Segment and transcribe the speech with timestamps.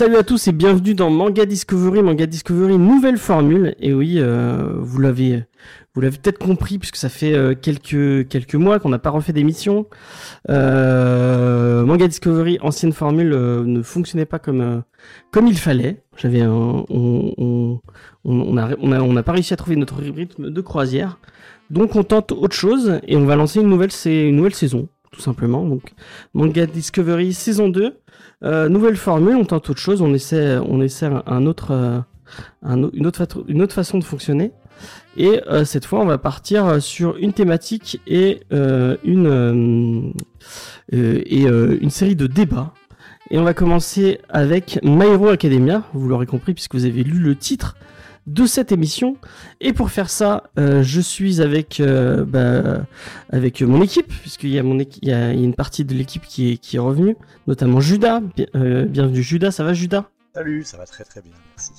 [0.00, 2.02] Salut à tous et bienvenue dans Manga Discovery.
[2.02, 3.74] Manga Discovery, nouvelle formule.
[3.80, 5.44] Et oui, euh, vous l'avez,
[5.92, 9.34] vous l'avez peut-être compris puisque ça fait euh, quelques quelques mois qu'on n'a pas refait
[9.34, 9.88] d'émission.
[10.48, 14.84] Euh, Manga Discovery, ancienne formule, ne fonctionnait pas comme
[15.32, 16.02] comme il fallait.
[16.16, 21.18] J'avais on, on, a, on a n'a pas réussi à trouver notre rythme de croisière.
[21.68, 25.68] Donc on tente autre chose et on va lancer une nouvelle, saison tout simplement.
[26.32, 27.96] Manga Discovery saison 2.
[28.42, 32.00] Euh, nouvelle formule, on tente autre chose, on essaie, on essaie un, autre, euh,
[32.62, 34.52] un, une, autre une autre façon de fonctionner.
[35.16, 40.14] Et euh, cette fois, on va partir sur une thématique et une
[40.92, 42.72] et une série de débats.
[43.30, 45.84] Et on va commencer avec My Hero Academia.
[45.92, 47.76] Vous l'aurez compris puisque vous avez lu le titre
[48.26, 49.16] de cette émission.
[49.60, 52.84] Et pour faire ça, euh, je suis avec euh, bah,
[53.30, 55.54] avec mon équipe puisqu'il y a mon équi- il y a, il y a une
[55.54, 58.20] partie de l'équipe qui est qui est revenue, notamment Judas.
[58.54, 60.04] Euh, bienvenue Judas, ça va Judas?
[60.34, 61.72] Salut, ça va très très bien, merci.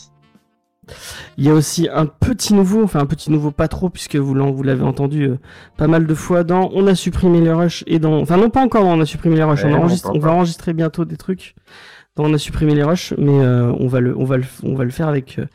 [1.37, 4.33] Il y a aussi un petit nouveau, enfin un petit nouveau pas trop puisque vous
[4.63, 5.37] l'avez entendu euh,
[5.77, 8.61] pas mal de fois dans On a supprimé les rushs et dans enfin non pas
[8.61, 11.17] encore On a supprimé les rushs, Ouais, on, non, enregistre- on va enregistrer bientôt des
[11.17, 11.55] trucs
[12.17, 14.83] On a supprimé les rushs mais euh, on va le on va le on va
[14.83, 15.45] le faire avec euh,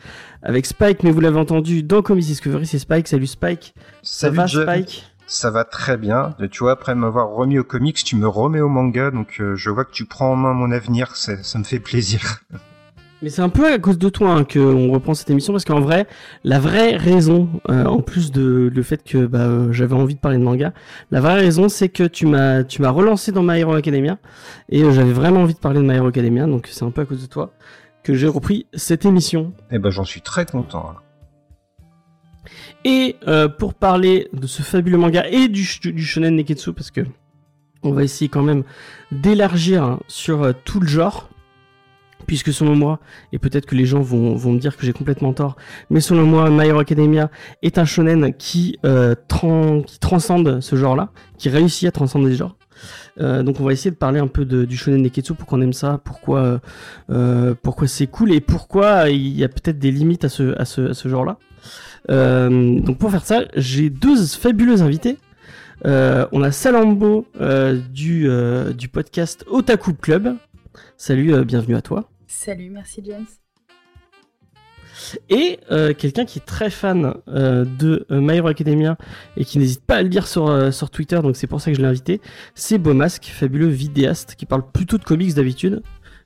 [0.43, 3.75] avec Spike mais vous l'avez entendu dans Comics Discovery, c'est Spike, salut Spike.
[4.03, 4.63] Ça Salut va Jeff.
[4.69, 5.05] Spike?
[5.27, 6.35] Ça va très bien.
[6.53, 9.71] Tu vois, après m'avoir remis au comics, tu me remets au manga, donc euh, je
[9.71, 12.21] vois que tu prends en main mon avenir, ça, ça me fait plaisir.
[13.23, 15.81] Mais c'est un peu à cause de toi hein, qu'on reprend cette émission parce qu'en
[15.81, 16.07] vrai,
[16.45, 20.21] la vraie raison, euh, en plus de le fait que bah, euh, j'avais envie de
[20.21, 20.75] parler de manga,
[21.11, 24.19] la vraie raison c'est que tu m'as tu m'as relancé dans My Hero Academia
[24.69, 27.01] et euh, j'avais vraiment envie de parler de My Hero Academia donc c'est un peu
[27.01, 27.55] à cause de toi
[28.03, 29.53] que j'ai repris cette émission.
[29.71, 30.81] Eh ben, j'en suis très content.
[30.81, 31.03] alors.
[32.85, 37.01] Et euh, pour parler de ce fabuleux manga et du, du shonen neketsu, parce que
[37.83, 38.63] on va essayer quand même
[39.11, 41.29] d'élargir hein, sur tout le genre,
[42.27, 43.01] puisque selon moi,
[43.33, 45.57] et peut-être que les gens vont, me dire que j'ai complètement tort,
[45.91, 47.31] mais selon moi, My Hero Academia
[47.63, 52.57] est un shonen qui, euh, transcende ce genre-là, qui réussit à transcender les genres.
[53.21, 55.73] Euh, donc on va essayer de parler un peu du shonen neketsu, pourquoi on aime
[55.73, 56.61] ça, pourquoi,
[57.11, 60.93] euh, pourquoi c'est cool et pourquoi il y a peut-être des limites à ce, ce,
[60.93, 61.39] ce genre-là.
[62.09, 65.19] Donc pour faire ça, j'ai deux fabuleux invités.
[65.85, 67.27] On a Salambo
[67.91, 68.29] du,
[68.77, 70.37] du podcast Otaku Club.
[70.99, 72.09] Salut, bienvenue à toi.
[72.39, 73.25] Salut, merci James.
[75.31, 78.99] Et euh, quelqu'un qui est très fan euh, de euh, My Hero Academia
[79.39, 81.71] et qui n'hésite pas à le dire sur, euh, sur Twitter, donc c'est pour ça
[81.71, 82.21] que je l'ai invité,
[82.55, 85.83] c'est Beaumasque, fabuleux vidéaste qui parle plutôt de comics d'habitude.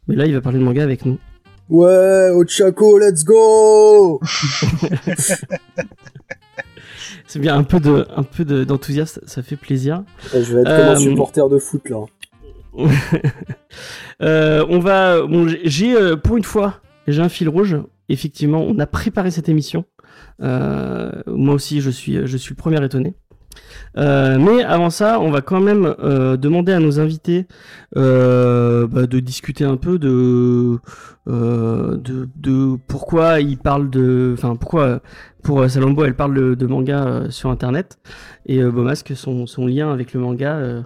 [0.09, 1.19] Mais là, il va parler de manga avec nous.
[1.69, 4.21] Ouais, Ochako, let's go
[7.27, 10.03] C'est bien un peu de un peu de- d'enthousiasme, ça fait plaisir.
[10.33, 12.05] Je vais être comme un supporter de foot là.
[14.23, 15.23] Euh, on va.
[15.23, 17.79] Bon, j'ai- euh, pour une fois, j'ai un fil rouge.
[18.11, 19.87] Effectivement, on a préparé cette émission.
[20.43, 23.15] Euh, moi aussi, je suis, je suis le premier étonné.
[23.97, 25.95] Mais avant ça, on va quand même
[26.37, 27.47] demander à nos invités
[27.95, 30.79] bah, de discuter un peu de,
[31.27, 35.01] de, pourquoi ils parlent de, enfin pourquoi
[35.43, 37.99] pour Salombo elle parle de, manga sur internet
[38.47, 40.85] et Beaumasque son, son lien avec le manga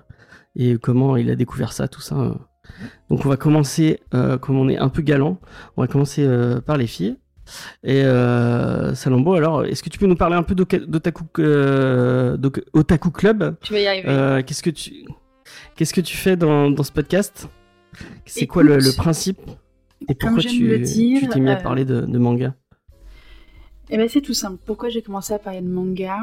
[0.57, 2.17] et comment il a découvert ça, tout ça.
[2.17, 2.35] euh.
[3.11, 5.39] Donc on va commencer, euh, comme on est un peu galant,
[5.77, 7.17] on va commencer euh, par les filles.
[7.83, 11.25] Et euh, Salombo, alors, est-ce que tu peux nous parler un peu d'Otaku
[12.73, 13.57] Otaku Club?
[13.61, 14.43] Tu vas y arriver.
[14.45, 15.05] Qu'est-ce que tu
[15.77, 17.49] qu'est-ce que tu fais dans, dans ce podcast?
[18.25, 19.39] C'est quoi le, principe?
[20.09, 20.83] Et pourquoi tu
[21.31, 22.55] t'es mis à parler de, de manga?
[23.91, 24.59] Eh ben c'est tout simple.
[24.65, 26.17] Pourquoi j'ai commencé à parler de manga?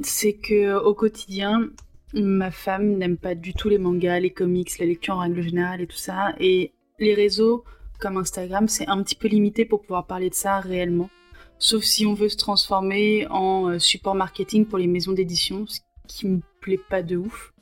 [0.00, 1.70] C'est que au quotidien,
[2.14, 5.80] ma femme n'aime pas du tout les mangas, les comics, la lecture en règle générale
[5.80, 6.34] et tout ça.
[6.38, 7.64] Et les réseaux
[8.00, 11.08] comme Instagram, c'est un petit peu limité pour pouvoir parler de ça réellement.
[11.58, 15.80] Sauf si on veut se transformer en euh, support marketing pour les maisons d'édition, ce
[16.08, 17.52] qui me plaît pas de ouf.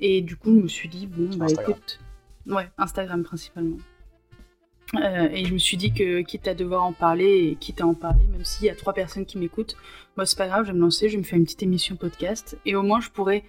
[0.00, 1.70] Et du coup, je me suis dit, bon, bah Instagram.
[1.70, 2.00] écoute.
[2.46, 3.78] Ouais, Instagram principalement.
[4.94, 7.86] Euh, et je me suis dit que quitte à devoir en parler et quitte à
[7.86, 9.76] en parler, même s'il y a trois personnes qui m'écoutent,
[10.16, 11.94] moi c'est pas grave, je vais me lancer, je vais me faire une petite émission
[11.94, 13.44] podcast et au moins je pourrais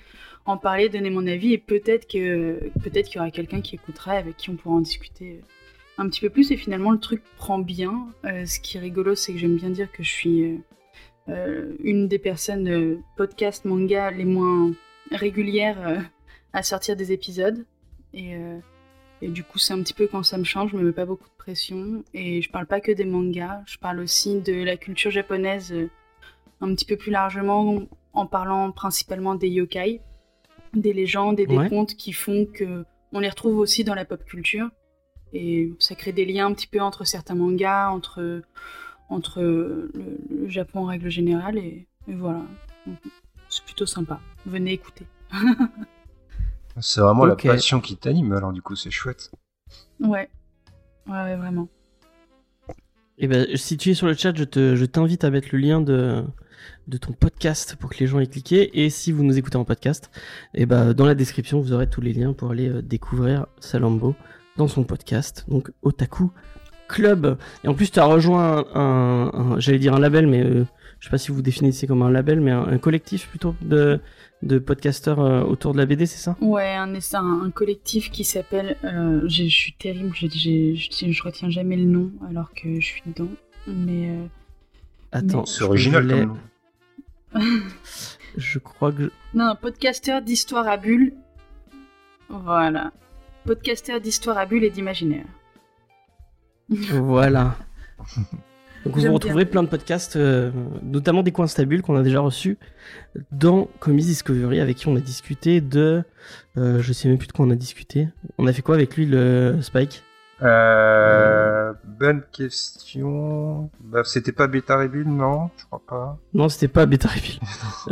[0.46, 4.14] en parler, donner mon avis et peut-être que peut-être qu'il y aura quelqu'un qui écoutera
[4.14, 5.42] avec qui on pourra en discuter
[5.98, 8.08] un petit peu plus et finalement le truc prend bien.
[8.26, 10.62] Euh, ce qui est rigolo, c'est que j'aime bien dire que je suis
[11.28, 14.72] euh, une des personnes podcast manga les moins
[15.12, 16.04] régulières
[16.54, 17.66] à sortir des épisodes
[18.14, 18.36] et
[19.22, 21.06] et du coup, c'est un petit peu quand ça me change, je me mets pas
[21.06, 22.04] beaucoup de pression.
[22.14, 25.90] Et je parle pas que des mangas, je parle aussi de la culture japonaise euh,
[26.62, 27.80] un petit peu plus largement,
[28.14, 30.02] en parlant principalement des yokai,
[30.74, 34.24] des légendes et des contes qui font que on les retrouve aussi dans la pop
[34.24, 34.70] culture.
[35.34, 38.42] Et ça crée des liens un petit peu entre certains mangas, entre,
[39.10, 39.92] entre le,
[40.48, 41.58] Japon en règle générale.
[41.58, 42.42] Et, et voilà,
[43.50, 44.20] c'est plutôt sympa.
[44.46, 45.06] Venez écouter.
[46.82, 49.32] C'est vraiment la passion qui t'anime, alors du coup, c'est chouette.
[50.00, 50.30] Ouais.
[51.08, 51.68] Ouais, vraiment.
[53.18, 55.50] Et eh ben, si tu es sur le chat, je, te, je t'invite à mettre
[55.52, 56.24] le lien de,
[56.90, 58.84] de ton podcast pour que les gens aient cliqué.
[58.84, 60.10] Et si vous nous écoutez en podcast,
[60.54, 63.48] et eh ben, dans la description, vous aurez tous les liens pour aller euh, découvrir
[63.60, 64.16] Salambo
[64.58, 66.32] dans son podcast, donc Otaku
[66.88, 67.38] Club.
[67.64, 70.66] Et en plus, tu as rejoint un, j'allais dire un label, mais euh,
[71.00, 74.02] je sais pas si vous définissez comme un label, mais un collectif plutôt de,
[74.44, 76.38] de podcasteurs euh, autour de la BD, c'est ça?
[76.42, 78.78] Ouais, un, un, un collectif qui s'appelle.
[78.84, 80.28] Euh, je suis terrible, je,
[80.76, 83.30] je, retiens jamais le nom alors que je suis dedans.
[83.68, 84.10] Mais.
[84.10, 84.26] Euh,
[85.12, 86.30] Attends, c'est original
[88.38, 89.12] je crois que.
[89.34, 91.14] Non, un podcasteur d'histoire à bulles.
[92.30, 92.92] Voilà.
[93.46, 95.26] Podcasteur d'histoire à bulles et d'imaginaire.
[96.70, 97.56] voilà.
[98.86, 100.52] Donc vous retrouverez plein de podcasts, euh,
[100.84, 102.58] notamment des coins stables qu'on a déjà reçus
[103.32, 106.04] dans Comics Discovery, avec qui on a discuté de,
[106.58, 108.08] euh, je sais même plus de quoi on a discuté.
[108.38, 110.04] On a fait quoi avec lui, le Spike?
[110.42, 113.70] Euh, bonne question.
[113.82, 116.18] Bah, c'était pas Beta Rebuild, non Je crois pas.
[116.34, 117.40] Non, c'était pas Beta Rebuild.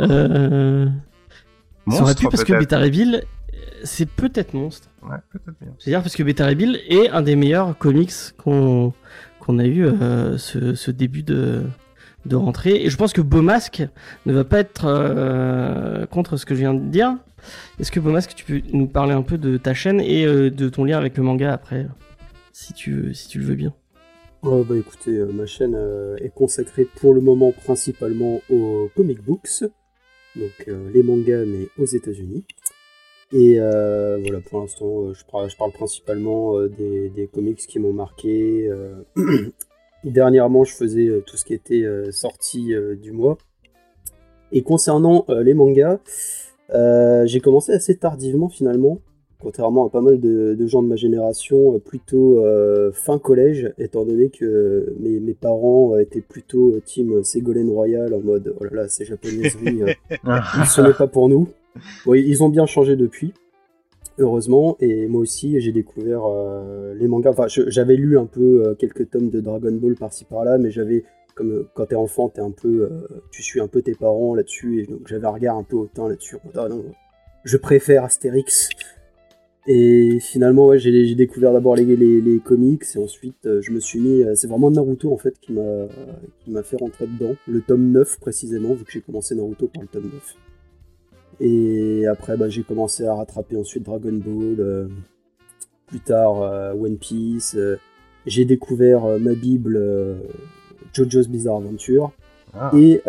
[0.00, 0.88] euh...
[1.90, 3.26] ça aurait pu parce que Beta Rebuild,
[3.84, 4.88] c'est peut-être Monstre.
[5.02, 5.72] Ouais, peut-être bien.
[5.78, 8.92] C'est-à-dire parce que Beta Rebuild est un des meilleurs comics qu'on
[9.58, 11.64] a eu euh, ce, début de,
[12.24, 12.76] de rentrée.
[12.82, 13.86] Et je pense que Beaumasque
[14.24, 17.14] ne va pas être euh, contre ce que je viens de dire.
[17.78, 20.84] Est-ce que Beaumasque, tu peux nous parler un peu de ta chaîne et de ton
[20.84, 21.86] lien avec le manga après,
[22.52, 23.74] si tu, si tu le veux bien
[24.42, 25.76] bah écoutez, ma chaîne
[26.18, 29.64] est consacrée pour le moment principalement aux comic books,
[30.36, 32.44] donc les mangas mais aux États-Unis.
[33.32, 38.70] Et euh, voilà, pour l'instant, euh, je, parle, principalement euh, des, comics qui m'ont marqué.
[40.04, 42.72] Dernièrement, je faisais tout ce qui était sorti
[43.02, 43.36] du mois.
[44.52, 45.98] Et concernant les mangas,
[47.26, 48.98] j'ai commencé assez tardivement finalement,
[49.40, 52.42] contrairement à pas mal de, de gens de ma génération, plutôt
[52.92, 58.54] fin collège, étant donné que mes, mes, parents étaient plutôt team Ségolène Royal en mode
[58.58, 59.82] oh là là, c'est japonaiserie,
[60.66, 61.48] ce n'est pas pour nous
[62.06, 63.32] ils ont bien changé depuis,
[64.18, 64.76] heureusement.
[64.80, 67.30] Et moi aussi, j'ai découvert euh, les mangas.
[67.30, 71.04] Enfin, j'avais lu un peu euh, quelques tomes de Dragon Ball par-ci par-là, mais j'avais,
[71.34, 72.90] comme euh, quand t'es enfant, es un peu,
[73.30, 76.08] tu suis un peu tes parents là-dessus, et donc j'avais un regard un peu hautain
[76.08, 76.36] là-dessus.
[76.54, 76.68] Ah
[77.44, 78.68] je préfère Astérix.
[79.70, 84.24] Et finalement, ouais, j'ai découvert d'abord les, les, comics et ensuite je me suis mis.
[84.34, 87.36] C'est vraiment Naruto en fait qui m'a fait rentrer dedans.
[87.46, 90.36] Le tome 9 précisément, vu que j'ai commencé Naruto par le tome 9.
[91.40, 94.88] Et après, bah, j'ai commencé à rattraper ensuite Dragon Ball, euh,
[95.86, 97.54] plus tard euh, One Piece.
[97.56, 97.78] Euh,
[98.26, 99.80] j'ai découvert ma Bible
[100.92, 102.12] JoJo's Bizarre Adventure.
[102.54, 102.70] Ah.
[102.76, 103.00] Et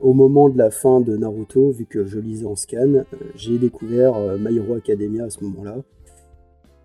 [0.00, 4.14] au moment de la fin de Naruto, vu que je lisais en scan, j'ai découvert
[4.38, 5.76] My Hero Academia à ce moment-là.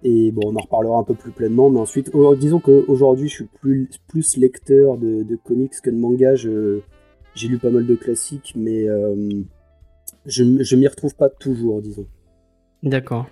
[0.05, 3.35] Et bon, on en reparlera un peu plus pleinement, mais ensuite, oh, disons qu'aujourd'hui, je
[3.35, 6.35] suis plus, plus lecteur de, de, comics que de manga.
[6.35, 8.85] J'ai lu pas mal de classiques, mais
[10.25, 12.05] je, je m'y retrouve pas toujours, disons.
[12.83, 13.27] D'accord.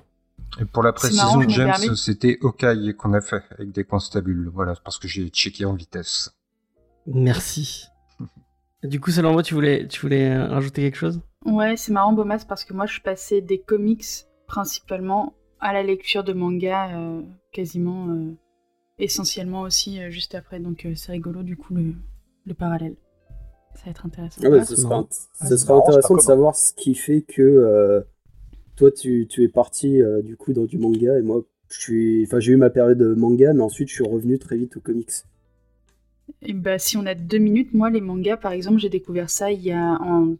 [0.59, 4.49] Et pour la précision, James, c'était Okai qu'on a fait avec des constabules.
[4.53, 6.31] Voilà, parce que j'ai checké en vitesse.
[7.07, 7.87] Merci.
[8.83, 11.21] Du coup, selon moi, tu voulais, tu voulais rajouter quelque chose?
[11.45, 14.05] Ouais, c'est marrant, Bomas, parce que moi, je suis passé des comics
[14.47, 17.21] principalement à la lecture de manga, euh,
[17.51, 18.33] quasiment euh,
[18.99, 20.59] essentiellement aussi euh, juste après.
[20.59, 21.93] Donc, c'est rigolo, du coup, le,
[22.45, 22.95] le parallèle.
[23.75, 24.41] Ça va être intéressant.
[24.43, 24.75] Ah ce
[25.57, 28.01] sera, intéressant de savoir ce qui fait que euh,
[28.75, 32.57] toi, tu, tu, es parti euh, du coup dans du manga et moi, j'ai eu
[32.57, 35.11] ma période de manga, mais ensuite je suis revenu très vite aux comics.
[36.41, 39.51] Et bah, si on a deux minutes, moi, les mangas, par exemple, j'ai découvert ça
[39.51, 40.35] il y a en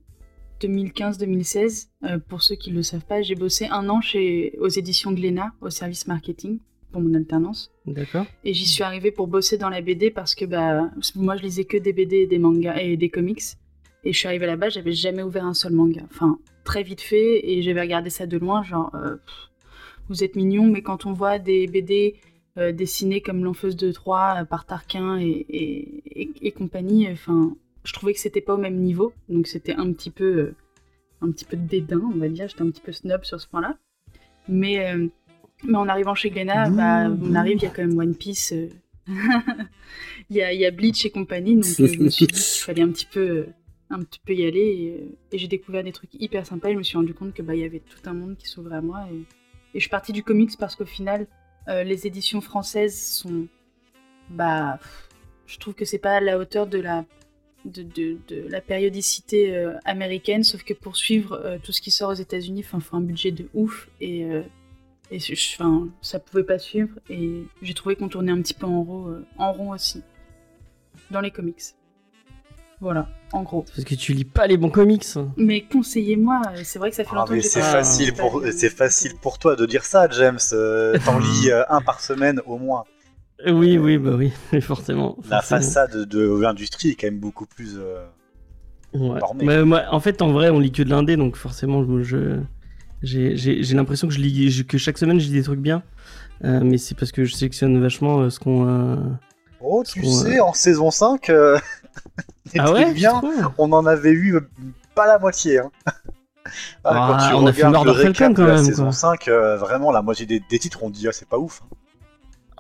[0.62, 1.88] 2015-2016.
[2.04, 5.12] Euh, pour ceux qui ne le savent pas, j'ai bossé un an chez, aux éditions
[5.12, 6.60] Glénat, au service marketing.
[6.92, 7.72] pour mon alternance.
[7.86, 8.26] D'accord.
[8.44, 11.64] Et j'y suis arrivée pour bosser dans la BD parce que bah, moi, je lisais
[11.66, 13.42] que des BD et des mangas et des comics.
[14.04, 16.02] Et je suis arrivée là-bas, j'avais jamais ouvert un seul manga.
[16.12, 19.16] Enfin, très vite fait, et j'avais regardé ça de loin, genre, euh,
[20.10, 22.16] vous êtes mignons, mais quand on voit des BD
[22.58, 27.94] euh, dessinées comme L'Enfeuse de Troyes euh, par Tarquin et, et, et, compagnie, enfin, je
[27.94, 30.54] trouvais que c'était pas au même niveau, donc c'était un petit peu,
[31.22, 33.48] un petit peu de dédain, on va dire, j'étais un petit peu snob sur ce
[33.48, 33.78] point-là.
[34.48, 34.96] Mais,
[35.64, 38.54] mais en arrivant chez Glénat, bah, on arrive, il y a quand même One Piece,
[39.08, 39.16] il
[40.30, 42.92] y, a, y, a, Bleach et compagnie, donc je me suis dit qu'il fallait un
[42.92, 43.46] petit peu
[43.92, 45.10] un petit peu y aller.
[45.32, 46.70] Et, j'ai découvert des trucs hyper sympas.
[46.70, 48.48] Et je me suis rendu compte que bah il y avait tout un monde qui
[48.48, 49.06] s'ouvrait à moi.
[49.12, 49.24] Et,
[49.74, 51.28] je suis partie du comics parce qu'au final
[51.68, 53.48] euh, les éditions françaises sont
[54.30, 54.80] bah
[55.46, 57.06] je trouve que c'est pas à la hauteur de la
[57.66, 62.10] de, de, la périodicité euh, américaine sauf que pour suivre euh, tout ce qui sort
[62.10, 64.26] aux États-Unis il faut un budget de ouf et
[65.12, 69.54] et ça pouvait pas suivre et j'ai trouvé qu'on tournait un petit peu en en
[69.54, 70.02] rond aussi
[71.12, 71.76] dans les comics
[72.82, 73.64] voilà, en gros.
[73.76, 75.06] Parce que tu lis pas les bons comics.
[75.38, 78.70] Mais conseillez-moi, c'est vrai que ça fait ah, longtemps mais que c'est facile pour c'est
[78.70, 80.40] facile pour toi de dire ça, James.
[80.52, 82.84] Euh, T'en lis euh, un par semaine au moins.
[83.48, 85.16] Oui, oui, bah oui, forcément.
[85.30, 85.62] La forcément.
[85.62, 87.78] façade de l'industrie est quand même beaucoup plus.
[87.78, 88.04] Euh,
[88.96, 89.20] ouais.
[89.20, 89.46] normée.
[89.46, 92.40] Mais, moi, en fait, en vrai, on lit que de l'indé, donc forcément, je,
[93.04, 95.84] j'ai, j'ai, j'ai l'impression que je lis, que chaque semaine, je lis des trucs bien.
[96.44, 98.68] Euh, mais c'est parce que je sélectionne vachement euh, ce qu'on.
[98.68, 98.96] euh,
[99.64, 101.81] Oh, tu sais, en saison 5, euh, les
[102.58, 103.22] Ah ouais bien,
[103.58, 104.42] on en avait eu euh,
[104.96, 105.60] pas la moitié.
[105.60, 105.72] Hein.
[106.84, 108.92] Ah, Ah, on a fait le récap Falcon, quand de la même, saison quoi.
[108.94, 111.62] 5, euh, vraiment la moitié des, des titres, on dit ah, c'est pas ouf.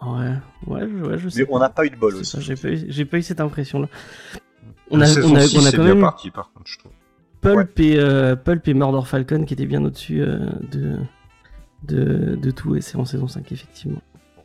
[0.01, 0.33] Ouais,
[0.67, 1.41] ouais, je- ouais, je sais.
[1.41, 2.39] Mais on n'a pas eu de bol aussi.
[2.41, 3.87] j'ai pas eu, j'ai pas eu cette impression-là.
[4.89, 6.31] On La a, saison on a, 6, on a c'est quand bien même eu parti,
[6.31, 6.91] par contre, je trouve.
[7.41, 10.37] Pulp et euh, Pulp et Murder Falcon qui étaient bien au-dessus euh,
[10.71, 10.97] de,
[11.83, 14.01] de de tout et c'est en saison 5 effectivement.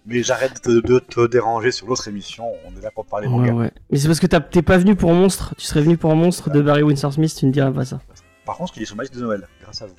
[0.08, 3.32] Mais j'arrête de, de te déranger sur l'autre émission, on est là pour parler Ouais,
[3.32, 3.52] manga.
[3.52, 3.70] ouais.
[3.90, 5.54] Mais c'est parce que t'as- t'es pas venu pour Monstre.
[5.58, 8.00] Tu serais venu pour Monstre de Barry Windsor Smith, tu ne diras pas ça.
[8.44, 9.94] Par contre, il est sur ma liste de Noël, grâce à vous.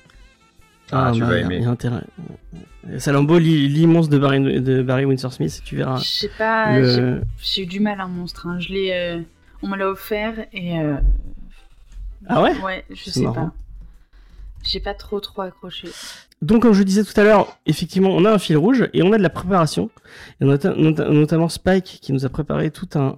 [0.90, 1.58] Ah, tu bah, vas aimer.
[1.60, 2.00] y a intérêt.
[2.96, 5.98] Salambo, lis Monstre de Barry, de Barry Windsor Smith tu verras.
[5.98, 7.22] Je sais pas, j'ai- Le...
[7.42, 8.46] j'ai eu du mal à un monstre.
[8.46, 8.58] hein.
[8.60, 9.20] Je l'ai, euh,
[9.62, 10.78] on me l'a offert et.
[10.80, 10.96] euh,
[12.26, 12.56] Ah ouais?
[12.62, 13.34] Ouais, je sais marrant.
[13.34, 13.52] pas.
[14.64, 15.88] J'ai pas trop trop accroché.
[16.40, 19.12] Donc, comme je disais tout à l'heure, effectivement, on a un fil rouge et on
[19.12, 19.90] a de la préparation.
[20.40, 23.16] Et on a nota- nota- notamment Spike qui nous a préparé tout un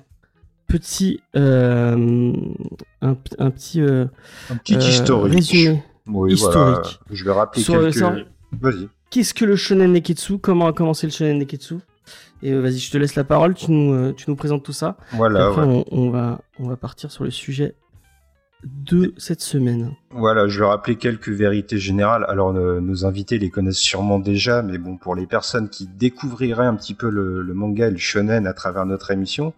[0.67, 2.33] petit, euh,
[3.03, 4.07] un, un petit euh,
[4.51, 5.35] Un petit euh, historique.
[5.35, 5.83] résumé.
[6.07, 6.57] Oui, historique.
[6.57, 6.83] voilà.
[7.11, 7.95] Je vais rappeler Sur- quelques...
[7.95, 8.25] sur-
[8.61, 8.89] Vas-y.
[9.11, 10.39] Qu'est-ce que le shonen neketsu?
[10.39, 11.75] Comment a commencé le shonen neketsu?
[12.43, 13.55] Et euh, vas-y, je te laisse la parole.
[13.55, 14.97] Tu nous, tu nous présentes tout ça.
[15.13, 15.85] Et Voilà, après, ouais.
[15.91, 17.75] on, on va, on va partir sur le sujet
[18.65, 19.93] de cette semaine.
[20.11, 22.25] Voilà, je vais rappeler quelques vérités générales.
[22.29, 26.67] Alors, euh, nos invités les connaissent sûrement déjà, mais bon, pour les personnes qui découvriraient
[26.67, 29.55] un petit peu le, le manga et le shonen à travers notre émission,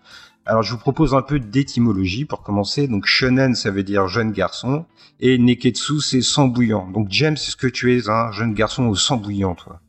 [0.47, 2.89] alors je vous propose un peu d'étymologie pour commencer.
[2.89, 4.87] Donc, shonen, ça veut dire jeune garçon,
[5.21, 6.91] et neketsu, c'est sang bouillant.
[6.91, 9.81] Donc, James, est-ce que tu es un jeune garçon au sang bouillant, toi?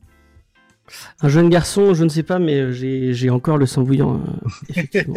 [1.22, 5.14] Un jeune garçon, je ne sais pas, mais j'ai encore le sang bouillant, euh, effectivement.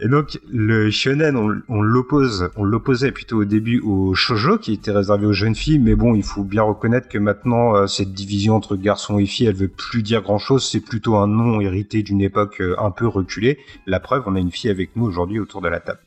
[0.00, 4.72] Et donc le shonen, on, on l'oppose, on l'opposait plutôt au début au shojo qui
[4.72, 8.12] était réservé aux jeunes filles, mais bon, il faut bien reconnaître que maintenant euh, cette
[8.12, 10.68] division entre garçons et filles, elle veut plus dire grand chose.
[10.68, 13.58] C'est plutôt un nom hérité d'une époque euh, un peu reculée.
[13.86, 16.00] La preuve, on a une fille avec nous aujourd'hui autour de la table.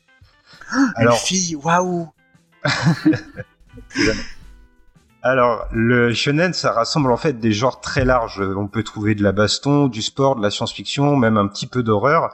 [1.00, 2.10] Une fille, waouh
[5.29, 8.39] Alors, le shonen, ça rassemble en fait des genres très larges.
[8.39, 11.84] On peut trouver de la baston, du sport, de la science-fiction, même un petit peu
[11.84, 12.34] d'horreur.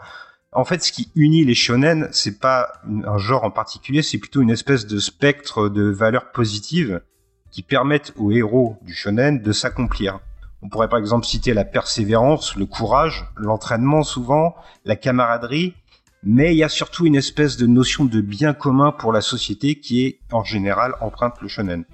[0.52, 4.42] En fait, ce qui unit les shonen, c'est pas un genre en particulier, c'est plutôt
[4.42, 7.02] une espèce de spectre de valeurs positives
[7.50, 10.20] qui permettent aux héros du shonen de s'accomplir.
[10.62, 14.54] On pourrait par exemple citer la persévérance, le courage, l'entraînement souvent,
[14.86, 15.74] la camaraderie,
[16.22, 19.80] mais il y a surtout une espèce de notion de bien commun pour la société
[19.80, 21.86] qui est en général empreinte le shonen.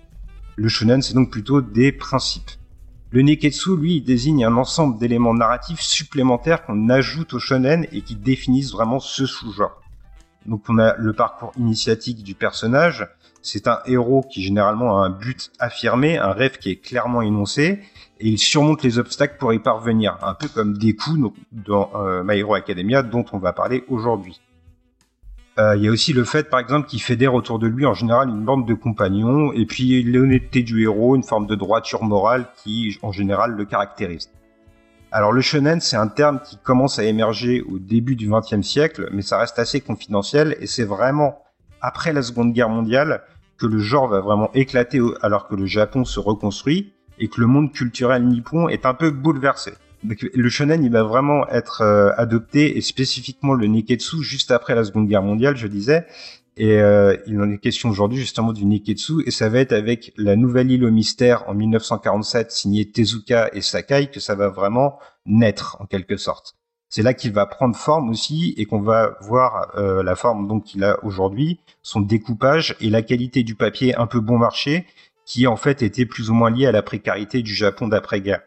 [0.62, 2.52] Le shonen, c'est donc plutôt des principes.
[3.12, 8.18] Le neketsu, lui, désigne un ensemble d'éléments narratifs supplémentaires qu'on ajoute au shonen et qui
[8.18, 9.82] définissent vraiment ce sous-genre.
[10.46, 13.08] Donc on a le parcours initiatique du personnage.
[13.42, 17.80] C'est un héros qui généralement a un but affirmé, un rêve qui est clairement énoncé,
[18.20, 22.38] et il surmonte les obstacles pour y parvenir, un peu comme Deku dans euh, My
[22.38, 24.42] Hero Academia dont on va parler aujourd'hui.
[25.60, 27.94] Euh, Il y a aussi le fait, par exemple, qu'il fédère autour de lui en
[27.94, 32.48] général une bande de compagnons, et puis l'honnêteté du héros, une forme de droiture morale
[32.64, 34.30] qui, en général, le caractérise.
[35.12, 39.10] Alors le shonen, c'est un terme qui commence à émerger au début du XXe siècle,
[39.12, 41.42] mais ça reste assez confidentiel, et c'est vraiment
[41.82, 43.24] après la Seconde Guerre mondiale
[43.58, 47.48] que le genre va vraiment éclater alors que le Japon se reconstruit et que le
[47.48, 49.74] monde culturel nippon est un peu bouleversé.
[50.04, 54.86] Le shonen, il va vraiment être euh, adopté, et spécifiquement le Neketsu, juste après la
[54.86, 56.06] Seconde Guerre mondiale, je disais.
[56.56, 60.14] Et euh, il en est question aujourd'hui justement du Neketsu, et ça va être avec
[60.18, 65.00] la nouvelle île au mystère en 1947, signée Tezuka et Sakai, que ça va vraiment
[65.26, 66.56] naître, en quelque sorte.
[66.90, 70.64] C'est là qu'il va prendre forme aussi, et qu'on va voir euh, la forme donc
[70.64, 74.86] qu'il a aujourd'hui, son découpage et la qualité du papier un peu bon marché,
[75.26, 78.42] qui en fait était plus ou moins lié à la précarité du Japon d'après-guerre.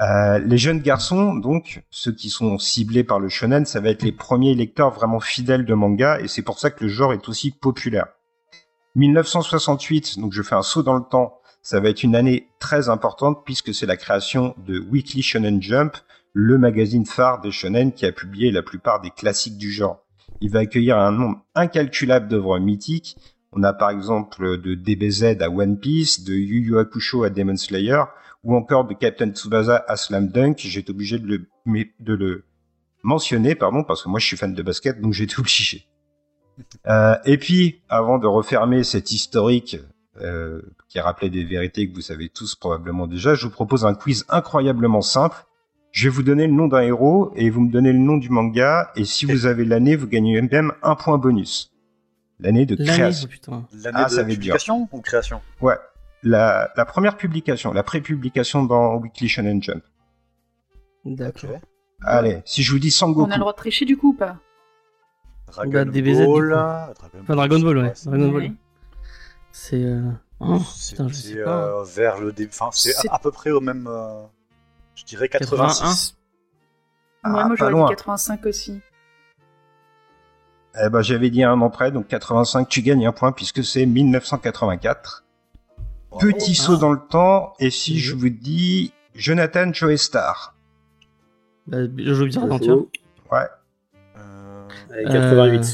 [0.00, 4.02] Euh, les jeunes garçons, donc ceux qui sont ciblés par le shonen, ça va être
[4.02, 7.28] les premiers lecteurs vraiment fidèles de manga, et c'est pour ça que le genre est
[7.28, 8.06] aussi populaire.
[8.96, 12.88] 1968, donc je fais un saut dans le temps, ça va être une année très
[12.88, 15.96] importante puisque c'est la création de Weekly Shonen Jump,
[16.32, 20.04] le magazine phare des shonen qui a publié la plupart des classiques du genre.
[20.40, 23.16] Il va accueillir un nombre incalculable d'œuvres mythiques.
[23.52, 27.56] On a par exemple de DBZ à One Piece, de Yu Yu Hakusho à Demon
[27.56, 28.02] Slayer,
[28.44, 30.58] ou encore de Captain Tsubasa à Slam Dunk.
[30.58, 31.46] J'ai obligé de le,
[32.00, 32.44] de le
[33.02, 35.86] mentionner, pardon, parce que moi je suis fan de basket, donc j'ai été obligé.
[36.86, 39.78] Euh, et puis, avant de refermer cet historique
[40.20, 43.84] euh, qui a rappelé des vérités que vous savez tous probablement déjà, je vous propose
[43.84, 45.36] un quiz incroyablement simple.
[45.90, 48.30] Je vais vous donner le nom d'un héros et vous me donnez le nom du
[48.30, 48.90] manga.
[48.96, 51.70] Et si vous avez l'année, vous gagnez même un point bonus.
[52.40, 53.28] L'année de création.
[53.72, 55.40] L'année ah, de publication ou création?
[55.60, 55.76] Ouais,
[56.22, 59.82] la, la, première publication, la pré-publication dans Weekly Shonen Jump.
[61.04, 61.58] D'accord.
[62.04, 63.28] Allez, si je vous dis Sangoku.
[63.28, 64.38] On a le droit de tricher du coup ou pas?
[65.48, 66.48] Dragon bah, DBZ, Ball.
[66.48, 67.92] Dragon, enfin, Dragon Ball, ouais.
[68.04, 68.52] Dragon Ball.
[69.52, 69.84] C'est.
[69.84, 70.10] Euh...
[70.40, 71.66] Oh, putain, je sais pas.
[71.66, 72.50] Euh, vers le début.
[72.52, 73.86] Enfin, c'est à, à, peu près au même.
[73.86, 74.22] Euh...
[74.94, 76.16] Je dirais 86.
[77.22, 78.80] 81 ouais, moi j'aurais dit 85 aussi.
[80.84, 83.84] Eh ben, j'avais dit un an près, donc 85, tu gagnes un point puisque c'est
[83.84, 85.24] 1984.
[86.18, 90.54] Petit saut dans le temps, et si je vous dis Jonathan Joestar
[91.66, 92.86] bah, Je veux aventure.
[93.30, 93.46] Ouais.
[94.18, 94.68] Euh...
[95.10, 95.60] 88.
[95.60, 95.64] Euh,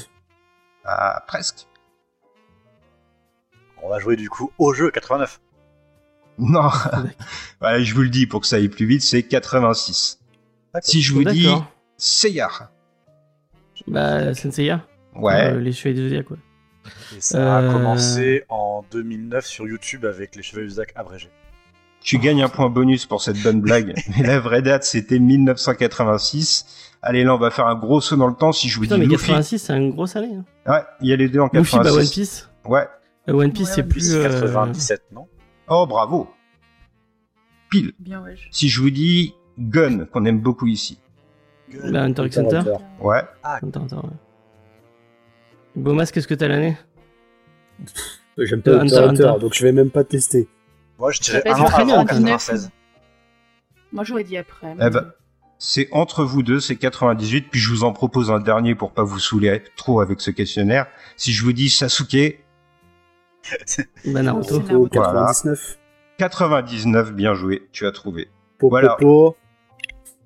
[0.85, 1.67] ah, presque.
[3.83, 5.41] On va jouer du coup au jeu 89.
[6.39, 6.71] Non,
[7.63, 10.21] ouais, je vous le dis pour que ça aille plus vite, c'est 86.
[10.83, 11.49] Si je vous dis
[11.97, 12.71] Seyar.
[13.87, 14.87] Bah, Senseiya.
[15.15, 15.53] Ouais.
[15.53, 16.37] Euh, les cheveux de Zodiac, quoi.
[17.17, 21.31] Et ça a euh, commencé en 2009 sur YouTube avec les cheveux Zodiac abrégés.
[22.01, 23.95] Tu gagnes un point bonus pour cette bonne blague.
[24.17, 26.95] Mais la vraie date, c'était 1986.
[27.03, 28.53] Allez, là, on va faire un gros saut dans le temps.
[28.53, 29.27] Si je vous Putain, dis mais Luffy...
[29.27, 30.29] 86, c'est un gros salé.
[30.35, 30.45] Hein.
[30.67, 31.77] Ouais, il y a les deux en 86.
[31.77, 32.49] Luffy, bah One Piece.
[32.65, 32.89] Ouais.
[33.29, 34.13] Euh, One Piece, ouais, c'est plus.
[34.23, 35.27] 97, non?
[35.69, 36.29] Oh, bravo.
[37.71, 37.93] Pile.
[37.99, 38.37] Bien, ouais.
[38.51, 40.99] Si je vous dis Gun, qu'on aime beaucoup ici.
[41.71, 41.93] Gun.
[41.93, 42.63] Bah, Hunter x Hunter.
[43.01, 43.23] Ouais.
[43.43, 43.59] Ah.
[43.63, 44.28] Hunter, Hunter, ouais.
[45.77, 46.77] Beaumas, qu'est-ce que t'as l'année
[48.39, 50.49] J'aime pas Hunter, Hunter, Hunter, donc je vais même pas tester.
[50.99, 52.71] Moi, je dirais un an avant 96.
[53.93, 54.75] Moi, j'aurais dit après.
[54.81, 55.13] Eh ben,
[55.59, 59.03] c'est entre vous deux, c'est 98, puis je vous en propose un dernier pour pas
[59.03, 60.87] vous saouler trop avec ce questionnaire.
[61.17, 62.45] Si je vous dis Sasuke...
[64.07, 64.61] bah Naruto.
[64.89, 64.95] 99.
[64.95, 65.33] Voilà.
[66.19, 68.29] 99, bien joué, tu as trouvé.
[68.59, 68.71] Popo.
[68.71, 68.97] Voilà.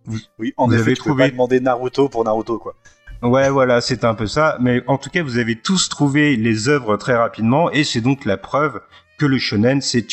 [0.05, 1.15] Vous, oui, en vous effet, avez tu trouvé...
[1.15, 2.75] peux pas demander Naruto pour Naruto, quoi.
[3.23, 4.57] Ouais, voilà, c'est un peu ça.
[4.61, 8.25] Mais en tout cas, vous avez tous trouvé les œuvres très rapidement, et c'est donc
[8.25, 8.81] la preuve
[9.19, 10.05] que le shonen, c'est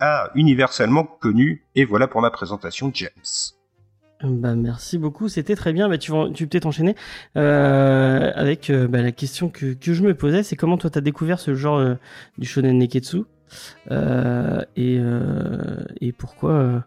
[0.00, 1.64] ah, universellement connu.
[1.74, 3.10] Et voilà pour ma présentation, James.
[4.22, 5.88] Bah, merci beaucoup, c'était très bien.
[5.88, 6.94] Bah, tu peux peut-être enchaîner
[7.36, 11.40] euh, avec euh, bah, la question que, je me posais, c'est comment toi t'as découvert
[11.40, 11.94] ce genre euh,
[12.36, 13.22] du shonen neketsu?
[14.76, 15.00] Et,
[16.00, 16.84] et pourquoi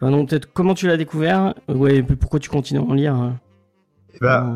[0.00, 1.54] bah non, peut-être comment tu l'as découvert?
[1.68, 3.40] Ouais, pourquoi tu continues à en lire hein?
[4.16, 4.46] Et bah,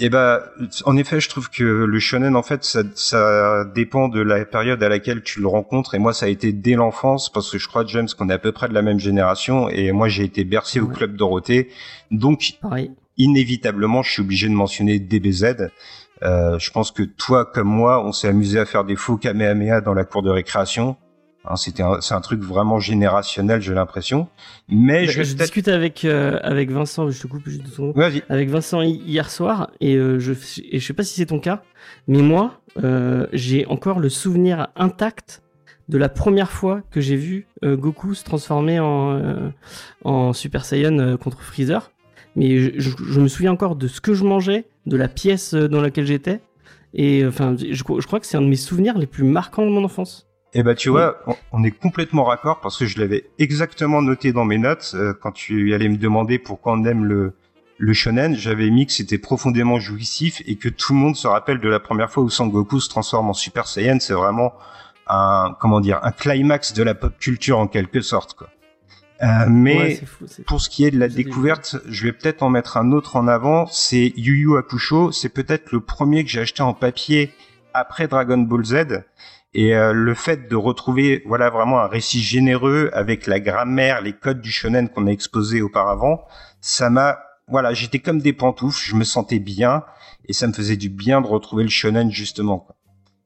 [0.00, 0.44] et bah,
[0.84, 4.80] en effet, je trouve que le shonen, en fait, ça, ça, dépend de la période
[4.82, 5.94] à laquelle tu le rencontres.
[5.96, 8.38] Et moi, ça a été dès l'enfance, parce que je crois, James, qu'on est à
[8.38, 9.68] peu près de la même génération.
[9.68, 10.86] Et moi, j'ai été bercé ouais.
[10.86, 11.68] au club Dorothée.
[12.12, 12.92] Donc, Pareil.
[13.16, 15.68] inévitablement, je suis obligé de mentionner DBZ.
[16.22, 19.80] Euh, je pense que toi, comme moi, on s'est amusé à faire des faux kamehameha
[19.80, 20.96] dans la cour de récréation.
[21.44, 24.28] Hein, c'était c'est un truc vraiment générationnel, j'ai l'impression.
[24.68, 28.22] Mais je, je discute avec euh, avec Vincent, je te coupe juste deux Vas-y.
[28.28, 30.32] Avec Vincent hier soir et euh, je
[30.70, 31.62] et je sais pas si c'est ton cas,
[32.08, 35.42] mais moi euh, j'ai encore le souvenir intact
[35.88, 39.52] de la première fois que j'ai vu Goku se transformer en
[40.04, 41.90] en Super Saiyan contre Freezer.
[42.36, 45.54] Mais je, je, je, me souviens encore de ce que je mangeais, de la pièce
[45.54, 46.40] dans laquelle j'étais.
[46.94, 49.70] Et enfin, je, je crois que c'est un de mes souvenirs les plus marquants de
[49.70, 50.27] mon enfance.
[50.54, 54.32] Eh ben tu vois, on, on est complètement raccord parce que je l'avais exactement noté
[54.32, 57.34] dans mes notes euh, quand tu allais me demander pourquoi on aime le
[57.78, 58.34] le shonen.
[58.34, 61.78] J'avais mis que c'était profondément jouissif et que tout le monde se rappelle de la
[61.80, 63.98] première fois où Sangoku se transforme en Super Saiyan.
[64.00, 64.52] C'est vraiment
[65.06, 68.48] un comment dire un climax de la pop culture en quelque sorte quoi.
[69.22, 72.50] Euh, mais Ouais, fou, pour ce qui est de la découverte, je vais peut-être en
[72.50, 73.66] mettre un autre en avant.
[73.66, 75.10] C'est Yu Yu Hakusho.
[75.10, 77.32] C'est peut-être le premier que j'ai acheté en papier
[77.74, 79.02] après Dragon Ball Z.
[79.54, 84.12] Et euh, le fait de retrouver, voilà, vraiment un récit généreux avec la grammaire, les
[84.12, 86.20] codes du shonen qu'on a exposé auparavant,
[86.60, 88.78] ça m'a, voilà, j'étais comme des pantoufles.
[88.90, 89.84] Je me sentais bien
[90.26, 92.58] et ça me faisait du bien de retrouver le shonen justement.
[92.58, 92.76] Quoi.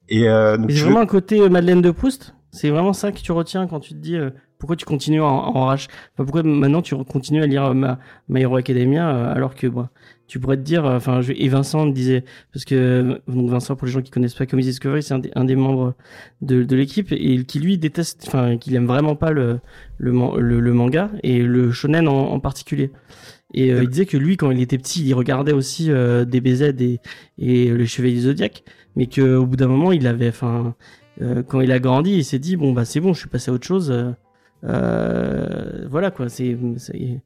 [0.08, 3.18] Et euh, donc je- vraiment un côté euh, Madeleine de Proust C'est vraiment ça que
[3.18, 6.44] tu retiens quand tu te dis euh, pourquoi tu continues en, en rach enfin, Pourquoi
[6.44, 9.88] maintenant tu continues à lire euh, ma, My Hero Academia euh, alors que bon,
[10.32, 13.84] tu pourrais te dire, euh, enfin, et Vincent disait, parce que euh, donc Vincent, pour
[13.84, 15.94] les gens qui connaissent pas Comics Discovery, c'est un, des- membres
[16.40, 19.60] de, l'équipe et qui lui déteste, enfin, qu'il aime vraiment pas le,
[19.98, 22.90] le, man- le, le manga et le shonen en, particulier.
[23.52, 26.62] Et euh, il disait que lui, quand il était petit, il regardait aussi euh, DBZ
[26.80, 27.00] et,
[27.36, 28.64] et les Chevaliers Zodiac,
[28.96, 30.74] mais que au bout d'un moment, il avait, enfin,
[31.46, 33.54] quand il a grandi, il s'est dit bon bah c'est bon, je suis passé à
[33.54, 33.92] autre chose.
[34.62, 37.20] voilà quoi, c'est, c'est-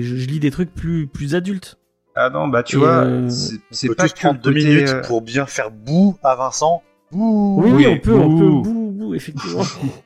[0.00, 1.76] je, je lis des trucs plus plus adultes.
[2.16, 5.44] Ah non, bah tu Et, vois, euh, c'est- pas prendre deux minutes euh, pour bien
[5.46, 6.82] faire bouh à Vincent.
[7.12, 7.60] Bouh.
[7.62, 9.62] Oui, oui, on peut, on peut, bouh, bouh, effectivement.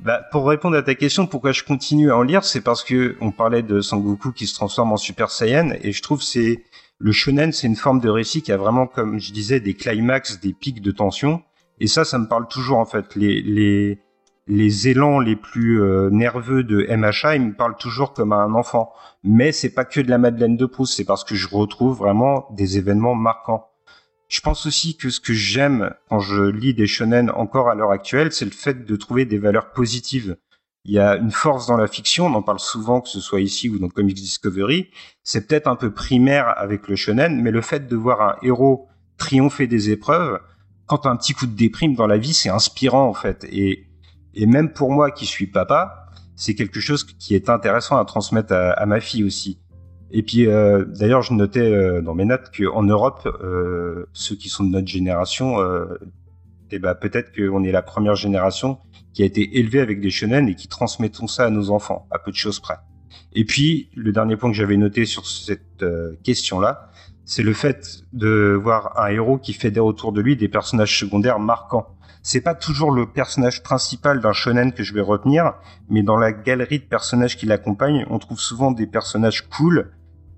[0.00, 3.16] Bah, pour répondre à ta question, pourquoi je continue à en lire, c'est parce que
[3.20, 6.62] on parlait de Sangoku qui se transforme en Super Saiyan, et je trouve c'est
[6.98, 10.38] le shonen, c'est une forme de récit qui a vraiment, comme je disais, des climax,
[10.40, 11.42] des pics de tension,
[11.80, 13.16] et ça, ça me parle toujours en fait.
[13.16, 13.98] Les les
[14.48, 18.54] les élans les plus euh, nerveux de MHA, ils me parlent toujours comme à un
[18.54, 18.92] enfant.
[19.22, 22.48] Mais c'est pas que de la Madeleine de Proust, c'est parce que je retrouve vraiment
[22.50, 23.68] des événements marquants.
[24.28, 27.90] Je pense aussi que ce que j'aime quand je lis des shonen encore à l'heure
[27.90, 30.36] actuelle, c'est le fait de trouver des valeurs positives.
[30.84, 33.40] Il y a une force dans la fiction, on en parle souvent, que ce soit
[33.40, 34.90] ici ou dans Comics Discovery.
[35.22, 38.88] C'est peut-être un peu primaire avec le shonen, mais le fait de voir un héros
[39.18, 40.40] triompher des épreuves,
[40.86, 43.44] quand un petit coup de déprime dans la vie, c'est inspirant en fait.
[43.50, 43.87] Et,
[44.34, 48.52] et même pour moi qui suis papa, c'est quelque chose qui est intéressant à transmettre
[48.52, 49.58] à, ma fille aussi.
[50.10, 54.48] Et puis euh, d'ailleurs, je notais euh, dans mes notes qu'en Europe, euh, ceux qui
[54.48, 55.98] sont de notre génération, euh,
[56.70, 58.78] eh ben, peut-être qu'on est la première génération
[59.12, 62.18] qui a été élevée avec des shonen et qui transmettons ça à nos enfants, à
[62.18, 62.76] peu de choses près.
[63.32, 66.90] Et puis, le dernier point que j'avais noté sur cette euh, question-là,
[67.24, 71.38] c'est le fait de voir un héros qui fédère autour de lui des personnages secondaires
[71.38, 71.97] marquants.
[72.22, 75.54] C'est pas toujours le personnage principal d'un shonen que je vais retenir,
[75.88, 79.90] mais dans la galerie de personnages qui l'accompagnent, on trouve souvent des personnages cool.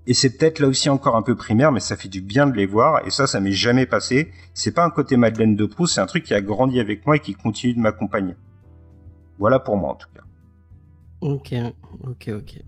[0.07, 2.55] Et c'est peut-être là aussi encore un peu primaire, mais ça fait du bien de
[2.55, 3.05] les voir.
[3.05, 4.31] Et ça, ça m'est jamais passé.
[4.53, 7.17] C'est pas un côté Madeleine de Proust, c'est un truc qui a grandi avec moi
[7.17, 8.35] et qui continue de m'accompagner.
[9.37, 10.21] Voilà pour moi en tout cas.
[11.21, 11.53] Ok,
[12.03, 12.61] ok, ok.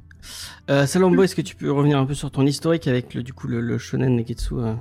[0.70, 3.34] Euh, Salombo, est-ce que tu peux revenir un peu sur ton historique avec le, du
[3.34, 4.74] coup le, le shonen Neketsu euh,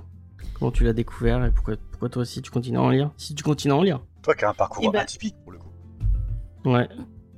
[0.54, 3.10] Comment tu l'as découvert et pourquoi, pourquoi toi aussi tu continues à en lire?
[3.16, 4.00] Si tu continues à en lire.
[4.22, 5.72] Toi qui as un parcours ben- atypique pour le coup.
[6.64, 6.88] Ouais.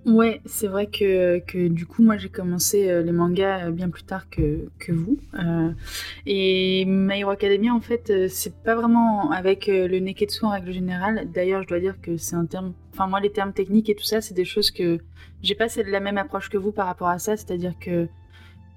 [0.06, 3.88] Ouais, c'est vrai que, que du coup, moi j'ai commencé euh, les mangas euh, bien
[3.88, 5.18] plus tard que, que vous.
[5.32, 5.72] Euh,
[6.26, 10.50] et My Hero Academia, en fait, euh, c'est pas vraiment avec euh, le Neketsu en
[10.50, 11.30] règle générale.
[11.32, 12.74] D'ailleurs, je dois dire que c'est un terme.
[12.92, 14.98] Enfin, moi, les termes techniques et tout ça, c'est des choses que
[15.40, 17.38] j'ai pas la même approche que vous par rapport à ça.
[17.38, 18.06] C'est-à-dire que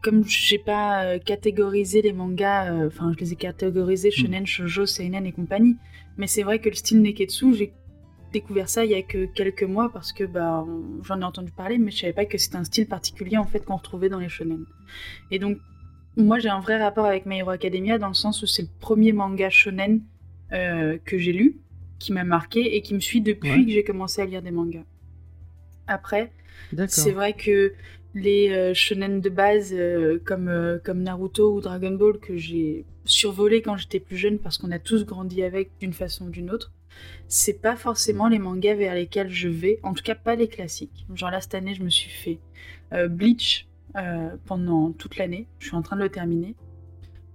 [0.01, 4.85] comme j'ai pas euh, catégorisé les mangas, euh, enfin, je les ai catégorisés shonen, shoujo,
[4.85, 5.75] seinen et compagnie.
[6.15, 7.73] Mais c'est vrai que le style Neketsu, j'ai
[8.33, 10.65] découvert ça il y a que quelques mois parce que bah
[11.03, 13.61] j'en ai entendu parler mais je savais pas que c'était un style particulier en fait
[13.65, 14.65] qu'on retrouvait dans les shonen.
[15.31, 15.57] Et donc
[16.15, 18.69] moi j'ai un vrai rapport avec My Hero Academia dans le sens où c'est le
[18.79, 20.01] premier manga shonen
[20.53, 21.57] euh, que j'ai lu
[21.99, 23.65] qui m'a marqué et qui me suit depuis Ouais.
[23.65, 24.83] que j'ai commencé à lire des mangas.
[25.87, 26.31] Après,
[26.87, 27.73] c'est vrai que
[28.13, 32.85] les euh, shonen de base euh, comme, euh, comme Naruto ou Dragon Ball que j'ai
[33.05, 36.49] survolé quand j'étais plus jeune parce qu'on a tous grandi avec d'une façon ou d'une
[36.51, 36.71] autre,
[37.27, 41.05] c'est pas forcément les mangas vers lesquels je vais, en tout cas pas les classiques.
[41.13, 42.39] Genre là cette année je me suis fait
[42.93, 46.55] euh, Bleach euh, pendant toute l'année, je suis en train de le terminer,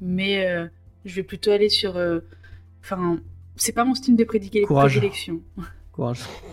[0.01, 0.67] mais euh,
[1.05, 1.97] je vais plutôt aller sur...
[2.81, 3.21] Enfin,
[3.57, 4.67] c'est pas mon style de prédilection.
[4.67, 5.01] Courage.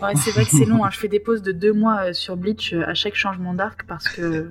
[0.02, 0.84] Ouais, c'est vrai que c'est long.
[0.84, 0.90] hein.
[0.92, 4.50] Je fais des pauses de deux mois sur Bleach à chaque changement d'arc parce que.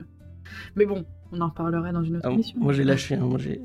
[0.75, 2.57] Mais bon, on en reparlerait dans une autre Ah, émission.
[2.59, 3.13] moi j'ai lâché.
[3.15, 3.61] hein, moi j'ai.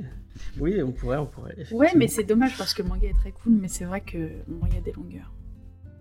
[0.59, 1.55] Oui, on pourrait, on pourrait.
[1.73, 4.19] Ouais, mais c'est dommage parce que le manga est très cool, mais c'est vrai que
[4.49, 5.33] bon, il y a des longueurs.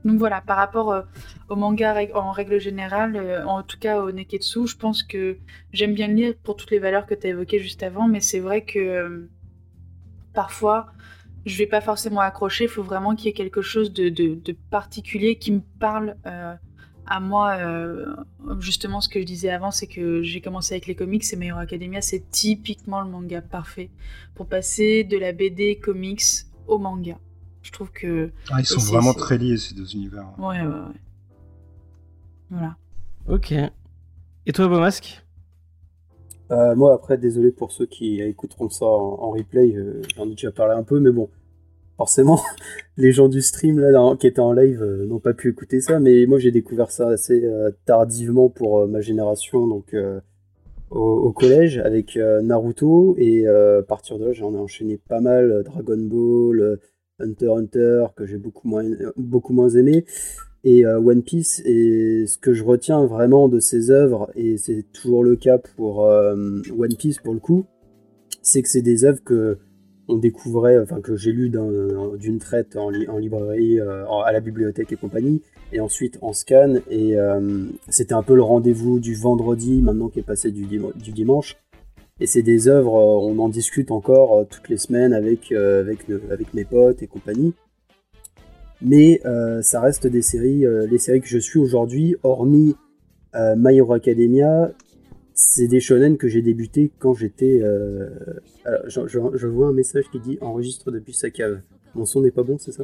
[0.05, 1.01] Donc voilà, par rapport euh,
[1.47, 5.37] au manga en règle générale, euh, en tout cas au Neketsu, je pense que
[5.71, 8.19] j'aime bien le lire pour toutes les valeurs que tu as évoquées juste avant, mais
[8.19, 9.29] c'est vrai que euh,
[10.33, 10.87] parfois
[11.45, 14.35] je vais pas forcément accrocher, il faut vraiment qu'il y ait quelque chose de, de-
[14.35, 16.15] de particulier qui me parle
[17.05, 17.55] à moi.
[17.57, 18.15] euh,
[18.59, 21.47] justement, ce que je disais avant, c'est que j'ai commencé avec les comics et My
[21.47, 23.89] Hero Academia, c'est typiquement le manga parfait
[24.35, 26.23] pour passer de la BD comics
[26.67, 27.17] au manga.
[27.61, 28.31] Je trouve que.
[28.51, 30.27] Ah, ils sont vraiment très liés ces deux univers.
[30.37, 30.99] Ouais, ouais, ouais.
[32.49, 32.75] Voilà.
[33.27, 33.53] Ok.
[34.45, 35.23] Et toi, Beau Masque
[36.51, 38.89] Euh, moi, après, désolé pour ceux qui écouteront ça en,
[39.21, 41.29] en replay, euh, j'en ai déjà parlé un peu, mais bon,
[41.97, 42.39] forcément,
[42.97, 45.99] les gens du stream là, qui étaient en live euh, n'ont pas pu écouter ça,
[45.99, 49.95] mais moi j'ai découvert ça assez euh, tardivement pour euh, ma génération, donc
[50.89, 55.63] au, au collège avec Naruto, et à partir de là j'en ai enchaîné pas mal,
[55.63, 56.79] Dragon Ball,
[57.19, 58.85] Hunter Hunter, que j'ai beaucoup moins,
[59.17, 60.05] beaucoup moins aimé,
[60.63, 65.23] et One Piece, et ce que je retiens vraiment de ces œuvres, et c'est toujours
[65.23, 67.65] le cas pour One Piece pour le coup,
[68.43, 69.57] c'est que c'est des œuvres que
[70.07, 74.31] on découvrait, enfin que j'ai lu d'un- d'une traite en, li- en librairie, euh, à
[74.31, 76.75] la bibliothèque et compagnie, et ensuite en scan.
[76.89, 80.91] Et euh, c'était un peu le rendez-vous du vendredi, maintenant qui est passé du, dim-
[80.95, 81.55] du dimanche.
[82.19, 86.53] Et c'est des œuvres, euh, on en discute encore toutes les semaines avec, avec, avec
[86.53, 87.53] mes potes et compagnie.
[88.81, 89.21] Mais
[89.61, 92.75] ça reste des séries, les séries que je suis aujourd'hui, hormis
[93.33, 94.71] My Hero Academia,
[95.33, 97.59] c'est des shonen que j'ai débuté quand j'étais.
[97.63, 98.09] euh,
[98.65, 101.61] alors, je, je- je vois un message qui dit enregistre depuis sa cave.
[101.95, 102.83] Mon son n'est pas bon, c'est ça?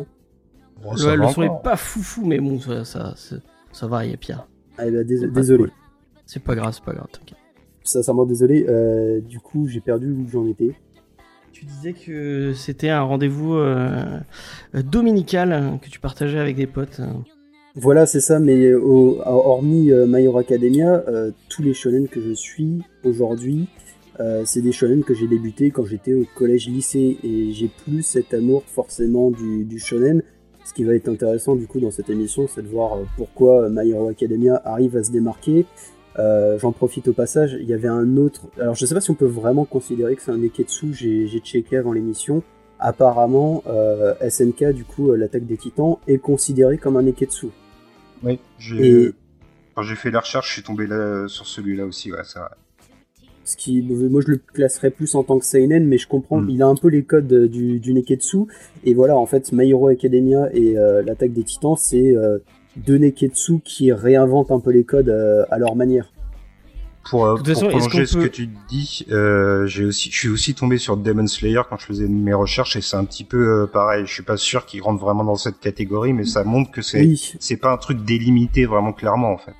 [0.81, 1.61] Bon, Ouais, le son est encore.
[1.61, 3.35] pas foufou, mais bon, ça, ça, ça,
[3.71, 4.47] ça va, il y a pire.
[4.77, 5.63] Ah, eh ben, dés- C'est pas désolé.
[5.65, 5.71] cool.
[6.25, 7.37] C'est pas grave, c'est pas grave, t'inquiète.
[7.83, 8.65] Sincèrement désolé.
[8.69, 10.75] Euh, du coup, j'ai perdu où j'en étais.
[11.51, 14.19] Tu disais que c'était un rendez-vous euh,
[14.75, 17.01] euh, dominical euh, que tu partageais avec des potes.
[17.75, 17.79] Euh.
[17.81, 22.21] Voilà, c'est ça, mais au- hormis euh, My Hero Academia, euh, tous les shonen que
[22.21, 23.67] je suis aujourd'hui,
[24.19, 28.33] euh, c'est des shonen que j'ai débuté quand j'étais au collège-lycée, et j'ai plus cet
[28.33, 30.21] amour forcément du, shonen.
[30.65, 33.69] Ce qui va être intéressant du coup dans cette émission, c'est de voir euh, pourquoi
[33.69, 35.65] My Hero Academia arrive à se démarquer.
[36.17, 38.47] Euh, J'en profite au passage, il y avait un autre...
[38.59, 41.39] Alors je sais pas si on peut vraiment considérer que c'est un Neketsu, j'ai j'ai
[41.39, 42.43] checké avant l'émission.
[42.79, 47.47] Apparemment, euh, SNK, du coup, euh, l'attaque des titans, est considéré comme un Neketsu.
[48.23, 48.39] Oui,
[48.79, 49.11] Et
[49.75, 52.49] quand j'ai fait la recherche, je suis tombé là, sur celui-là aussi, ouais, c'est vrai.
[53.45, 56.49] ce qui, moi, je le classerais plus en tant que seinen, mais je comprends, Mm.
[56.51, 58.37] il a un peu les codes euh, du, du Neketsu.
[58.83, 62.37] Et voilà, en fait, My Hero Academia et euh, l'attaque des titans, c'est euh,
[62.77, 66.11] deux Neketsu qui réinventent un peu les codes euh, à leur manière.
[67.05, 70.29] Pour, euh, pour façon, prolonger ce peut- que tu dis, euh, j'ai aussi, je suis
[70.29, 73.63] aussi tombé sur Demon Slayer quand je faisais mes recherches et c'est un petit peu
[73.63, 74.05] euh, pareil.
[74.05, 76.99] Je suis pas sûr qu'il rentre vraiment dans cette catégorie, mais ça montre que c'est,
[76.99, 79.53] Oui, c'est pas un truc délimité vraiment clairement en fait.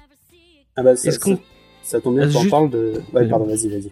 [0.75, 1.41] ah bah, ça, Est-ce qu'on ça,
[1.83, 3.01] ça tombe bien que Ah, juste- parles de...
[3.13, 3.27] Ouais.
[3.27, 3.91] pardon, vas-y, vas-y.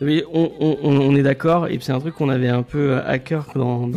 [0.00, 3.90] On, est d'accord, et c'est un truc qu'on avait un peu à cœur dans,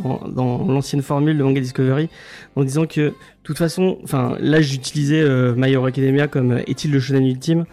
[0.65, 2.09] l'ancienne formule de Manga Discovery,
[2.55, 6.63] en disant que, de toute façon, enfin, là j'utilisais euh, My Hero Academia comme euh,
[6.67, 7.65] est-il le shonen ultime,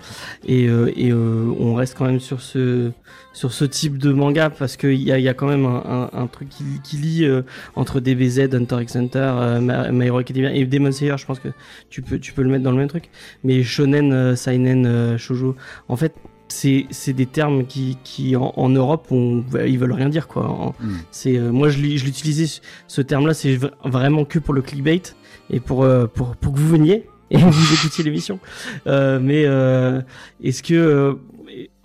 [0.47, 2.91] et, euh, euh, on reste quand même sur ce,
[3.37, 6.65] sur ce type de manga, parce qu'il y a, quand même un, un, truc qui,
[6.83, 7.43] qui lie euh,
[7.75, 11.49] entre DBZ, Hunter x Hunter, euh, My Hero Academia et Demon Slayer, je pense que
[11.91, 13.11] tu peux, tu peux le mettre dans le même truc,
[13.45, 15.55] mais shonen, euh, seinen, euh, shoujo,
[15.89, 16.15] en fait,
[16.49, 20.49] c'est des termes qui, qui en, en Europe on, ils veulent rien dire quoi.
[20.49, 20.95] En- Mm.
[21.11, 25.03] C'est euh, moi je l'utilisais ce- terme-là c'est vraiment que pour le clickbait
[25.51, 28.39] et pour euh, pour pour que vous veniez et vous écoutiez l'émission.
[28.87, 30.01] Euh, mais euh,
[30.43, 31.15] est-ce que euh,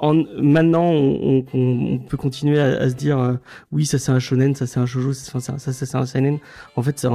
[0.01, 3.33] en, maintenant on, on- on peut continuer à, à se dire euh,
[3.71, 6.39] oui ça c'est un shonen, ça c'est un shoujo, ça, ça, c'est un seinen.
[6.75, 7.05] En fait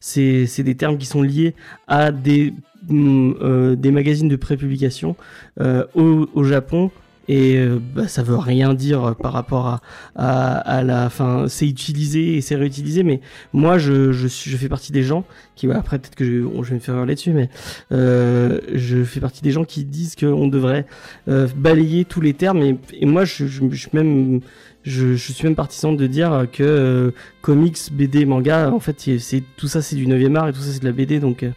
[0.00, 1.54] c'est des termes qui sont liés
[1.88, 2.54] à des
[2.88, 5.16] mm, euh, des magazines de prépublication
[5.60, 6.90] euh, au, au Japon
[7.28, 9.80] et euh, bah, ça veut rien dire par rapport à,
[10.14, 13.20] à, à la fin c'est utilisé et c'est réutilisé mais
[13.52, 16.42] moi je, je, suis, je fais partie des gens qui ouais, après peut-être que je,
[16.62, 17.48] je vais me faire hurler dessus mais
[17.92, 20.86] euh, je fais partie des gens qui disent qu'on devrait
[21.28, 24.40] euh, balayer tous les termes et, et moi je, je, je même
[24.84, 27.10] je, je suis même partisan de dire que euh,
[27.42, 30.70] comics, BD, manga, en fait, c'est- tout ça, c'est du 9e art et tout ça,
[30.72, 31.50] c'est de la BD, donc euh,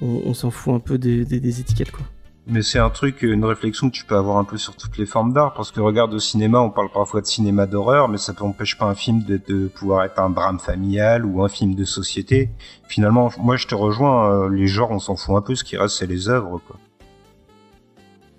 [0.00, 2.06] on, on s'en fout un peu des, des, des étiquettes, quoi.
[2.50, 5.04] Mais c'est un truc, une réflexion que tu peux avoir un peu sur toutes les
[5.04, 8.32] formes d'art, parce que regarde au cinéma, on parle parfois de cinéma d'horreur, mais ça
[8.40, 11.84] n'empêche pas un film de, de pouvoir être un drame familial ou un film de
[11.84, 12.48] société.
[12.88, 15.76] Finalement, moi je te rejoins, euh, les genres on s'en fout un peu, ce qui
[15.76, 16.58] reste c'est les œuvres.
[16.66, 16.76] Quoi.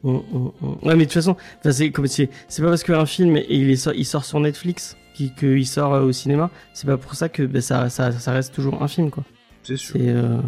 [0.01, 0.87] Mm, mm, mm.
[0.87, 1.37] Ouais, mais de toute façon,
[1.69, 4.39] c'est comme c'est c'est pas parce qu'un film et il est sort, il sort sur
[4.39, 8.11] Netflix qu'il qu'il sort euh, au cinéma, c'est pas pour ça que ben, ça, ça
[8.11, 9.23] ça reste toujours un film, quoi.
[9.61, 9.93] C'est sûr.
[9.93, 10.39] C'est euh,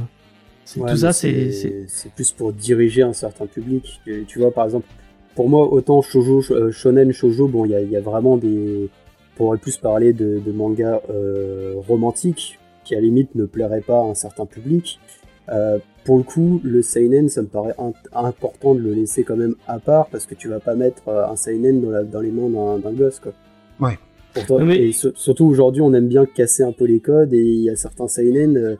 [0.78, 1.52] Ouais, tout ça, c'est
[1.88, 4.00] c'est plus pour diriger un certain public.
[4.06, 4.88] Tu, tu vois, par exemple,
[5.36, 8.38] pour moi, autant shoujo, euh, shonen, shoujo, bon, il y a, il y a vraiment
[8.38, 8.90] des.
[9.34, 13.82] On pourrait plus parler de, de mangas euh, romantiques qui, à la limite, ne plairaient
[13.82, 15.00] pas à un certain public.
[15.50, 17.76] Euh, pour le coup, le seinen, ça me paraît
[18.14, 21.36] important de le laisser quand même à part parce que tu vas pas mettre un
[21.36, 23.34] seinen dans, la- dans les mains d'un gosse, quoi.
[23.80, 23.98] Ouais.
[24.34, 27.42] Pourtant, Mais- et sur- surtout aujourd'hui, on aime bien casser un peu les codes et
[27.44, 28.58] il y a certains seinen.
[28.58, 28.76] euh,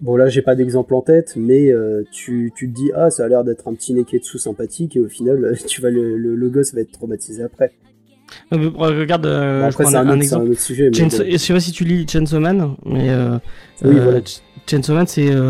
[0.00, 3.24] Bon là j'ai pas d'exemple en tête, mais euh, tu, tu te dis ah ça
[3.24, 6.48] a l'air d'être un petit neketsu sympathique et au final tu vas le, le, le
[6.50, 7.72] gosse va être traumatisé après.
[8.52, 10.50] Euh, mais, euh, Regarde, euh, Bon, je après prends un, un, autre- c'est un exemple.
[10.52, 10.84] autre sujet.
[10.90, 11.30] Mais Chainsaw- bon.
[11.32, 13.36] je sais pas si tu lis Chainsaw Man, mais euh,
[13.84, 14.20] Oui, voilà.
[14.24, 15.06] Ch- Chainsaw Man,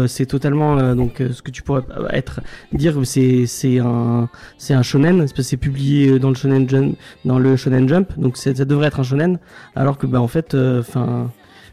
[0.09, 1.83] c'est totalement donc ce que tu pourrais
[2.13, 2.41] être
[2.73, 6.97] dire c'est c'est un c'est un shonen parce que c'est publié dans le shonen jump
[7.27, 9.39] dans le shonen jump donc ça devrait être un shonen
[9.77, 11.31] alors que bah en fait enfin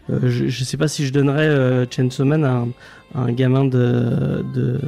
[0.10, 2.68] je, je sais pas si je donnerais euh, Chainsaw Man à un,
[3.16, 4.80] à un gamin de de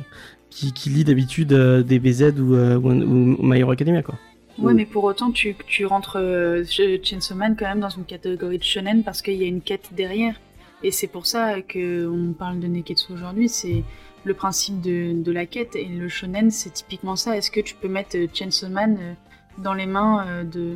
[0.49, 4.15] qui, qui lit d'habitude euh, des BZ ou, euh, ou, ou My Hero Academia quoi.
[4.57, 8.57] Ouais, mais pour autant, tu, tu rentres euh, Chainsaw Man quand même dans une catégorie
[8.57, 10.35] de shonen parce qu'il y a une quête derrière.
[10.83, 13.47] Et c'est pour ça que on parle de Neketsu aujourd'hui.
[13.47, 13.83] C'est
[14.23, 15.75] le principe de, de la quête.
[15.75, 17.37] Et le shonen, c'est typiquement ça.
[17.37, 19.13] Est-ce que tu peux mettre euh, Chainsaw Man euh,
[19.57, 20.75] dans les mains euh, de.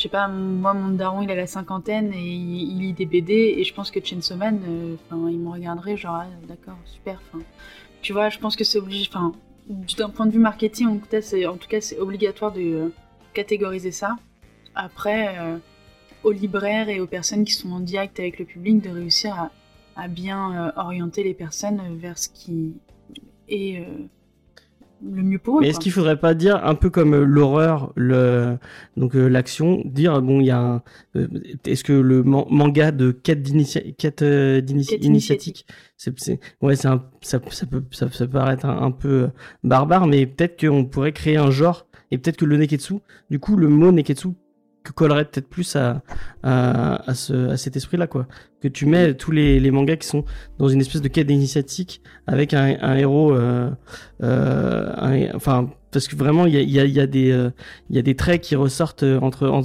[0.00, 3.56] Je sais pas, moi, mon daron, il a la cinquantaine et il, lit des BD.
[3.58, 4.96] Et je pense que Chainsaw Man, euh,
[5.30, 7.20] il me regarderait genre, ah, d'accord, super.
[7.28, 7.44] Enfin,
[8.00, 9.06] tu vois, je pense que c'est obligé.
[9.10, 9.34] Enfin,
[9.98, 12.94] d'un point de vue marketing, en tout cas, c'est, obligatoire de euh,
[13.34, 14.16] catégoriser ça.
[14.74, 15.58] Après, euh,
[16.24, 19.50] aux libraires et aux personnes qui sont en direct avec le public, de réussir
[19.96, 22.72] à, bien euh, orienter les personnes vers ce qui
[23.50, 23.86] est
[25.02, 25.60] le mieux pour eux.
[25.62, 28.56] Mais est-ce qu'il faudrait pas dire un peu comme euh, l'horreur, le
[28.96, 30.82] donc euh, l'action, dire bon il y a un,
[31.16, 31.26] euh,
[31.64, 36.40] est-ce que le man- manga de quête d'initia- quête euh, d'inici- Quête initiatique, c'est c'est
[36.60, 39.28] ouais c'est un ça, ça peut ça, ça peut paraître un, un peu
[39.64, 42.94] barbare, mais peut-être qu'on pourrait créer un genre et peut-être que le neketsu,
[43.30, 44.28] du coup le mot neketsu
[44.90, 46.02] que collerait peut-être plus à,
[46.42, 48.26] à, ce, à cet esprit-là, quoi.
[48.60, 50.24] Que tu mets tous les, les mangas qui sont
[50.58, 53.70] dans une espèce de quête initiatique avec un, héros, euh,
[54.22, 57.50] euh, enfin, parce que vraiment, il y a, y, y, a des, euh,
[57.88, 59.62] y a des traits qui ressortent euh, entre, en-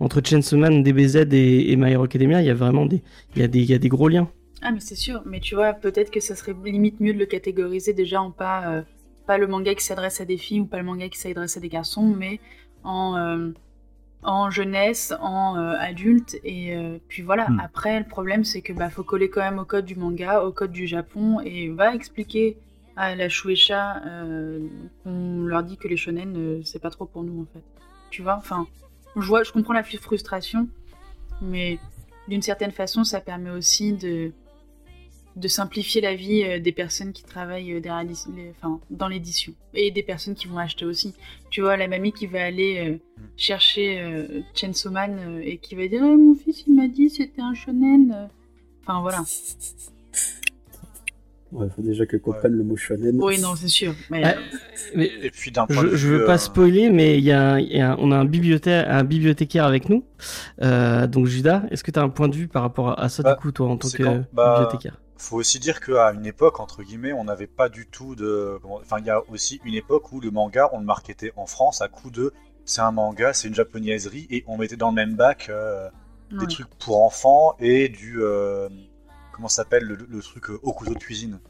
[0.00, 2.40] entre Chainsaw Man, DBZ et, My Hero Academia.
[2.40, 3.02] Il y a vraiment des,
[3.36, 4.28] y a des, y a des gros liens.
[4.62, 7.26] Ah mais c'est sûr, mais tu vois, peut-être que ça serait limite mieux de le
[7.26, 8.84] catégoriser déjà en pas,
[9.26, 11.60] pas le manga qui s'adresse à des filles ou pas le manga qui s'adresse à
[11.60, 12.38] des garçons, mais
[12.84, 13.50] en,
[14.22, 17.48] en jeunesse, en euh, adulte, et euh, puis voilà.
[17.48, 17.60] Hmm.
[17.60, 20.52] Après, le problème c'est que bah, faut coller quand même au code du manga, au
[20.52, 22.56] code du Japon, et va expliquer
[22.96, 24.68] à la Shueisha euh,
[25.02, 27.64] qu'on leur dit que les shonen, euh, c'est pas trop pour nous en fait.
[28.10, 28.66] Tu vois, enfin,
[29.16, 30.68] je, vois, je comprends la frustration,
[31.40, 31.78] mais
[32.28, 34.32] d'une certaine façon, ça permet aussi de
[35.36, 39.08] de simplifier la vie euh, des personnes qui travaillent euh, derrière l'édi- les- enfin, dans
[39.08, 41.14] l'édition et des personnes qui vont acheter aussi.
[41.50, 42.98] Tu vois, la mamie qui va aller euh,
[43.36, 47.08] chercher euh, Chainsaw Man euh, et qui va dire Ah, Mon fils, il m'a dit
[47.10, 48.28] c'était un shonen.
[48.82, 49.22] Enfin voilà.
[51.52, 53.18] Ouais, faut déjà que comprenne le mot shonen.
[53.22, 53.94] Oui, non, c'est sûr.
[54.10, 54.36] Mais, Ouais.
[54.94, 57.60] Mais Et puis d'un point de je, vue, veux pas spoiler, mais il y a,
[57.60, 60.02] il y a- on a un bibliothécaire, un bibliothécaire avec nous.
[60.62, 63.22] Euh, donc Judas, est-ce que tu as un point de vue par rapport à ça
[63.22, 64.98] Bah, du coup, toi, en tant que quand- bah, bibliothécaire?
[65.22, 68.58] Faut aussi dire qu'à une époque, entre guillemets, on n'avait pas du tout de.
[68.64, 71.80] Enfin, il y a aussi une époque où le manga, on le marketait en France
[71.82, 72.32] à coup de.
[72.64, 75.88] C'est un manga, c'est une japonaiserie, et on mettait dans le même bac euh,
[76.30, 78.22] des trucs pour enfants et du.
[78.22, 78.68] euh,
[79.32, 81.40] comment ça s'appelle le, le truc euh, au couteau de cuisine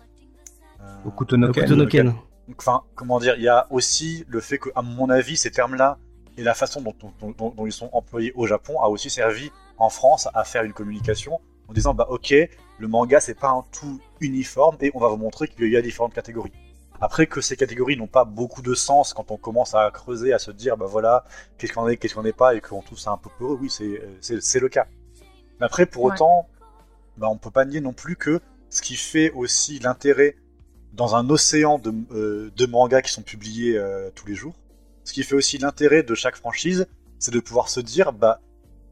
[0.80, 1.62] Euh, Okuto no Ken.
[1.64, 2.06] Okuto no Ken.
[2.06, 5.50] Donc, Enfin, comment dire, il y a aussi le fait que, à mon avis, ces
[5.50, 5.98] termes-là
[6.36, 9.50] et la façon dont, dont- dont- dont ils sont employés au Japon a aussi servi
[9.78, 12.34] en France à faire une communication en disant bah ok,
[12.82, 15.82] le manga c'est pas un tout uniforme et on va vous montrer qu'il y a
[15.82, 16.52] différentes catégories.
[17.00, 20.38] Après que ces catégories n'ont pas beaucoup de sens quand on commence à creuser, à
[20.38, 21.24] se dire bah voilà,
[21.58, 23.70] qu'est-ce qu'on est, qu'est-ce qu'on n'est pas et qu'on trouve ça un peu peureux, oui
[23.70, 24.86] c'est euh, c'est le cas.
[25.58, 26.12] Mais après pour Ouais.
[26.14, 26.48] autant,
[27.16, 30.34] bah, on peut pas nier non plus que ce qui fait aussi l'intérêt
[30.92, 34.54] dans un océan de, euh, de mangas qui sont publiés euh, tous les jours.
[35.04, 36.86] Ce qui fait aussi l'intérêt de chaque franchise,
[37.18, 38.40] c'est de pouvoir se dire, bah,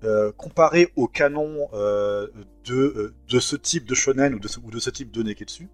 [0.04, 2.28] euh, comparé au canon euh,
[2.64, 5.22] de, euh, de ce type de shonen ou de ce, ou de ce type de
[5.22, 5.68] neketsu,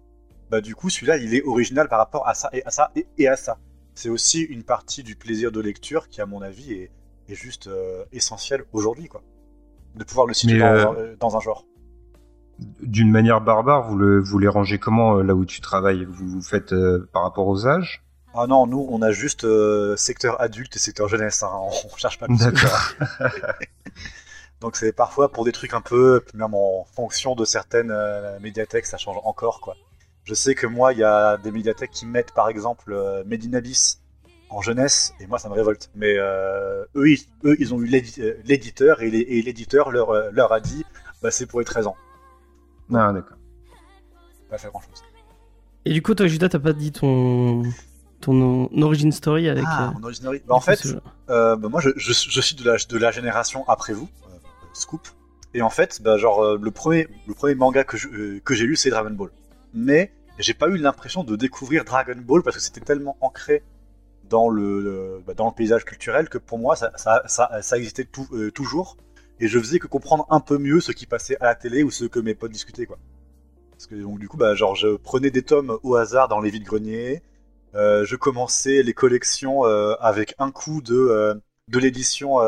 [0.49, 3.07] bah du coup celui-là il est original par rapport à ça et à ça et,
[3.17, 3.57] et à ça.
[3.95, 6.91] C'est aussi une partie du plaisir de lecture qui à mon avis est,
[7.29, 9.23] est juste euh, essentiel aujourd'hui quoi.
[9.95, 11.65] De pouvoir le situer dans, dans un genre.
[12.81, 16.05] D'une manière barbare, vous, le, vous les rangez comment là où tu travailles?
[16.05, 16.73] Vous vous faites
[17.11, 18.03] par rapport aux âges?
[18.39, 21.49] Ah non, nous on a juste euh, secteur adulte et secteur jeunesse, hein.
[21.59, 22.37] on cherche pas plus.
[22.37, 22.91] D'accord.
[24.61, 28.85] Donc c'est parfois pour des trucs un peu, même en fonction de certaines euh, médiathèques,
[28.85, 29.75] ça change encore quoi.
[30.23, 33.45] Je sais que moi, il y a des médiathèques qui mettent par exemple euh, Made
[33.45, 34.01] in Abyss
[34.49, 35.89] en jeunesse, et moi ça me révolte.
[35.95, 37.89] Mais euh, eux, ils, eux, ils ont eu
[38.19, 40.83] euh, l'éditeur, et l'éditeur leur, leur a dit,
[41.21, 41.95] bah, c'est pour les 13 ans.
[42.93, 43.37] Ah, d'accord.
[44.49, 45.03] Pas faire grand chose.
[45.85, 47.63] Et du coup, toi, Judas, t'as pas dit ton
[48.21, 49.63] ton origin story avec.
[49.67, 50.41] Ah, euh, en originary.
[50.47, 50.85] Bah, en fait.
[51.29, 54.09] Euh, bah, moi, je, je, je suis de la, de la génération après vous,
[54.77, 55.07] Scoop.
[55.53, 58.75] Et en fait, bah, genre, euh, le, premier, le premier manga euh, que j'ai lu,
[58.75, 59.31] c'est Dragon Ball.
[59.73, 63.63] Mais j'ai pas eu l'impression de découvrir Dragon Ball parce que c'était tellement ancré
[64.29, 67.23] dans le, bah, dans le paysage culturel que pour moi ça,
[67.75, 68.97] existait euh, toujours
[69.39, 71.91] et je faisais que comprendre un peu mieux ce qui passait à la télé ou
[71.91, 72.97] ce que mes potes discutaient quoi.
[73.71, 76.49] Parce que donc du coup bah genre je prenais des tomes au hasard dans les
[76.49, 77.23] vides greniers,
[77.75, 82.39] euh, je commençais les collections avec un coup de de l'édition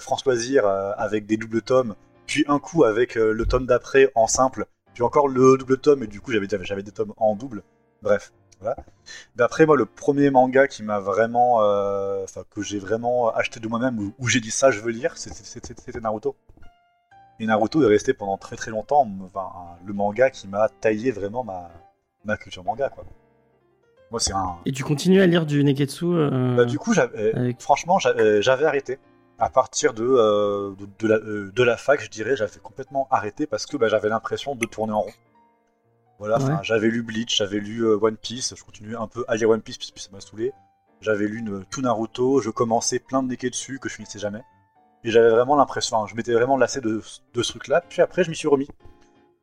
[0.00, 1.94] France Loisir avec des doubles tomes,
[2.26, 6.06] puis un coup avec le tome d'après en simple, puis encore le double tome et
[6.06, 7.62] du coup j'avais j'avais des tomes en double.
[8.02, 8.32] Bref.
[8.60, 8.76] Voilà.
[9.36, 14.12] D'après moi, le premier manga qui m'a vraiment, euh, que j'ai vraiment acheté de moi-même,
[14.18, 16.36] où, j'ai dit ça, je veux lire, c'était Naruto.
[17.38, 19.06] Et Naruto est resté pendant très très longtemps,
[19.84, 21.70] le manga qui m'a taillé vraiment ma,
[22.24, 23.04] ma culture manga, quoi.
[24.10, 24.56] Moi, c'est un.
[24.66, 26.94] Et tu continues à lire du Neketsu euh, bah, Du coup,
[27.58, 28.98] franchement, euh, j'avais arrêté.
[29.38, 33.76] À partir de, de, la, de, la, fac, je dirais, j'avais complètement arrêté parce que
[33.76, 35.12] bah, j'avais l'impression de tourner en rond.
[36.18, 39.50] Voilà, j'avais lu Bleach, j'avais lu euh, One Piece, je continue un peu à lire
[39.50, 40.52] One Piece puisque ça m'a saoulé.
[41.02, 44.42] J'avais lu une, tout Naruto, je commençais plein de dessus que je finissais jamais.
[45.04, 47.02] Et j'avais vraiment l'impression, je m'étais vraiment lassé de,
[47.34, 47.82] de ce truc-là.
[47.86, 48.68] Puis après, je m'y suis remis.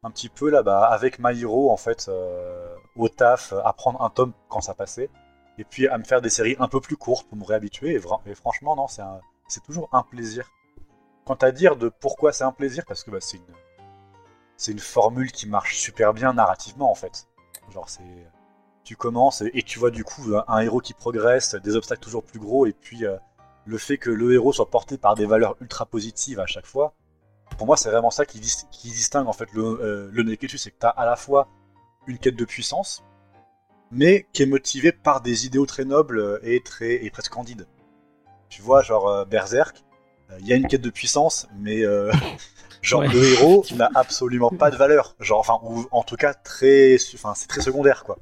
[0.04, 4.10] Un petit peu là-bas, avec My Hero, en fait, euh, au taf, à prendre un
[4.10, 5.10] tome quand ça passait.
[5.58, 8.00] Et puis à me faire des séries un peu plus courtes pour me réhabituer.
[8.26, 10.52] Et, franchement, non, c'est toujours un plaisir.
[11.26, 13.44] Quant à dire de pourquoi c'est un plaisir, parce que bah, c'est une
[14.58, 17.28] c'est une formule qui marche super bien narrativement en fait.
[17.72, 18.28] Genre c'est
[18.84, 22.40] tu commences et, tu vois du coup un, héros qui progresse, des obstacles toujours plus
[22.40, 23.18] gros et puis euh,
[23.66, 26.94] le fait que le héros soit porté par des valeurs ultra positives à chaque fois.
[27.58, 28.40] Pour moi, c'est vraiment ça qui,
[28.72, 31.48] qui, distingue en fait le, euh, le Neketsu, c'est que tu as à la fois
[32.08, 33.04] une quête de puissance,
[33.92, 37.68] mais qui est motivée par des idéaux très nobles et très et presque candides.
[38.50, 39.84] Tu vois, genre euh, Berserk,
[40.40, 41.84] il y a une quête de puissance, mais
[42.84, 45.16] Genre le héros n'a absolument pas de valeur.
[45.22, 48.20] Genre, enfin, ou en tout cas très, enfin, c'est très secondaire quoi.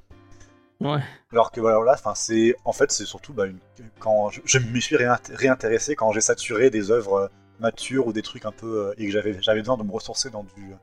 [0.79, 0.99] Ouais.
[1.31, 3.59] Alors que voilà, enfin, c'est, en fait, c'est surtout bah, une...
[3.99, 7.31] quand je, me suis réintéressé quand j'ai saturé des œuvres
[7.61, 9.91] euh, matures ou des trucs un peu euh, et que j'avais, j'avais besoin de me
[9.91, 10.73] ressourcer dans du,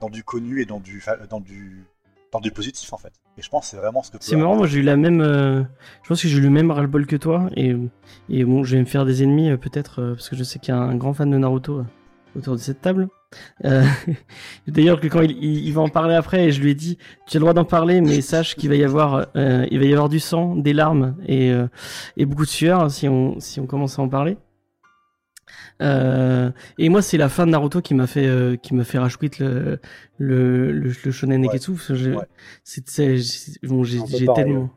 [0.00, 1.84] dans du connu et dans du, dans du,
[2.32, 3.12] dans du positif en fait.
[3.36, 4.18] Et je pense que c'est vraiment ce que.
[4.20, 5.62] C'est marrant, moi j'ai eu la même, euh,
[6.02, 7.76] je pense que j'ai eu le même ras-le-bol que toi et,
[8.28, 10.76] et bon, je vais me faire des ennemis peut-être parce que je sais qu'il y
[10.76, 11.84] a un grand fan de Naruto
[12.36, 13.08] autour de cette table.
[13.64, 13.84] Euh,
[14.68, 17.40] d'ailleurs, que quand il, va en parler après, je lui ai dit, tu as le
[17.40, 20.20] droit d'en parler, mais sache qu'il va y avoir, euh, il va y avoir du
[20.20, 21.66] sang, des larmes et, euh,
[22.16, 24.36] et beaucoup de sueur hein, si on si on commence à en parler.
[25.80, 29.80] Et moi, c'est la fin de Naruto qui m'a fait qui m'a fait rajouter le
[30.18, 31.72] le, le, le shonen Neketsu.
[32.64, 34.70] C'est bon, j'ai tellement.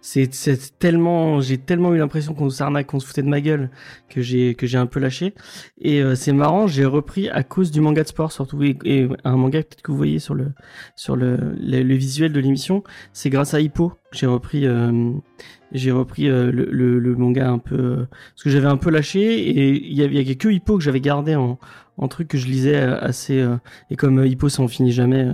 [0.00, 0.30] C'est
[0.78, 3.70] tellement, j'ai tellement eu l'impression qu'on s'arnaque, qu'on se foutait de ma gueule
[4.08, 5.34] que j'ai que j'ai un peu lâché.
[5.80, 9.36] Et euh, c'est marrant, j'ai repris à cause du manga de sport surtout et, un
[9.36, 10.52] manga peut-être que vous voyez sur le
[10.96, 15.12] sur le le, visuel de l'émission, c'est grâce à Hippo que j'ai repris euh,
[15.72, 19.94] j'ai repris euh, le, manga un peu parce que j'avais un peu lâché et il
[19.94, 21.58] y avait, que Hippo que j'avais gardé en
[21.96, 23.46] en truc que je lisais assez
[23.90, 25.28] et comme Hippo ça en finit jamais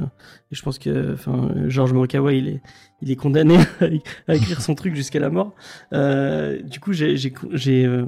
[0.51, 2.61] et je pense que enfin Georges Morikawa il est
[3.03, 3.57] il est condamné
[4.29, 5.55] à écrire son truc jusqu'à la mort.
[5.93, 8.05] Euh, du coup, j'ai, j'ai, euh,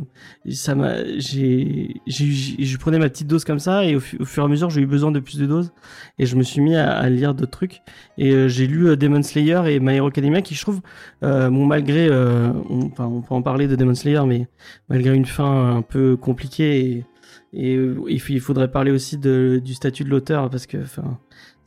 [0.50, 4.48] ça m'a, j'ai, je prenais ma petite dose comme ça et au, fur et à
[4.48, 5.72] mesure, j'ai eu besoin de plus de doses
[6.18, 7.82] et je me suis mis à, lire d'autres trucs.
[8.18, 10.80] Et euh, j'ai lu Demon Slayer et My Hero Academia qui, je trouve,
[11.22, 14.46] bon malgré, on, enfin, on peut en parler de Demon Slayer, mais
[14.88, 17.05] malgré une fin un peu compliquée
[17.53, 17.78] et
[18.09, 21.18] il faudrait parler aussi de, du statut de l'auteur parce que, enfin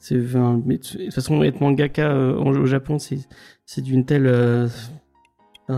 [0.05, 3.19] c'est, de toute façon, être mangaka euh, au Japon, c'est,
[3.65, 4.27] c'est d'une telle.
[4.27, 4.67] Euh,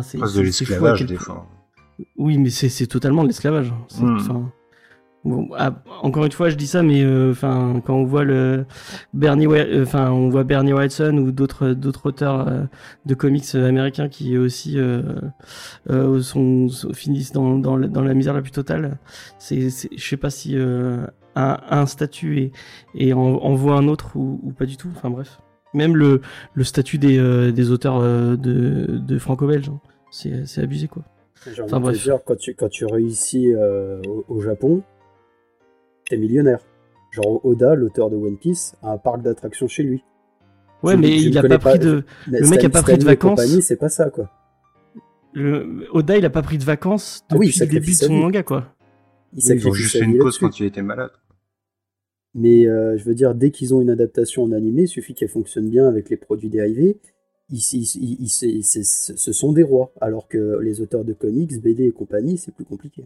[0.02, 1.48] c'est, de l'esclavage, des fois.
[2.18, 3.74] Oui, mais c'est, c'est totalement de l'esclavage.
[5.58, 8.66] Ah, encore une fois, je dis ça, mais euh, enfin, quand on voit le
[9.14, 9.48] Bernie,
[9.82, 12.48] enfin, on voit Bernie Wrightson ou d'autres d'autres auteurs
[13.06, 14.78] de comics américains qui aussi
[15.90, 19.00] sont, finissent dans, dans, dans, la misère la plus totale.
[19.38, 20.56] C'est, je sais pas si
[21.38, 22.52] un, statut et,
[22.96, 24.90] et en, voit un autre ou, pas du tout.
[24.96, 25.40] Enfin bref.
[25.74, 26.22] Même le,
[26.54, 29.80] le statut des, euh, des auteurs euh, de, de franco-belge, hein.
[30.12, 31.04] c'est abusé quoi.
[31.62, 32.02] Enfin, bref.
[32.02, 34.82] Dire, quand tu, quand tu réussis euh, au, Japon,
[36.10, 36.60] t'es millionnaire.
[37.12, 40.04] Genre Oda, l'auteur de One Piece, a un parc d'attractions chez lui.
[40.84, 42.04] Ouais, mais il a pas pris de.
[42.28, 43.42] Le mec a pas pris de vacances.
[43.62, 44.30] C'est pas ça, quoi.
[45.34, 45.88] Le...
[45.92, 48.74] Oda, il a pas pris de vacances ah depuis le début de son manga, quoi.
[49.34, 51.12] Il oui, juste une pause quand il était malade.
[52.34, 55.30] Mais euh, je veux dire, dès qu'ils ont une adaptation en animé, il suffit qu'elle
[55.30, 57.00] fonctionne bien avec les produits dérivés.
[57.52, 62.66] ce sont des rois, alors que les auteurs de comics, BD et compagnie, c'est plus
[62.66, 63.06] compliqué.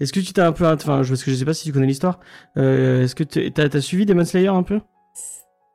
[0.00, 1.86] Est-ce que tu t'es un peu, enfin, parce que je sais pas si tu connais
[1.86, 2.20] l'histoire.
[2.56, 4.80] Euh, est-ce que tu as, suivi Demon Slayer un peu?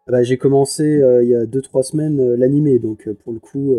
[0.07, 3.39] Bah, J'ai commencé euh, il y a 2-3 semaines euh, l'animé, donc euh, pour le
[3.39, 3.76] coup,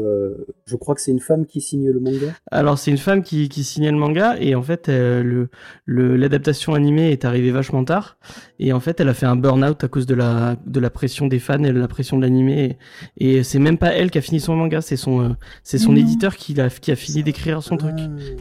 [0.67, 2.35] je crois que c'est une femme qui signe le manga.
[2.51, 5.49] Alors c'est une femme qui, qui signait le manga et en fait le
[5.87, 8.19] l'adaptation animée est arrivée vachement tard
[8.59, 11.27] et en fait elle a fait un burn-out à cause de la de la pression
[11.27, 12.79] des fans et de la pression de l'animé
[13.19, 16.37] et, c'est même pas elle qui a fini son manga, c'est son c'est son éditeur
[16.37, 17.95] qui a qui a fini d'écrire son truc.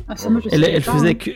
[0.08, 1.32] Ah, ça, moi, je elle elle pas, faisait hein.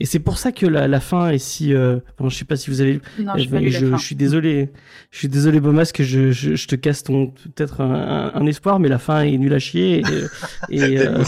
[0.00, 1.72] Et c'est pour ça que la, la fin est si.
[1.72, 1.98] Euh...
[2.18, 3.00] Enfin, je sais pas si vous avez.
[3.18, 4.70] Non, je, je, je, suis désolé.
[5.10, 8.80] Je suis désolé, Bomas, que je, je, je te casse ton peut-être un, un, espoir,
[8.80, 10.02] mais la fin est nulle à chier.
[10.68, 11.22] Et, et euh...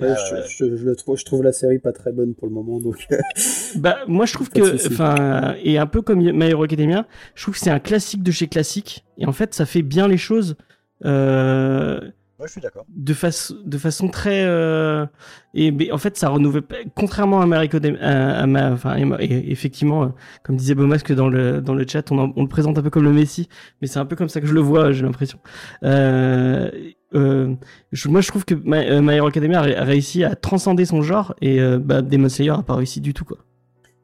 [0.00, 0.14] Ouais,
[0.48, 2.80] je, je, je, le trouve, je trouve la série pas très bonne pour le moment,
[2.80, 3.06] donc.
[3.76, 7.54] bah, moi, je trouve que, enfin, et un peu comme My Hero Academia, je trouve
[7.54, 10.56] que c'est un classique de chez classique, et en fait, ça fait bien les choses.
[11.04, 12.00] Euh,
[12.42, 12.84] Ouais, je suis d'accord.
[12.88, 14.42] De, façon de façon très.
[14.44, 15.06] Euh...
[15.54, 16.64] Et mais en fait, ça renouvelle.
[16.96, 17.70] Contrairement à Mario
[18.00, 20.08] à, à, enfin, et, effectivement, euh,
[20.42, 23.04] comme disait Beaumasque dans le, dans le chat, on, on, le présente un peu comme
[23.04, 23.48] le Messi,
[23.80, 25.38] mais c'est un peu comme ça que je le vois, j'ai l'impression.
[25.84, 26.68] Euh,
[27.14, 27.54] euh,
[28.06, 31.60] moi, je trouve que My, My Hero Academia a, réussi à transcender son genre et
[31.60, 33.38] euh, bah, Demon Slayer a pas réussi du tout, quoi.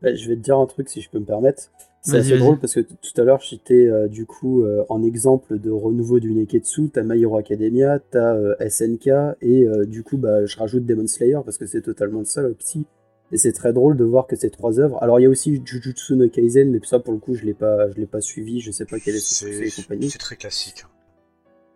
[0.00, 1.70] Bah, je vais te dire un truc si je peux me permettre.
[2.02, 5.58] C'est assez drôle parce que tout à l'heure, j'étais euh, du coup euh, en exemple
[5.58, 9.10] de renouveau du Neketsu, t'as My Hero Academia, t'as euh, SNK,
[9.42, 12.86] et du coup, bah, je rajoute Demon Slayer parce que c'est totalement ça aussi.
[13.30, 15.02] Et c'est très drôle de voir que ces trois œuvres.
[15.02, 17.52] Alors, il y a aussi Jujutsu no Kaisen, mais ça, pour le coup, je l'ai
[17.52, 20.36] pas, je l'ai pas suivi, je sais pas quel est son succès et C'est très
[20.36, 20.86] classique.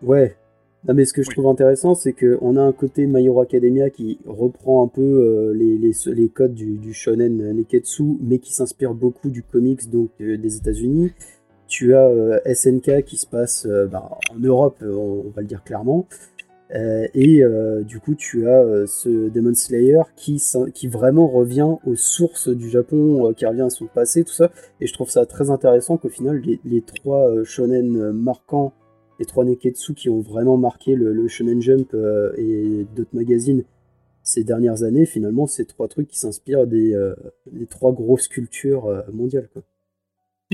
[0.03, 0.35] Ouais,
[0.89, 3.89] non, mais ce que je trouve intéressant, c'est qu'on a un côté My Hero Academia
[3.89, 8.53] qui reprend un peu euh, les, les, les, codes du, du, shonen Neketsu, mais qui
[8.53, 11.13] s'inspire beaucoup du comics donc euh, des États-Unis.
[11.69, 16.09] Tu as euh, SNK qui se passe ben, en Europe, on, va le dire clairement.
[16.75, 17.43] et
[17.85, 20.43] du coup, tu as ce Demon Slayer qui,
[20.75, 24.51] qui vraiment revient aux sources du Japon, qui revient à son passé, tout ça.
[24.81, 28.73] Et je trouve ça très intéressant qu'au final, les, les trois shonen marquants
[29.23, 33.63] les trois Neketsu qui ont vraiment marqué le, Shonen Jump euh, et d'autres magazines
[34.25, 37.15] ces dernières années, finalement, c'est trois trucs qui s'inspirent des, euh,
[37.51, 39.49] des, trois grosses cultures euh, mondiales.
[39.53, 39.63] Quoi.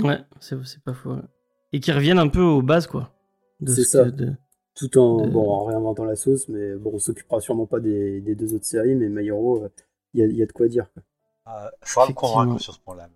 [0.02, 1.16] Ouais, c'est pas faux.
[1.72, 3.10] Et qui reviennent un peu aux bases, quoi.
[3.66, 4.06] C'est ça.
[4.74, 8.34] Tout en, bon, en réinventant la sauce, mais bon, on s'occupera sûrement pas des, des,
[8.34, 9.66] deux autres séries, mais My Hero,
[10.12, 10.92] il y, y, a de quoi dire.
[10.92, 11.02] Quoi.
[11.80, 13.08] Faudra me convaincre sur ce point-là.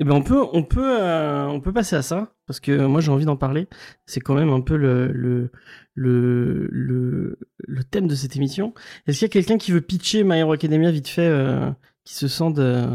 [0.00, 3.00] Eh ben on peut, on peut, euh, on peut passer à ça parce que moi
[3.00, 3.68] j'ai envie d'en parler.
[4.06, 5.52] C'est quand même un peu le le,
[5.94, 8.74] le le le thème de cette émission.
[9.06, 11.70] Est-ce qu'il y a quelqu'un qui veut pitcher My Hero Academia vite fait, euh,
[12.02, 12.88] qui se sent de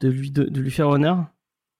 [0.00, 1.26] de lui de, lui faire honneur?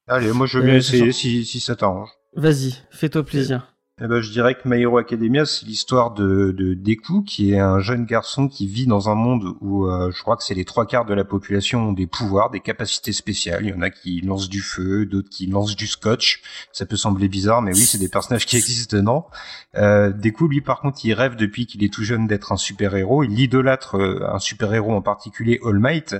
[0.07, 2.11] Allez, moi je veux bien essayer si si ça t'arrange.
[2.37, 3.72] Vas-y, fais-toi plaisir.
[4.05, 7.61] Eh ben, je dirais que My Hero Academia, c'est l'histoire de, de Deku, qui est
[7.61, 10.65] un jeune garçon qui vit dans un monde où euh, je crois que c'est les
[10.65, 13.65] trois quarts de la population ont des pouvoirs, des capacités spéciales.
[13.65, 16.43] Il y en a qui lancent du feu, d'autres qui lancent du scotch.
[16.73, 19.29] Ça peut sembler bizarre, mais oui, c'est des personnages qui existent dedans.
[19.77, 23.23] Euh, Deku, lui, par contre, il rêve depuis qu'il est tout jeune d'être un super-héros.
[23.23, 26.17] Il idolâtre euh, un super-héros en particulier, All Might.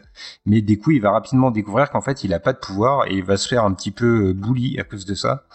[0.47, 3.25] Mais Deku, il va rapidement découvrir qu'en fait, il a pas de pouvoir et il
[3.25, 5.47] va se faire un petit peu euh, bully à cause de ça.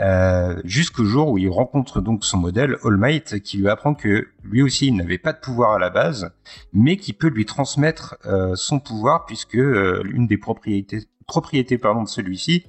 [0.00, 4.26] Euh, jusqu'au jour où il rencontre donc son modèle All Might qui lui apprend que
[4.42, 6.32] lui aussi il n'avait pas de pouvoir à la base
[6.72, 12.02] mais qui peut lui transmettre euh, son pouvoir puisque euh, une des propriétés propriétés pardon
[12.02, 12.64] de celui-ci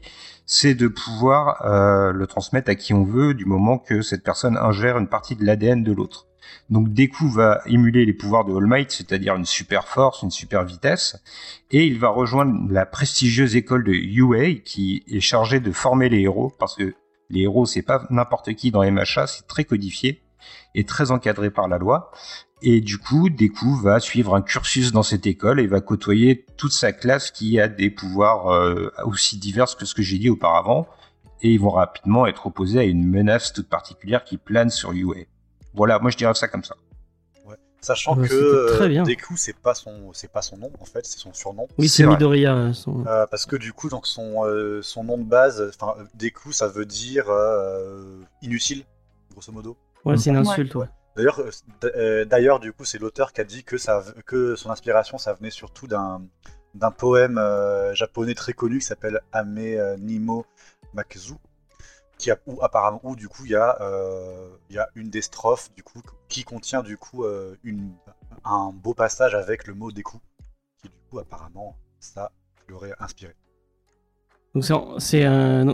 [0.45, 4.57] c'est de pouvoir euh, le transmettre à qui on veut du moment que cette personne
[4.57, 6.27] ingère une partie de l'ADN de l'autre.
[6.69, 10.63] Donc Deku va émuler les pouvoirs de All Might, c'est-à-dire une super force, une super
[10.63, 11.19] vitesse,
[11.71, 16.21] et il va rejoindre la prestigieuse école de UA qui est chargée de former les
[16.21, 16.93] héros, parce que
[17.29, 20.23] les héros, c'est pas n'importe qui dans MHA, c'est très codifié
[20.75, 22.11] et très encadré par la loi.
[22.61, 26.71] Et du coup, Deku va suivre un cursus dans cette école et va côtoyer toute
[26.71, 30.87] sa classe qui a des pouvoirs euh, aussi divers que ce que j'ai dit auparavant.
[31.41, 35.25] Et ils vont rapidement être opposés à une menace toute particulière qui plane sur UA.
[35.73, 36.75] Voilà, moi je dirais ça comme ça.
[37.85, 39.03] Sachant que très bien.
[39.03, 41.67] Deku c'est pas son c'est pas son nom en fait, c'est son surnom.
[41.77, 42.55] Oui, c'est Midoriya.
[42.55, 43.05] Euh, son...
[43.05, 46.67] Euh, parce que du coup donc son euh, son nom de base, enfin Deku ça
[46.67, 47.25] veut dire
[48.41, 48.85] inutile
[49.31, 49.77] grosso modo.
[50.03, 50.73] Ouais, c'est une insulte.
[50.73, 50.87] Ouais.
[51.15, 51.39] D'ailleurs
[52.27, 55.51] d'ailleurs du coup c'est l'auteur qui a dit que ça que son inspiration ça venait
[55.51, 56.23] surtout d'un
[56.73, 57.39] d'un poème
[57.93, 59.59] japonais très connu qui s'appelle Ame
[59.99, 60.47] Nimo
[60.95, 61.35] Makezu
[62.17, 65.09] qui a, où apparemment où du coup il y a euh, il y a une
[65.09, 67.93] des strophes du coup qui contient du coup euh, une,
[68.43, 70.23] un beau passage avec le mot des coups
[70.81, 72.31] qui du coup apparemment ça
[72.67, 73.33] l'aurait inspiré.
[74.53, 74.63] Donc
[74.99, 75.23] c'est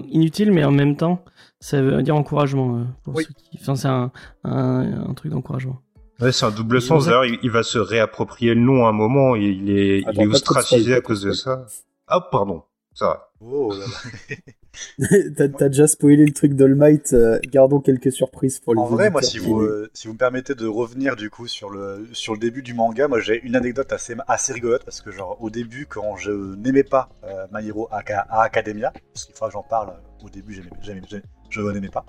[0.10, 1.24] inutile mais en même temps
[1.60, 3.26] ça veut dire encouragement euh, pour oui.
[3.26, 4.12] ceux qui enfin c'est un,
[4.44, 5.82] un, un, truc d'encouragement.
[6.20, 7.06] Ouais, c'est un double sens.
[7.06, 9.36] D'ailleurs, il, va se réapproprier le nom à un moment.
[9.36, 11.66] Et il est, il est ostracisé à cause de ça.
[12.06, 12.64] Ah, pardon.
[12.94, 13.32] Ça va.
[13.40, 14.36] Oh là là.
[15.36, 17.14] T'as déjà spoilé le truc d'All Might.
[17.14, 20.18] euh, gardons quelques surprises pour les En vrai, moi, si vous, euh, si vous me
[20.18, 23.56] permettez de revenir du coup sur le, sur le début du manga, moi j'ai une
[23.56, 27.68] anecdote assez, assez rigolote parce que, genre, au début, quand je n'aimais pas euh, My
[27.68, 31.02] Hero Aca- Academia, parce qu'il faudra que j'en parle, euh, au début, j'aimais-
[31.50, 32.06] je n'aimais pas,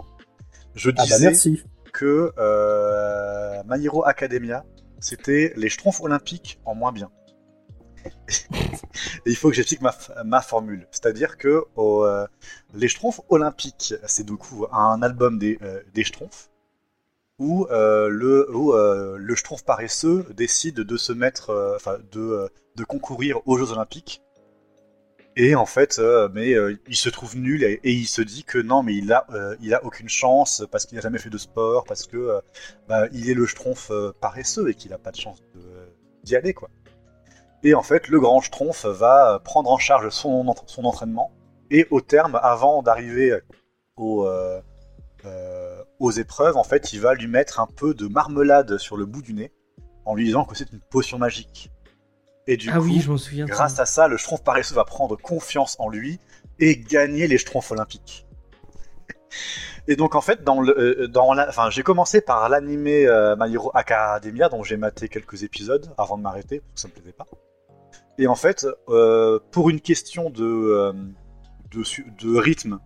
[0.75, 1.63] je Ah bah disais merci.
[1.93, 4.65] que euh, My Hero Academia,
[5.01, 7.11] c'était les schtroumpfs olympiques en moins bien.
[9.27, 10.87] Il faut que j'explique ma, formule.
[10.91, 12.27] C'est-à-dire que euh,
[12.75, 16.51] les schtroumpfs olympiques, c'est du coup un album des, euh, schtroumpfs
[17.39, 22.51] où, euh, le, schtroumpf paresseux décide de se mettre, enfin de,
[22.85, 24.23] concourir aux Jeux olympiques.
[25.35, 25.99] Et en fait,
[26.35, 26.55] mais
[26.87, 29.27] il se trouve nul et, il se dit que non, mais il a,
[29.63, 32.41] il a aucune chance parce qu'il n'a jamais fait de sport, parce que
[32.87, 33.91] bah, il est le schtroumpf
[34.21, 35.43] paresseux et qu'il n'a pas de chance
[36.23, 36.69] d'y aller, quoi.
[37.65, 41.33] Et en fait, le grand schtroumpf va prendre en charge son, ent- son entraînement
[41.71, 43.39] et au terme, avant d'arriver
[43.97, 44.61] au, euh,
[45.25, 49.07] euh, aux épreuves, en fait, il va lui mettre un peu de marmelade sur le
[49.07, 49.53] bout du nez
[50.05, 51.71] en lui disant que c'est une potion magique.
[52.49, 53.47] Et du Ah coup, oui, je souviens.
[53.47, 56.19] grâce à ça, le schtroumpf paresseux va prendre confiance en lui
[56.59, 58.27] et gagner les schtroumpfs olympiques.
[59.89, 63.35] Et donc en fait, dans le, euh, dans la, enfin, j'ai commencé par l'animé euh,
[63.39, 66.93] My Hero Academia, dont j'ai maté quelques épisodes avant de m'arrêter parce que ça me
[66.93, 67.27] plaisait pas.
[68.19, 70.93] Et en fait, euh, pour une question de, euh,
[72.39, 72.79] rythme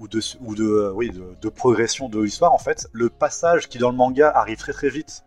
[0.00, 4.58] ou euh, de, progression de l'histoire, en fait, le passage qui dans le manga arrive
[4.58, 5.24] très très vite,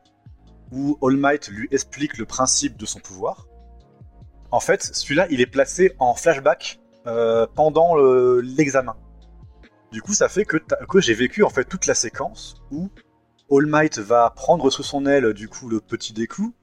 [0.72, 3.48] où All Might lui explique le principe de son pouvoir.
[4.52, 6.80] En fait, celui-là, il est placé en flashback
[7.56, 8.96] pendant le- l'examen.
[9.92, 10.58] Du coup, ça fait que,
[10.96, 12.90] j'ai vécu en fait toute la séquence où
[13.52, 16.54] All Might va prendre sous son aile du coup le petit déclou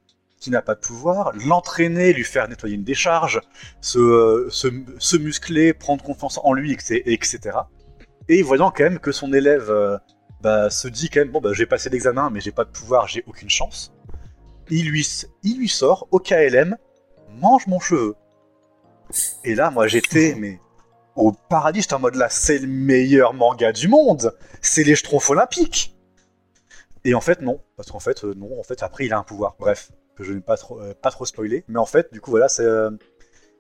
[0.41, 3.41] qui n'a pas de pouvoir, l'entraîner, lui faire nettoyer une décharge,
[3.83, 4.69] se, se,
[4.99, 7.03] se muscler, prendre confiance en lui, etc.
[7.05, 7.59] etc.
[8.29, 9.99] Et voyant quand même que son élève euh,
[10.41, 13.07] bah, se dit quand même bon bah j'ai passé l'examen mais j'ai pas de pouvoir,
[13.07, 13.93] j'ai aucune chance.
[14.71, 15.07] Il lui,
[15.43, 16.77] il lui sort au KLM,
[17.37, 18.15] mange mon cheveu.
[19.45, 20.59] Et là, moi j'étais mais
[21.17, 25.29] au paradis, j'étais en mode là, c'est le meilleur manga du monde, c'est les Schtroumpfs
[25.29, 25.95] olympiques.
[27.05, 29.23] Et en fait non, parce qu'en fait euh, non, en fait après il a un
[29.23, 29.57] pouvoir.
[29.59, 29.91] Bref,
[30.23, 32.49] je ne vais pas trop, euh, pas trop spoiler, mais en fait du coup voilà,
[32.49, 32.91] c'est euh,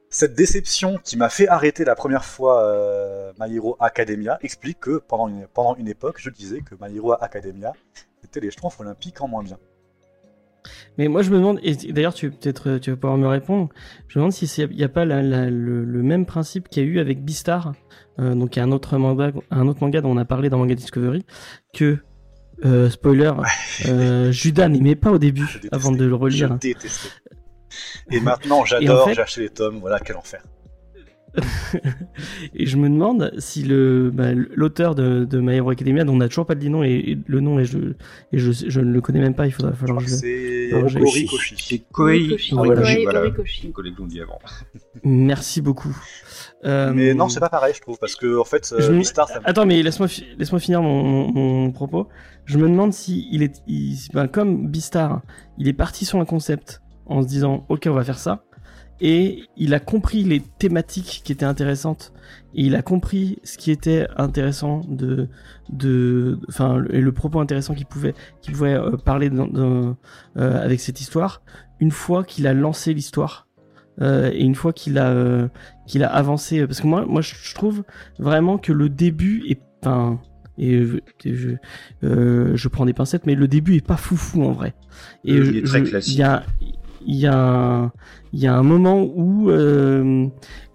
[0.08, 4.98] cette déception qui m'a fait arrêter la première fois euh, My Hero Academia explique que
[4.98, 7.72] pendant une, époque, je disais que My Hero Academia
[8.20, 9.58] c'était les Schtroumpfs olympiques en moins bien.
[10.98, 13.70] Mais moi, je me demande, et d'ailleurs, tu peut-être tu vas pouvoir me répondre.
[14.08, 16.98] Je me demande si il n'y a pas le, même principe qu'il y a eu
[16.98, 17.72] avec Beastar,
[18.18, 20.50] euh, donc il y a un autre manga, un autre manga dont on a parlé
[20.50, 21.24] dans Manga Discovery,
[21.72, 21.98] que
[22.64, 23.32] euh, spoiler,
[23.86, 25.68] euh, Judas n'aimait pas au Je début détestais.
[25.72, 26.58] avant de le Je relire.
[26.58, 27.08] détestais.
[28.10, 30.42] Et maintenant j'adore, fait- j'ai acheté les tomes, voilà quel enfer.
[32.54, 36.16] Et je me demande si le bah, l'auteur de, de My Hero Academia, dont on
[36.16, 37.78] n'a toujours pas dit nom et, et le nom et je
[38.32, 40.16] et je, je ne le connais même pas, il faudra Je falloir que je.
[40.16, 40.70] c'est
[41.92, 42.36] Koei.
[42.52, 42.56] Ah.
[42.56, 43.06] Koei
[44.20, 44.38] avant.
[45.04, 45.96] Merci beaucoup.
[46.64, 49.02] Euh, Mais non, c'est pas pareil, je trouve, parce que en fait, Je euh, me-
[49.02, 52.08] ça me- Attends, mais laisse-moi fi- laisse-moi finir mon, mon, mon propos.
[52.44, 55.22] Je me demande si il est, il- ben, comme Beastar,
[55.58, 58.44] il est parti sur un concept en se disant, ok, on va faire ça,
[59.00, 62.12] et il a compris les thématiques qui étaient intéressantes,
[62.54, 65.28] et il a compris ce qui était intéressant de,
[65.70, 69.96] de, enfin, le- et le propos intéressant qu'il pouvait, qu'il pouvait euh, parler dans, dans-
[70.36, 71.40] euh, avec cette histoire.
[71.78, 73.46] Une fois qu'il a lancé l'histoire.
[74.00, 75.48] Euh, et une fois qu'il a euh,
[75.86, 77.82] qu'il a avancé parce que moi moi je trouve
[78.18, 80.20] vraiment que le début est enfin
[80.58, 81.50] et euh, je,
[82.04, 84.74] euh, je prends des pincettes mais le début est pas foufou en vrai
[85.24, 86.14] et Il je- est très je- classique.
[86.14, 86.42] il y a
[87.06, 87.92] il y a un,
[88.34, 90.26] il y a un moment où euh,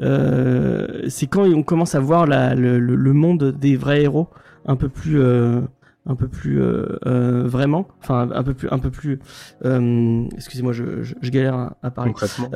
[0.02, 4.30] euh, c'est quand on commence à voir la, le, le- le monde des vrais héros
[4.66, 5.62] un peu plus euh,
[6.06, 9.20] un peu plus euh, euh, vraiment enfin un peu plus un peu plus
[9.64, 12.50] euh, excusez-moi je, je, je galère à, à parler Concrètement.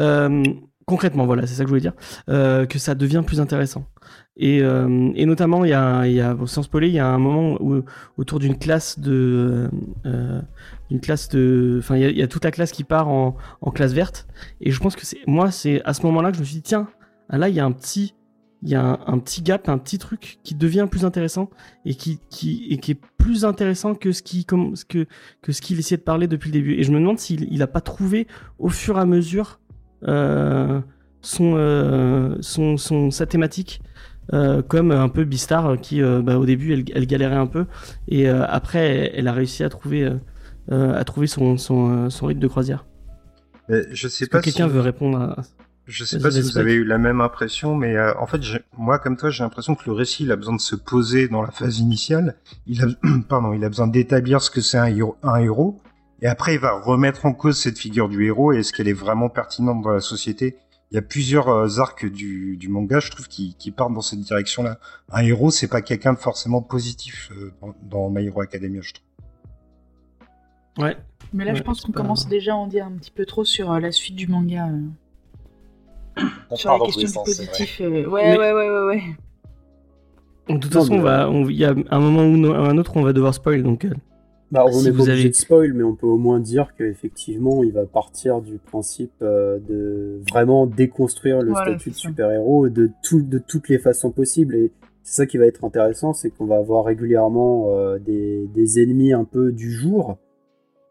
[0.85, 1.93] concrètement, voilà, c'est ça que je voulais dire,
[2.27, 3.85] que ça devient plus intéressant.
[4.37, 7.05] Et, et notamment, il y a, il y a bon, sans spoiler, il y a
[7.07, 7.83] un moment où
[8.17, 9.69] autour d'une classe de,
[10.89, 13.07] d'une classe de, enfin, il y, a, il y a toute la classe qui part
[13.07, 14.27] en, en classe verte.
[14.61, 16.63] Et je pense que c'est, moi, c'est à ce moment-là que je me suis dit,
[16.63, 16.87] tiens,
[17.29, 18.15] là, il y a un petit,
[18.61, 21.49] il y a un, un petit gap, un petit truc qui devient plus intéressant
[21.85, 25.05] et qui, qui, et qui est plus intéressant que ce qui, comme, ce que,
[25.41, 26.73] que ce qu'il essayait de parler depuis le début.
[26.73, 29.59] Et je me demande s'il, il a pas trouvé au fur et à mesure
[30.07, 30.81] euh,
[31.21, 33.81] son, euh, son, son, sa thématique.
[34.33, 37.65] euh, comme un peu Beastar euh, qui bah, au début elle, elle galérait un peu
[38.07, 40.09] et après elle, a réussi à trouver
[40.71, 42.85] à trouver son, son, son rythme de croisière.
[43.67, 44.73] Mais je sais Est-ce que pas quelqu'un si...
[44.73, 45.41] veut répondre à
[45.89, 48.39] Je sais pas si vous avez eu la même impression, mais euh, en fait,
[48.77, 51.41] moi, comme toi, j'ai l'impression que le récit, il a besoin de se poser dans
[51.41, 52.35] la phase initiale.
[52.67, 52.87] Il a,
[53.27, 55.81] pardon, il a besoin d'établir ce que c'est un, héros, un héros,
[56.21, 58.93] et après, il va remettre en cause cette figure du héros et est-ce qu'elle est
[58.93, 60.57] vraiment pertinente dans la société.
[60.91, 64.01] Il y a plusieurs euh, arcs du, du, manga, je trouve, qui, qui partent dans
[64.01, 64.79] cette direction-là.
[65.11, 68.93] Un héros, c'est pas quelqu'un de forcément positif euh, dans, dans My Hero Academia, je
[68.93, 70.85] trouve.
[70.85, 70.97] Ouais.
[71.33, 73.79] Mais là, je pense qu'on commence déjà à en dire un petit peu trop sur
[73.79, 74.67] la suite du manga
[76.55, 77.81] sur la question du positif.
[77.81, 79.03] Euh, ouais, ouais, ouais, ouais, ouais,
[80.49, 83.33] De toute façon, il va, y a un moment ou un autre, on va devoir
[83.33, 83.85] spoil, donc.
[83.85, 83.93] Euh,
[84.51, 87.71] bah, on est pas obligé de spoil, mais on peut au moins dire qu'effectivement, il
[87.71, 93.37] va partir du principe euh, de vraiment déconstruire le statut de super-héros de, tout, de
[93.37, 94.55] toutes les façons possibles.
[94.55, 94.71] Et
[95.03, 99.23] c'est ça qui va être intéressant, c'est qu'on va avoir régulièrement des, des, ennemis un
[99.23, 100.28] peu du jour, euh,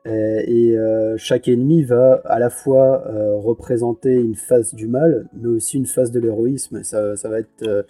[0.04, 5.48] et euh, chaque ennemi va à la fois euh, représenter une phase du mal, mais
[5.48, 6.82] aussi une phase de l'héroïsme.
[6.82, 7.86] Ça, ça, va être.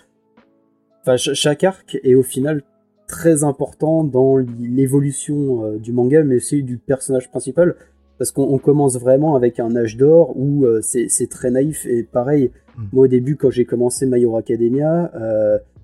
[1.02, 2.62] Enfin, chaque arc est au final
[3.06, 7.76] très important dans l'évolution du manga, mais aussi du personnage principal.
[8.18, 11.86] Parce qu'on commence vraiment avec un âge d'or où c'est très naïf.
[11.86, 12.82] Et pareil, hmm.
[12.92, 15.12] moi au début, quand j'ai commencé My Hero Academia,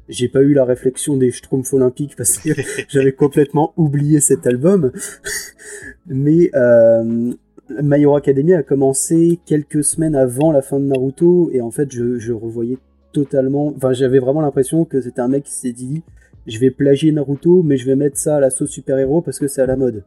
[0.09, 2.51] j'ai pas eu la réflexion des Schtroumpfs olympiques parce que
[2.89, 4.93] j'avais complètement oublié cet album.
[6.07, 7.33] Mais euh,
[7.83, 11.91] My Hero Academia a commencé quelques semaines avant la fin de Naruto et en fait
[11.91, 12.79] je, je revoyais
[13.13, 13.73] totalement.
[13.77, 16.03] Enfin, j'avais vraiment l'impression que c'était un mec qui s'est dit
[16.47, 19.49] je vais plagier Naruto, mais je vais mettre ça à la sauce super-héros parce que
[19.49, 20.05] c'est à la mode.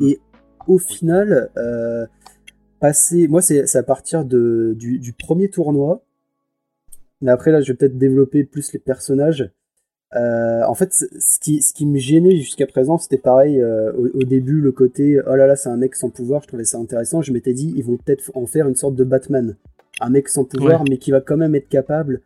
[0.00, 0.20] Et
[0.66, 2.06] au final, euh,
[2.80, 3.28] passer.
[3.28, 6.04] Moi, c'est à partir de, du, du premier tournoi
[7.22, 9.50] mais après, là, je vais peut-être développer plus les personnages.
[10.14, 14.24] Euh, en fait, ce qui, ce qui me gênait jusqu'à présent, c'était pareil euh, au,
[14.24, 17.22] début, le côté oh là là, c'est un mec sans pouvoir, je trouvais ça intéressant.
[17.22, 19.56] Je m'étais dit, ils vont peut-être en faire une sorte de Batman.
[20.00, 22.20] Un mec sans pouvoir, mais qui va quand même être capable,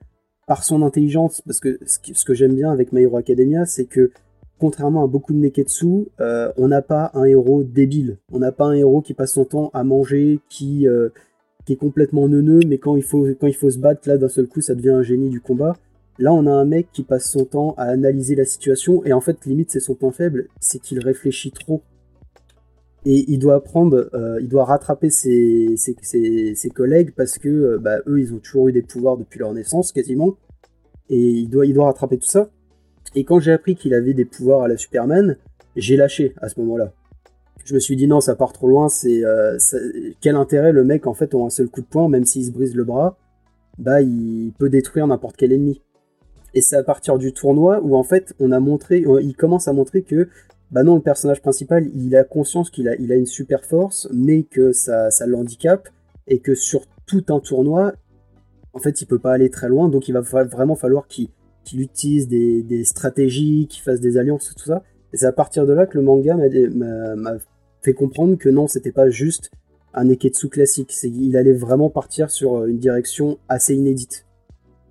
[0.46, 4.10] par son intelligence, parce que ce que, j'aime bien avec My Hero Academia, c'est que
[4.58, 8.18] contrairement à beaucoup de Neketsu, euh, on n'a pas un héros débile.
[8.32, 10.88] On n'a pas un héros qui passe son temps à manger, qui,
[11.66, 14.28] qui est complètement neuneux, mais quand il faut, quand il faut se battre, là, d'un
[14.28, 15.76] seul coup, ça devient un génie du combat.
[16.18, 19.20] Là, on a un mec qui passe son temps à analyser la situation, et en
[19.20, 21.82] fait, limite, c'est son point faible, c'est qu'il réfléchit trop.
[23.04, 27.98] Et il doit apprendre, euh, il doit rattraper ses, ses, collègues parce que euh, bah,
[28.08, 30.34] eux, ils ont toujours eu des pouvoirs depuis leur naissance, quasiment.
[31.08, 32.50] Et il doit, il doit rattraper tout ça.
[33.14, 35.36] Et quand j'ai appris qu'il avait des pouvoirs à la Superman,
[35.76, 36.92] j'ai lâché à ce moment-là
[37.66, 38.88] je me suis dit non, ça part trop loin.
[38.88, 39.58] C'est euh,
[40.20, 42.52] quel intérêt le mec en fait en un seul coup de poing, même s'il se
[42.52, 43.18] brise le bras,
[43.78, 45.82] bah il peut détruire n'importe quel ennemi.
[46.54, 49.72] Et c'est à partir du tournoi où en fait on a montré, il commence à
[49.72, 50.28] montrer que
[50.70, 54.72] bah non, le personnage principal, il a conscience qu'il a, une super force, mais que
[54.72, 55.26] ça, ça
[56.26, 57.92] et que sur tout un tournoi,
[58.72, 61.30] en fait, il peut pas aller très loin, donc il va vraiment falloir qu'il
[61.72, 64.82] utilise des, des stratégies, qu'il fasse des alliances, tout ça.
[65.12, 67.36] Et c'est à partir de là que le manga m'a
[67.94, 69.50] comprendre que non, c'était pas juste
[69.94, 70.94] un Neketsu classique.
[71.02, 74.25] Il allait vraiment partir sur euh, une direction assez inédite.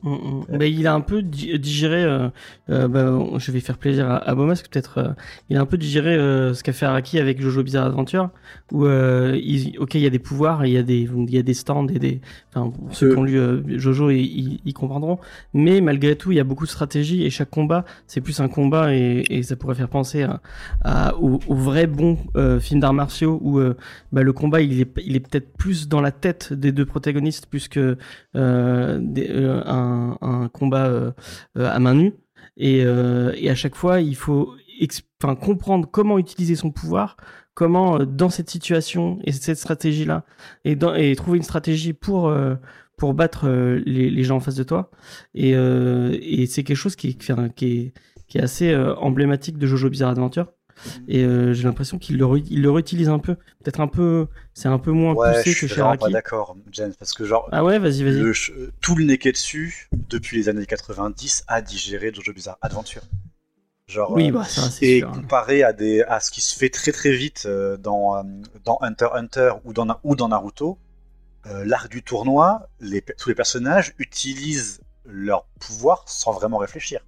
[0.05, 0.57] Mm, mm.
[0.59, 2.29] Bah, il a un peu digéré, euh,
[2.69, 5.07] euh, bah, je vais faire plaisir à, à Bomas, peut-être, euh,
[5.49, 8.29] il a un peu digéré ce qu'a fait Araki avec Jojo Bizarre Adventure,
[8.71, 11.41] où, il, ok, il y a des pouvoirs, il y a des, il y a
[11.41, 12.21] des stands et des,
[12.53, 15.19] enfin, ceux qui ont lu Jojo, ils, ils, comprendront,
[15.53, 18.47] mais malgré tout, il y a beaucoup de stratégie et chaque combat, c'est plus un
[18.47, 20.41] combat et, et, ça pourrait faire penser à,
[20.83, 22.17] à au, vrai bon
[22.59, 23.59] film d'arts martiaux où
[24.11, 27.47] bah, le combat, il est, il est peut-être plus dans la tête des deux protagonistes
[27.47, 27.97] plus que
[28.33, 29.29] des,
[29.65, 31.11] un un, combat euh,
[31.57, 32.13] euh, à main nue.
[32.61, 34.53] Euh, et, à chaque fois, il faut
[35.39, 37.17] comprendre comment utiliser son pouvoir,
[37.53, 40.25] comment dans cette situation et cette stratégie là
[40.65, 40.77] et,
[41.15, 42.33] trouver une stratégie pour
[42.97, 44.91] pour battre les, gens en face de toi
[45.33, 45.55] et,
[46.47, 47.93] c'est quelque chose qui, qui, est,
[48.27, 50.51] qui est assez emblématique de Jojo Bizarre Adventure
[51.07, 53.35] et euh, j'ai l'impression qu'il le, il le réutilise un peu.
[53.35, 54.27] Peut-être un peu.
[54.53, 56.05] C'est un peu moins poussé que chez Araki.
[56.05, 57.49] pas d'accord, James, parce que genre.
[57.51, 58.23] Ah ouais, vas-y, vas-y.
[58.81, 63.01] tout le Neketsu, depuis les années 90, a digéré Jojo Bizarre Adventure.
[63.87, 67.11] Genre, oui, bah, ça, et comparé à, des, à ce qui se fait très très
[67.11, 68.23] vite euh, dans, euh,
[68.63, 70.79] dans Hunter Hunter ou dans, ou dans Naruto,
[71.63, 77.01] l'arc du tournoi, les, tous les personnages utilisent leur pouvoir sans vraiment réfléchir.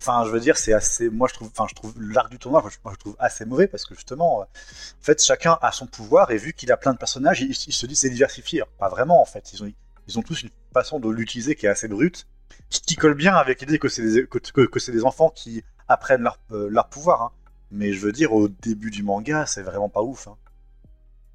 [0.00, 1.08] Enfin, je veux dire, c'est assez.
[1.10, 1.48] Moi, je trouve.
[1.48, 4.44] Enfin, je trouve l'arc du tournoi, moi, je trouve assez mauvais parce que justement, euh,
[4.44, 7.86] en fait, chacun a son pouvoir et vu qu'il a plein de personnages, il, se
[7.86, 8.62] dit c'est diversifié.
[8.78, 9.52] Pas vraiment, en fait.
[9.52, 9.72] Ils ont,
[10.06, 12.26] ils ont tous une façon de l'utiliser qui est assez brute,
[12.70, 16.22] qui, colle bien avec l'idée que c'est des, que, que, c'est des enfants qui apprennent
[16.22, 17.22] leur, euh, leur pouvoir.
[17.22, 17.32] Hein.
[17.70, 20.28] Mais je veux dire, au début du manga, c'est vraiment pas ouf.
[20.28, 20.36] Hein.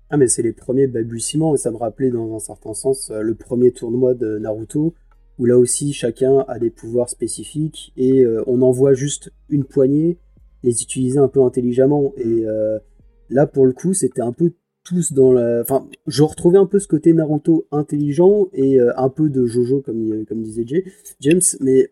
[0.10, 3.22] Ah mais c'est les premiers balbutiements et ça me rappelait dans un certain sens euh,
[3.22, 4.94] le premier tournoi de Naruto
[5.40, 10.18] où là aussi chacun a des pouvoirs spécifiques et euh, on envoie juste une poignée
[10.64, 12.14] les utiliser un peu intelligemment.
[12.18, 12.80] Et euh,
[13.30, 14.54] là pour le coup c'était un peu
[14.84, 19.10] tous dans la enfin je retrouvais un peu ce côté Naruto intelligent et euh, un
[19.10, 20.84] peu de Jojo comme comme disait Jay,
[21.20, 21.90] James mais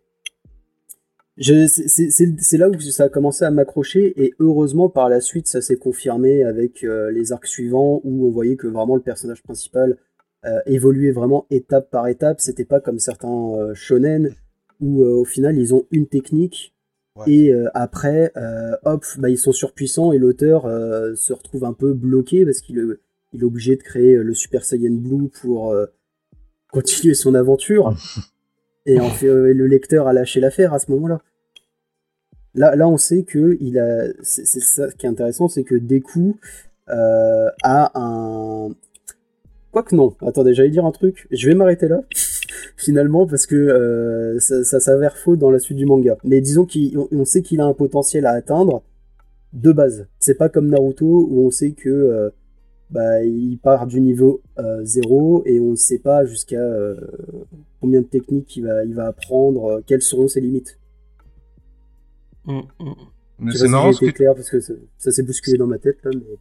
[1.38, 5.78] c'est- là où ça a commencé à m'accrocher et heureusement par la suite ça s'est
[5.78, 9.98] confirmé avec euh, les arcs suivants où on voyait que vraiment le personnage principal
[10.46, 12.42] euh, évoluait vraiment étape par étape.
[12.42, 14.36] C'était pas comme certains euh, shonen
[14.80, 16.74] où euh, au final ils ont une technique
[17.18, 17.30] Ouais.
[17.30, 21.74] et euh, après euh, hop bah, ils sont surpuissants et l'auteur euh, se retrouve un
[21.74, 22.84] peu bloqué parce qu'il est,
[23.34, 25.76] il est obligé de créer le Super Saiyan Blue pour
[26.72, 27.94] continuer son aventure.
[28.86, 31.22] Et en fait, le lecteur a lâché l'affaire à ce moment-là.
[32.56, 34.08] Là, là, on sait que il a.
[34.24, 36.40] C'est ça qui est intéressant, c'est que Deku
[36.88, 38.74] a un.
[39.72, 40.16] Quoique non.
[40.26, 41.28] Attendez, j'allais dire un truc.
[41.32, 42.04] Je vais m'arrêter là,
[42.78, 46.18] finalement, parce que euh, ça, ça s'avère faux dans la suite du manga.
[46.24, 48.84] Mais disons qu'on on sait qu'il a un potentiel à atteindre
[49.54, 50.08] de base.
[50.20, 52.30] C'est pas comme Naruto où on sait que euh,
[52.90, 54.42] bah, il part du niveau
[54.84, 56.96] 0 et on ne sait pas jusqu'à euh,
[57.80, 60.78] combien de techniques il va, il va apprendre, euh, quelles seront ses limites.
[62.46, 62.94] Mm, mm.
[63.40, 65.24] Mais sais c'est pas si marrant j'ai ce que clair parce que ça, ça s'est
[65.24, 66.12] bousculé dans ma tête là.
[66.14, 66.38] Mais...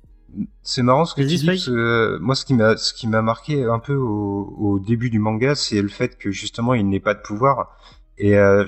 [0.62, 3.06] C'est marrant ce que tu dis, parce que euh, moi ce qui m'a ce qui
[3.08, 6.88] m'a marqué un peu au, au début du manga, c'est le fait que justement il
[6.88, 7.76] n'ait pas de pouvoir
[8.18, 8.64] et euh,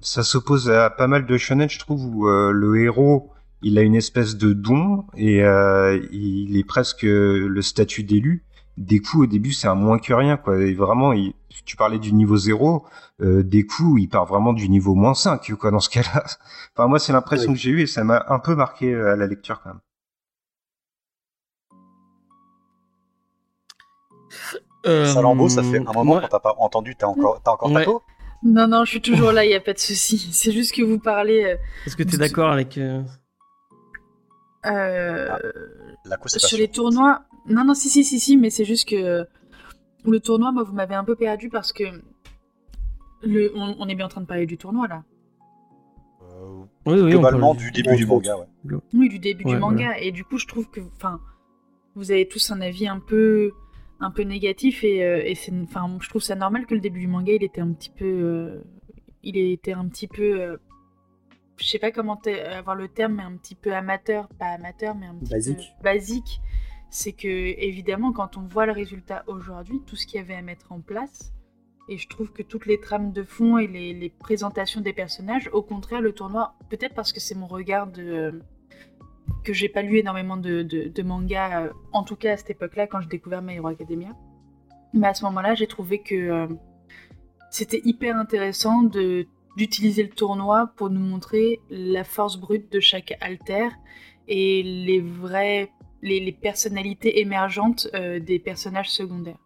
[0.00, 3.30] ça s'oppose à pas mal de shonen, je trouve, où euh, le héros
[3.62, 8.44] il a une espèce de don et euh, il est presque le statut d'élu.
[8.76, 10.58] Des coups au début c'est un moins que rien quoi.
[10.60, 11.34] Et vraiment, il-
[11.64, 12.84] tu parlais du niveau 0,
[13.22, 16.24] euh, des coups il part vraiment du niveau moins 5 quoi dans ce cas-là.
[16.76, 19.16] Enfin moi c'est l'impression que j'ai eu et ça m'a un peu marqué euh, à
[19.16, 19.80] la lecture quand même.
[24.86, 26.94] Euh, Salambo, ça fait un moment qu'on t'a pas entendu.
[26.96, 28.02] T'as encore, t'as encore ta peau?
[28.42, 30.18] Non, non, je suis toujours là, il n'y a pas de souci.
[30.32, 31.44] C'est juste que vous parlez.
[31.44, 31.56] euh,
[31.86, 32.76] Est-ce que tu es d'accord avec.
[32.78, 33.02] euh,
[34.66, 35.28] euh,
[36.04, 37.22] La sur les tournois.
[37.46, 39.26] Non, non, si, si, si, si, mais c'est juste que
[40.06, 41.84] le tournoi, moi, vous m'avez un peu perdu parce que.
[43.22, 43.52] Le...
[43.56, 45.02] On, on est bien en train de parler du tournoi là.
[46.86, 48.76] Oui, oui, globalement, du début du manga, ouais.
[48.92, 49.96] Oui, du début Ouais, du manga.
[49.98, 51.20] Et du coup, je trouve que, enfin,
[51.94, 53.52] vous avez tous un avis un peu,
[54.00, 57.00] un peu négatif et, euh, et c'est, enfin, je trouve ça normal que le début
[57.00, 58.64] du manga, il était un petit peu, euh,
[59.22, 60.56] il était un petit peu, euh,
[61.56, 62.20] je sais pas comment
[62.52, 65.58] avoir le terme, mais un petit peu amateur, pas amateur, mais un petit Basique.
[65.78, 66.40] peu basique.
[66.90, 70.42] C'est que évidemment, quand on voit le résultat aujourd'hui, tout ce qu'il y avait à
[70.42, 71.32] mettre en place.
[71.88, 75.50] Et je trouve que toutes les trames de fond et les, les présentations des personnages,
[75.52, 78.40] au contraire, le tournoi, peut-être parce que c'est mon regard de,
[79.44, 83.00] que j'ai pas lu énormément de, mangas, euh, en tout cas à cette époque-là, quand
[83.00, 84.10] j'ai découvert My Hero Academia.
[84.92, 86.46] Mais à ce moment-là, j'ai trouvé que euh,
[87.50, 93.16] c'était hyper intéressant de d'utiliser le tournoi pour nous montrer la force brute de chaque
[93.20, 93.68] alter
[94.26, 95.70] et les vraies
[96.02, 99.38] les, personnalités émergentes euh, des personnages secondaires.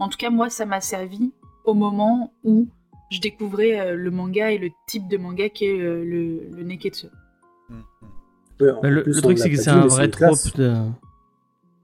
[0.00, 1.32] En tout cas, moi, ça m'a servi
[1.64, 2.66] au moment où
[3.12, 6.02] je découvrais le manga et le type de manga qu'est le,
[6.50, 7.06] le Neketsu.
[7.68, 8.15] Mm, mm.
[8.58, 10.74] Bah, le, plus, le on truc, c'est que c'est un vrai trope de.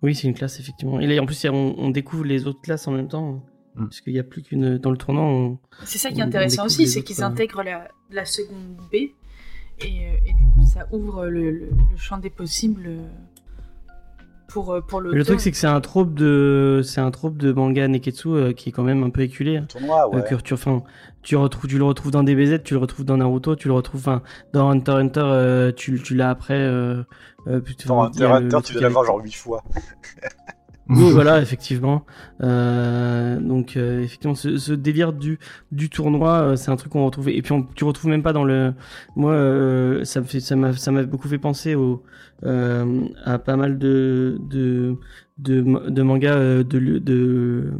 [0.02, 0.98] Oui, c'est une classe, effectivement.
[1.00, 3.42] Et là, en plus, on, on découvre les autres classes en même temps.
[3.76, 3.84] Mm.
[3.84, 4.78] Parce qu'il n'y a plus qu'une.
[4.78, 5.58] Dans le tournant, on...
[5.84, 9.10] C'est ça qui est intéressant aussi, c'est qu'ils euh, intègrent la, la seconde B et,
[9.84, 13.08] euh, et du coup ça ouvre le, le- le champ des possibles euh,
[14.52, 15.18] pour, euh, pour Mais l'auteur.
[15.18, 16.80] le truc, c'est que c'est un trope de.
[16.84, 19.56] C'est un trope de manga Neketsu euh, qui est quand même un peu éculé.
[19.56, 19.66] hein.
[19.68, 20.24] Tournoi, Euh, ouais.
[20.28, 20.82] que tu, enfin,
[21.22, 24.00] tu, retrouves, tu le retrouves dans DBZ, tu le retrouves dans Naruto, tu le retrouves
[24.00, 24.22] enfin,
[24.52, 26.58] dans Hunter x Hunter, euh, tu, tu l'as après.
[26.60, 27.02] Euh,
[27.48, 29.62] euh, putain, Dans Hunter Hunter, le tu dois l'avoir genre 8 fois.
[30.88, 32.04] Oui, voilà, effectivement.
[32.42, 35.38] Euh, donc, euh, effectivement, ce, ce délire du,
[35.70, 37.28] du tournoi, euh, c'est un truc qu'on retrouve.
[37.28, 38.74] Et puis, on, tu retrouves même pas dans le.
[39.16, 42.02] Moi, euh, ça me fait, ça m'a, ça m'a beaucoup fait penser au,
[42.44, 44.96] à pas mal de, de,
[45.38, 47.70] de, de mangas euh, de, de,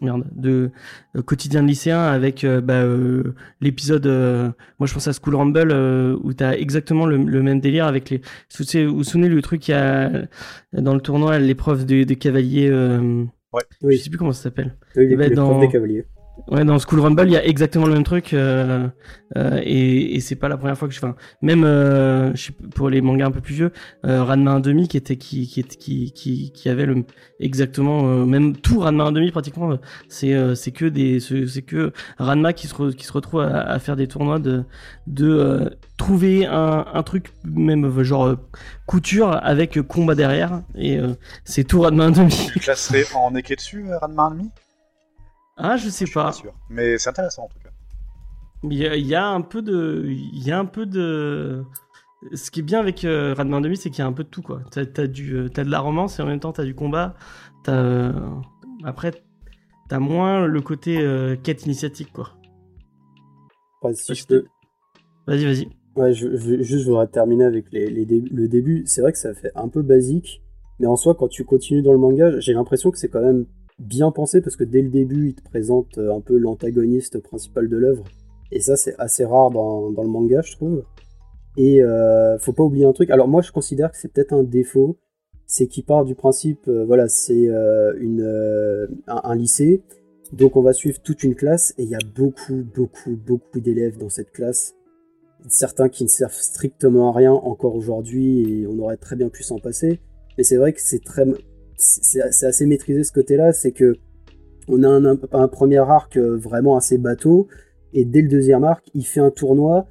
[0.00, 0.70] merde, de
[1.16, 4.06] euh, quotidien de lycéen avec euh, bah, euh, l'épisode.
[4.06, 7.86] euh, moi, je pense à School Rumble euh, où t'as exactement le, le même délire
[7.86, 8.18] avec les.
[8.58, 8.64] Vous
[8.94, 10.10] vous souvenez le truc y a
[10.72, 12.68] dans le tournoi, l'épreuve de, de cavalier.
[12.70, 13.24] euh,
[13.82, 14.74] Oui, Je sais plus comment ça s'appelle.
[14.96, 16.04] oui, les, bah, les dans- profs des cavaliers.
[16.46, 18.88] Ouais, dans School Rumble, il y a exactement le même truc, euh,
[19.36, 20.98] euh, et, c'est pas la première fois que je.
[20.98, 22.32] Enfin, même euh,
[22.74, 23.72] pour les mangas un peu plus vieux,
[24.04, 27.04] Ranma 1.5 qui était qui qui qui qui, qui avait le
[27.40, 29.78] exactement même tout Ranma 1.5 pratiquement.
[30.08, 30.32] C'est
[30.72, 30.86] que
[31.60, 34.64] que Ranma qui se qui se retrouve à, faire des tournois de
[35.06, 38.36] de trouver un un truc même genre
[38.86, 40.98] couture avec combat derrière et
[41.44, 42.52] c'est tout Ranma 1.5.
[42.52, 44.67] Tu classerais en euh, Ranma 1.5
[45.58, 46.24] Ah, je sais Je pas.
[46.26, 46.54] pas sûr.
[46.70, 47.70] Mais c'est intéressant en tout cas.
[48.64, 51.64] Il y, a, il y a un peu de, il y a un peu de.
[52.34, 54.42] Ce qui est bien avec euh, 1.5, c'est qu'il y a un peu de tout
[54.42, 54.60] quoi.
[54.72, 57.14] T'as as du, euh, t'as de la romance et en même temps t'as du combat.
[57.62, 58.12] T'as euh,
[58.84, 59.12] après
[59.88, 62.30] t'as moins le côté euh, quête initiatique quoi.
[63.82, 64.44] Ouais, si je peux-
[65.26, 65.68] Vas-y, vas-y.
[65.94, 68.82] Ouais, je, je- juste, je voudrais terminer avec les, les débuts- le début.
[68.86, 70.42] C'est vrai que ça fait un peu basique,
[70.80, 73.46] mais en soi, quand tu continues dans le manga, j'ai l'impression que c'est quand même
[73.78, 77.68] bien pensé parce que dès le début, il te présente euh, un peu l'antagoniste principal
[77.68, 78.04] de l'œuvre.
[78.50, 80.84] Et ça, c'est assez rare dans, dans le manga, je trouve.
[81.56, 83.10] Et euh, faut pas oublier un truc.
[83.10, 84.96] Alors, moi, je considère que c'est peut-être un défaut.
[85.46, 89.82] C'est qu'il part du principe, euh, voilà, c'est euh, une, un, un lycée.
[90.32, 93.96] Donc, on va suivre toute une classe et il y a beaucoup, beaucoup, beaucoup d'élèves
[93.96, 94.74] dans cette classe
[95.48, 99.42] certains qui ne servent strictement à rien encore aujourd'hui et on aurait très bien pu
[99.42, 100.00] s'en passer.
[100.36, 101.24] Mais c'est vrai que c'est très,
[101.78, 103.96] c'est assez maîtrisé ce côté-là, c'est que
[104.68, 107.48] on a un, un, un premier arc euh, vraiment assez bateau
[107.94, 109.86] et dès le deuxième arc, il fait un tournoi.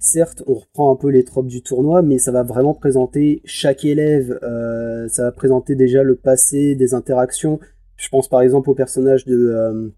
[0.00, 3.84] Certes, on reprend un peu les tropes du tournoi, mais ça va vraiment présenter chaque
[3.84, 4.38] élève.
[4.42, 7.58] euh, ça va présenter déjà le passé, des interactions.
[7.96, 9.88] Je pense par exemple au personnage de, euh,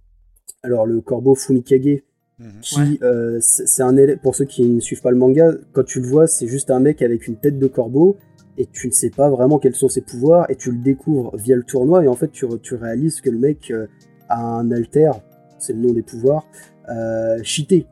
[0.62, 2.02] alors le corbeau Fumikage,
[2.38, 2.60] Mhm.
[2.62, 2.98] qui Ouais.
[3.02, 6.06] euh, c'est un élève pour ceux qui ne suivent pas le manga quand tu le
[6.06, 8.16] vois c'est juste un mec avec une tête de corbeau
[8.58, 11.56] et tu ne sais pas vraiment quels sont ses pouvoirs et tu le découvres via
[11.56, 13.86] le tournoi et en fait tu, réalises que le mec euh,
[14.28, 15.10] a un alter
[15.58, 16.46] c'est le nom des pouvoirs
[16.88, 17.86] euh, cheaté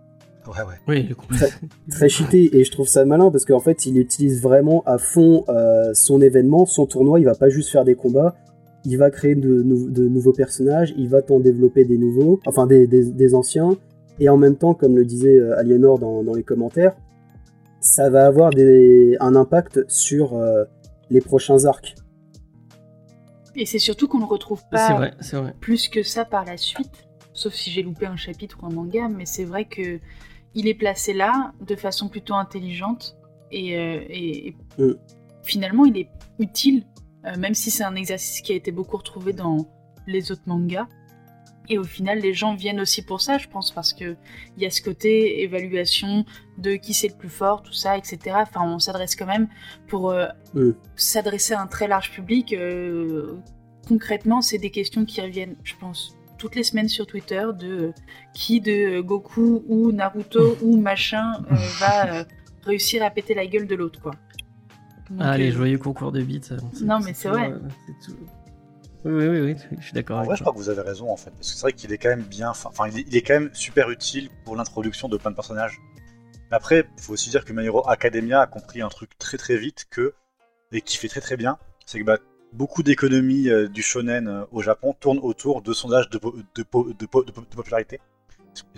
[0.47, 0.77] Ouais, ouais.
[0.89, 1.47] Oui, le combat.
[1.91, 5.45] très cheaté et je trouve ça malin parce qu'en fait il utilise vraiment à fond
[5.51, 8.35] euh, son événement, son tournoi, il va pas juste faire des combats,
[8.87, 12.67] il va créer de, nou- de nouveaux personnages, il va t'en développer des nouveaux, enfin
[12.67, 13.77] des, des- des anciens,
[14.21, 16.97] et en même temps, comme le disait euh, Aliénor dans, dans les commentaires,
[17.89, 20.65] ça va avoir des, un impact sur euh,
[21.11, 21.95] les prochains arcs.
[23.57, 25.55] Et c'est surtout qu'on ne retrouve pas vrai, c'est vrai.
[25.61, 29.09] plus que ça par la suite, sauf si j'ai loupé un chapitre ou un manga,
[29.09, 29.99] mais c'est vrai que
[30.55, 33.17] il est placé là de façon plutôt intelligente
[33.51, 34.95] et, euh, et- et Mm.
[35.43, 36.09] finalement il est
[36.39, 36.85] utile,
[37.27, 39.67] euh, même si c'est un exercice qui a été beaucoup retrouvé dans
[40.07, 40.87] les autres mangas.
[41.71, 44.17] Et au final, les gens viennent aussi pour ça, je pense, parce que
[44.57, 46.25] il y a ce côté évaluation
[46.57, 48.19] de qui c'est le plus fort, tout ça, etc.
[48.41, 49.49] Enfin, on s'adresse quand même
[49.87, 50.27] pour euh,
[50.97, 52.53] s'adresser à un très large public.
[52.55, 53.37] euh,
[53.87, 57.93] concrètement, c'est des questions qui reviennent, je pense, toutes les semaines sur Twitter de euh,
[58.33, 62.25] qui de euh, Goku ou Naruto ou machin euh, va euh,
[62.65, 64.13] réussir à péter la gueule de l'autre, quoi.
[65.11, 66.55] Donc, Ah, les joyeux concours de beats.
[66.83, 67.51] Non, mais c'est vrai.
[67.51, 68.19] euh, c'est tout-
[69.05, 71.17] Oui, oui, oui, je suis d'accord En vrai, je crois que vous avez raison en
[71.17, 73.17] fait, parce que c'est vrai qu'il est quand même bien, fin- enfin, il est, il
[73.17, 75.79] est quand même super utile pour l'introduction de plein de personnages.
[76.51, 79.37] Mais Après, il faut aussi dire que My Hero Academia a compris un truc très
[79.39, 80.15] très vite que
[80.73, 82.19] et qui fait très très bien, c'est que bah,
[82.53, 86.63] beaucoup d'économies euh, du shonen euh, au Japon tournent autour de sondages de, po- de,
[86.63, 88.01] po- de, po- de po- de popularité.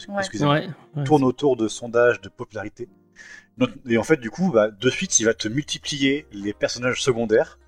[0.08, 0.18] Ouais.
[0.18, 0.54] Excusez-moi.
[0.56, 1.04] Ouais, ouais.
[1.04, 2.88] tourne autour de sondages de popularité.
[3.56, 7.02] Donc- Et en fait, du coup, bah, de suite, il va te multiplier les personnages
[7.02, 7.58] secondaires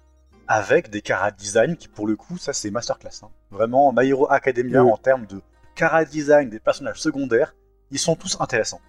[0.52, 3.20] avec des cara design qui, pour le coup, ça c'est masterclass.
[3.22, 3.28] hein.
[3.50, 5.40] Vraiment, My Hero Academia en termes de
[5.74, 7.54] cara design des personnages secondaires,
[7.90, 8.80] ils sont tous intéressants.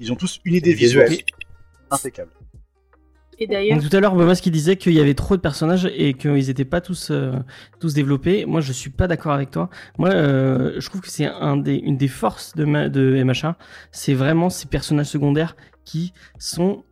[0.00, 1.24] Ils ont tous une idée visuelle Et-
[1.90, 2.32] impeccable.
[3.38, 6.14] Et d'ailleurs, tout à l'heure, Bomas qui disait qu'il y avait trop de personnages et
[6.14, 7.32] qu'ils n'étaient pas tous euh,
[7.80, 8.44] tous développés.
[8.46, 9.70] Moi, je suis pas d'accord avec toi.
[9.98, 13.56] Moi, euh, je trouve que c'est un des une des forces de ma, de MHA,
[13.90, 16.84] c'est vraiment ces personnages secondaires qui sont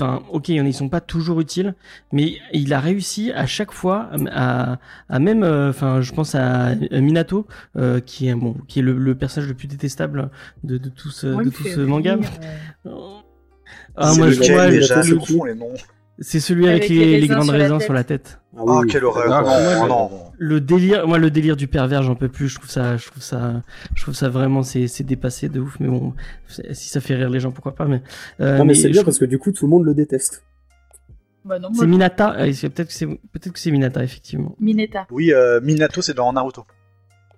[0.00, 1.74] Enfin, ok, ils sont pas toujours utiles,
[2.10, 4.78] mais il a réussi à chaque fois à,
[5.10, 7.46] à même, euh, enfin, je pense à, Minato,
[7.76, 10.30] euh, qui est bon, qui est le, le personnage le plus détestable
[10.64, 12.14] de, de tout ce, de tout manga.
[12.14, 12.30] rire,
[12.86, 12.90] euh,
[13.94, 15.74] Ah, moi, je vois déjà, je les noms.
[16.20, 18.38] C'est celui avec, Avec les, les les raisins grandes raisins sur la tête.
[18.56, 18.88] Ah Oh, oui.
[18.88, 19.26] quelle horreur!
[19.32, 20.10] Ah, non, moi, non, le- non.
[20.42, 22.48] Le délire, moi, le délire du pervers, j'en peux plus.
[22.48, 23.62] Je trouve ça, je trouve ça,
[23.94, 25.76] je trouve ça vraiment, c'est, c'est dépassé de ouf.
[25.80, 26.14] Mais bon,
[26.72, 27.84] si ça fait rire les gens, pourquoi pas.
[27.86, 28.02] Mais,
[28.40, 30.42] euh, Non, mais c'est bien trouve- parce que du coup, tout le monde le déteste.
[31.44, 32.34] Bah c'est Minata.
[32.38, 34.54] euh, Peut-être que c'est, peut-être que c'est Minata, effectivement.
[34.60, 35.06] Mineta.
[35.10, 36.64] Oui, euh, Minato, c'est dans Naruto.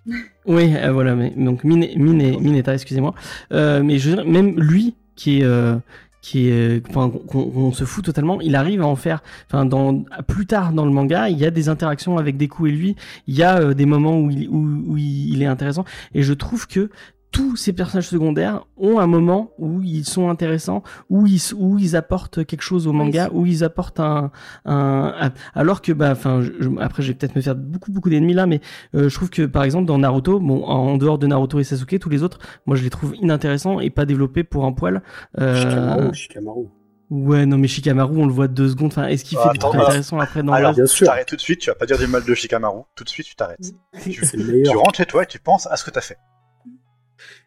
[0.46, 1.14] Oui, euh, voilà.
[1.14, 3.14] Mais donc Mine, Mine, Mineta, excusez-moi.
[3.52, 5.76] Euh, mais je veux dire, même lui, qui est, euh,
[6.22, 9.22] qu'on, qu'on se fout totalement, il arrive à en faire.
[9.48, 12.70] Enfin, dans plus tard dans le manga, il y a des interactions avec Deku et
[12.70, 12.96] lui.
[13.26, 15.84] Il y a euh, des moments où il, où, où il est intéressant.
[16.14, 16.90] Et je trouve que
[17.32, 21.96] tous ces personnages secondaires ont un moment où ils sont intéressants, où ils où ils
[21.96, 24.30] apportent quelque chose au manga, où ils apportent un,
[24.66, 26.42] un, alors que bah enfin
[26.78, 28.60] après je vais peut-être me faire beaucoup beaucoup d'ennemis là, mais
[28.94, 31.98] euh, je trouve que par exemple dans Naruto, bon en dehors de Naruto et Sasuke,
[31.98, 35.02] tous les autres, moi je les trouve inintéressants et pas développés pour un poil.
[35.40, 35.56] Euh...
[35.56, 36.66] Shikamaru, Shikamaru.
[37.10, 38.90] Ouais, non, mais Shikamaru, on le voit deux secondes.
[38.90, 41.60] Enfin, est-ce qu'il fait des trucs intéressants après dans Alors, tu t'arrêtes tout de suite,
[41.60, 42.82] tu vas pas dire du mal de Shikamaru.
[42.94, 43.72] Tout de suite, tu t'arrêtes.
[44.02, 46.16] tu, tu rentres chez toi et tu penses à ce que t'as fait.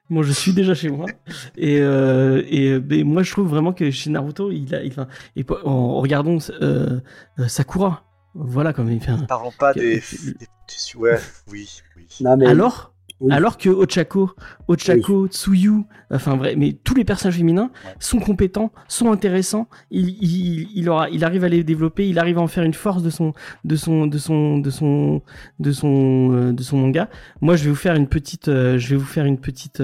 [0.10, 1.08] Moi, je suis déjà chez moi.
[1.58, 5.08] Et, euh, et mais moi, je trouve vraiment que chez Naruto, il a, il, enfin,
[5.36, 7.00] et en, regardons euh,
[7.40, 8.04] euh, Sakura.
[8.36, 9.12] Voilà, comme il fait.
[9.12, 9.20] Un...
[9.20, 10.48] Parlons pas des, des,
[10.96, 11.20] Ouais,
[11.52, 12.08] oui, oui.
[12.22, 12.48] Non, mais...
[12.48, 12.94] Alors,
[13.30, 14.32] alors que Ochako,
[14.68, 19.68] Ochako, Tsuyu, enfin vrai, mais tous les personnages féminins sont compétents, sont intéressants.
[19.90, 22.74] Il, il, il, aura, il arrive à les développer, il arrive à en faire une
[22.74, 25.22] force de son, de son, de son, de son,
[25.60, 27.10] de son, euh, de son manga.
[27.42, 29.82] Moi, je vais vous faire une petite, euh, je vais vous faire une petite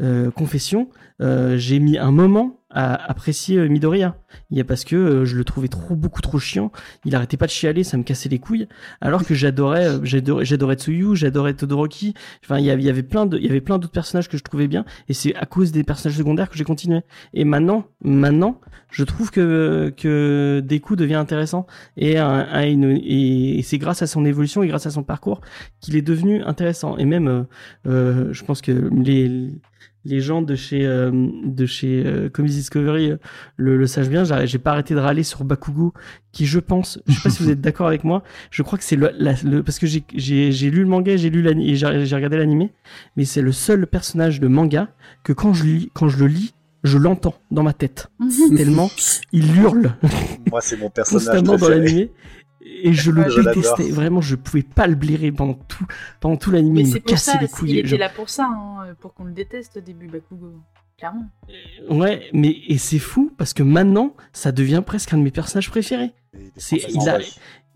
[0.00, 0.88] euh, confession.
[1.20, 4.16] J'ai mis un moment à apprécier euh, Midoriya.
[4.50, 6.72] Il y a parce que euh, je le trouvais trop beaucoup trop chiant.
[7.04, 8.68] Il arrêtait pas de chialer, ça me cassait les couilles.
[9.00, 12.14] Alors que j'adorais, euh, j'adorais, j'adorais Tsuyu, j'adorais Todoroki.
[12.44, 14.84] Enfin, il y avait, plein d'autres personnages que je trouvais bien.
[15.08, 17.02] Et c'est à cause des personnages secondaires que j'ai continué.
[17.32, 18.60] Et maintenant, maintenant,
[18.90, 21.66] je trouve que que Deku devient intéressant
[21.96, 25.40] et, et, c'est grâce à son évolution et grâce à son parcours
[25.80, 26.96] qu'il est devenu intéressant.
[26.96, 27.46] Et même,
[27.84, 29.52] je pense que les
[30.04, 31.10] les gens de chez euh,
[31.44, 33.16] de chez euh, Comics Discovery euh,
[33.56, 34.24] le, le savent bien.
[34.44, 35.92] J'ai pas arrêté de râler sur Bakugo,
[36.32, 38.84] qui je pense, je sais pas si vous êtes d'accord avec moi, je crois que
[38.84, 42.36] c'est le, le, parce que j'ai j'ai lu le manga, j'ai lu et j'ai regardé
[42.36, 42.72] l'animé,
[43.16, 44.88] mais c'est le seul personnage de manga
[45.22, 48.08] que quand je lis, quand je le lis, je l'entends dans ma tête
[48.56, 48.90] tellement
[49.32, 49.94] il hurle.
[50.50, 52.10] Moi, c'est mon personnage constamment dans l'animé
[52.64, 53.90] et je le détestais.
[53.90, 55.86] Vraiment, je pouvais pas le blairer pendant tout,
[56.20, 56.76] pendant tout l'anime.
[56.76, 57.72] Il me cassait les couilles.
[57.72, 60.52] Il était là pour ça, hein, pour qu'on le déteste au début, Bakugo.
[60.98, 61.28] Clairement.
[61.50, 65.32] Euh, ouais, mais et c'est fou parce que maintenant, ça devient presque un de mes
[65.32, 66.12] personnages préférés.
[66.56, 67.18] C'est, il, a,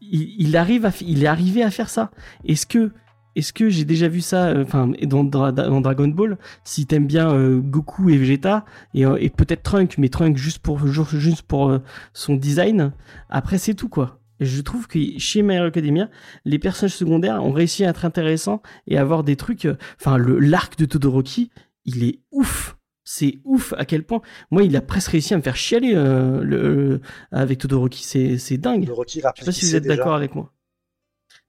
[0.00, 2.10] il, arrive à, il est arrivé à faire ça.
[2.44, 2.92] Est-ce que,
[3.34, 7.30] est-ce que j'ai déjà vu ça, euh, enfin, dans, dans, Dragon Ball, si t'aimes bien
[7.32, 8.64] euh, Goku et Vegeta
[8.94, 11.76] et, et peut-être Trunk, mais Trunk juste pour juste pour
[12.12, 12.92] son design.
[13.28, 16.10] Après, c'est tout quoi je trouve que chez My Hero Academia,
[16.44, 19.64] les personnages secondaires ont réussi à être intéressants et avoir des trucs.
[19.64, 21.50] Euh, enfin, le l'arc de Todoroki,
[21.84, 22.76] il est ouf.
[23.04, 24.20] C'est ouf à quel point.
[24.50, 27.00] Moi, il a presque réussi à me faire chialer euh, le,
[27.32, 28.02] avec Todoroki.
[28.02, 28.82] C'est dingue.
[28.82, 30.52] Todoroki, je sais pas si vous êtes d'accord avec moi.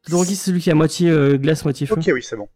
[0.04, 1.96] Todoroki, c'est celui qui a moitié euh, glace, moitié feu.
[1.96, 2.48] Ok, oui, c'est bon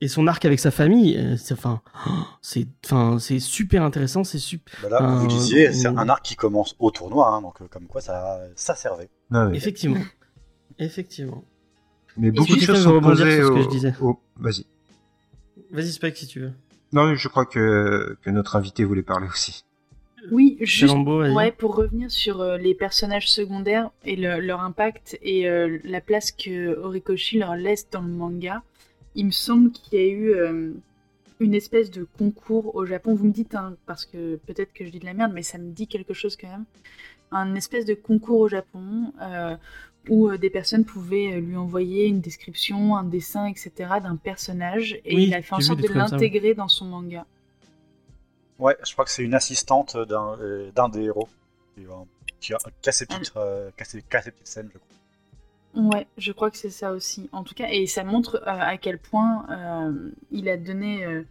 [0.00, 1.82] et son arc avec sa famille, euh, c'est enfin,
[2.42, 4.74] c'est enfin, c'est super intéressant, c'est super.
[4.88, 8.00] Bah vous disiez, c'est un arc qui commence au tournoi, hein, donc euh, comme quoi
[8.00, 9.08] ça, ça servait.
[9.32, 10.00] Ah Effectivement,
[10.78, 11.44] effectivement.
[12.16, 13.48] Mais beaucoup de choses sont posées au...
[13.48, 13.94] ce que je disais.
[14.36, 14.66] Vas-y.
[15.70, 16.52] Vas-y, Spike, si tu veux.
[16.92, 19.64] Non, je crois que, que notre invité voulait parler aussi.
[20.32, 25.48] Oui, juste ouais, pour revenir sur euh, les personnages secondaires et leur impact et
[25.84, 28.62] la place que Horikoshi leur laisse dans le manga
[29.18, 30.72] il me semble qu'il y a eu euh,
[31.40, 33.14] une espèce de concours au Japon.
[33.16, 35.58] Vous me dites, hein, parce que peut-être que je dis de la merde, mais ça
[35.58, 36.64] me dit quelque chose quand même.
[37.32, 39.56] Un espèce de concours au Japon euh,
[40.08, 43.72] où euh, des personnes pouvaient lui envoyer une description, un dessin, etc.
[44.00, 47.26] d'un personnage et il a fait en sorte de l'intégrer dans son manga.
[48.60, 51.28] Ouais, je crois que c'est une assistante d'un des héros
[52.40, 54.97] qui, a, cassé petites, petites scènes, je crois.
[55.78, 57.30] Ouais, je crois que c'est ça aussi.
[57.30, 61.22] En tout cas, et ça montre euh, à quel point euh, il a donné, euh,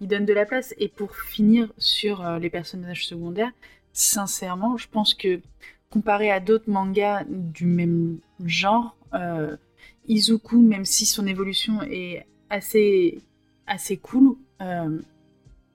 [0.00, 0.74] il donne de la place.
[0.78, 3.50] Et pour finir sur les personnages secondaires,
[3.92, 5.40] sincèrement, je pense que
[5.90, 8.96] comparé à d'autres mangas du même genre,
[10.06, 13.18] Izuku, même si son évolution est assez,
[13.66, 14.36] assez cool,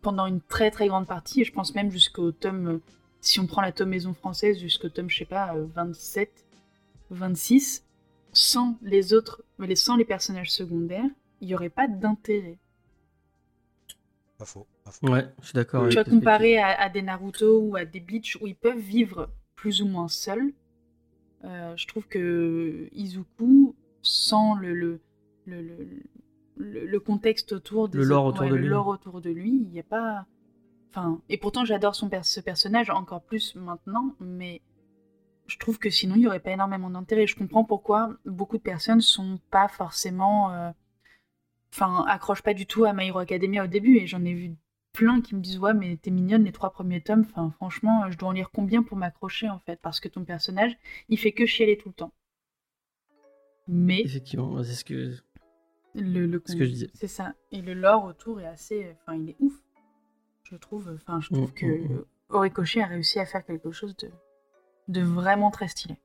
[0.01, 2.79] pendant une très très grande partie, et je pense même jusqu'au tome,
[3.19, 6.29] si on prend la tome maison française, jusqu'au tome, je sais pas, 27,
[7.09, 7.83] 26,
[8.33, 11.09] sans les autres, mais sans les personnages secondaires,
[11.41, 12.59] il n'y aurait pas d'intérêt.
[14.37, 14.67] Pas faux,
[15.03, 15.87] Ouais, je suis d'accord.
[15.89, 19.81] Tu vas comparer à, des Naruto ou à des Bleach où ils peuvent vivre plus
[19.81, 20.53] ou moins seuls.
[21.43, 24.99] Euh, je trouve que Izuku, sans le, le,
[25.45, 25.65] le,
[26.57, 28.73] le, contexte autour de le lore autour, de, lui.
[28.73, 30.25] autour de lui, il n'y a pas.
[30.89, 34.61] Enfin, et pourtant j'adore son ce personnage encore plus maintenant, mais
[35.51, 37.27] je trouve que sinon il n'y aurait pas énormément d'intérêt.
[37.27, 40.51] Je comprends pourquoi beaucoup de personnes sont pas forcément.
[40.53, 40.71] Euh,
[41.73, 44.55] enfin, accrochent pas du tout à My Hero Academia au début, et j'en ai vu
[44.93, 47.25] plein qui me disent Ouais, mais t'es mignonne les trois premiers tomes.
[47.29, 49.79] Enfin, franchement, je dois en lire combien pour m'accrocher en fait?
[49.81, 50.77] Parce que ton personnage,
[51.09, 52.13] il fait que chialer tout le temps.
[53.67, 54.01] Mais.
[54.01, 55.17] Effectivement, c'est ce que.
[55.93, 56.89] Le, le Ce que je disais.
[56.93, 57.33] C'est ça.
[57.51, 58.95] Et le lore autour est assez.
[59.01, 59.53] Enfin, il est ouf.
[60.43, 60.89] Je trouve.
[60.95, 62.05] Enfin, je trouve Mm, que mm, mm.
[62.29, 64.09] Horikoshi a réussi à faire quelque chose de,
[64.91, 65.95] de vraiment très stylé.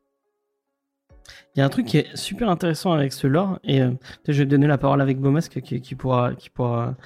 [1.55, 3.93] Il y a un truc qui est super intéressant avec ce lore, et euh,
[4.29, 6.97] je vais donner la parole avec Beaumasque qui, qui pourra, qui, pourra,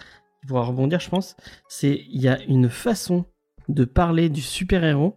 [0.47, 1.37] pourra rebondir, je pense.
[1.69, 3.25] C'est il y a une façon
[3.69, 5.17] de parler du super-héros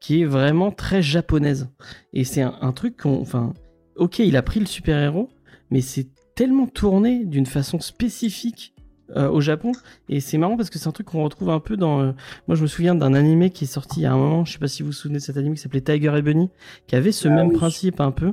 [0.00, 1.68] qui est vraiment très japonaise.
[2.12, 3.20] Et c'est un, un truc qu'on.
[3.20, 3.52] Enfin,
[3.96, 5.28] ok, il a pris le super-héros,
[5.70, 8.74] mais c'est tellement tourné d'une façon spécifique
[9.16, 9.72] euh, au Japon.
[10.08, 12.00] Et c'est marrant parce que c'est un truc qu'on retrouve un peu dans.
[12.00, 12.12] euh,
[12.48, 14.52] moi, je me souviens d'un animé qui est sorti il y a un moment, je
[14.52, 16.50] sais pas si vous vous souvenez de cet animé qui s'appelait Tiger et Bunny,
[16.86, 17.56] qui avait ce Ah même oui.
[17.56, 18.32] principe un peu.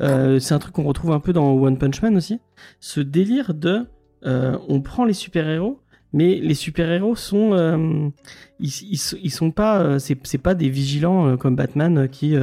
[0.00, 2.40] Euh, c'est un truc qu'on retrouve un peu dans One Punch Man aussi.
[2.80, 3.86] Ce délire de.
[4.24, 5.80] on prend les super-héros,
[6.12, 8.12] mais les super-héros sont.
[8.60, 9.98] ils, ils, ils sont pas.
[9.98, 12.34] c'est c'est pas des vigilants comme Batman qui.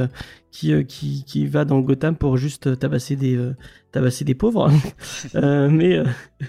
[0.52, 3.56] Qui, euh, qui, qui va dans Gotham pour juste tabasser des, euh,
[3.90, 4.70] tabasser des pauvres.
[5.34, 6.04] Euh, mais euh,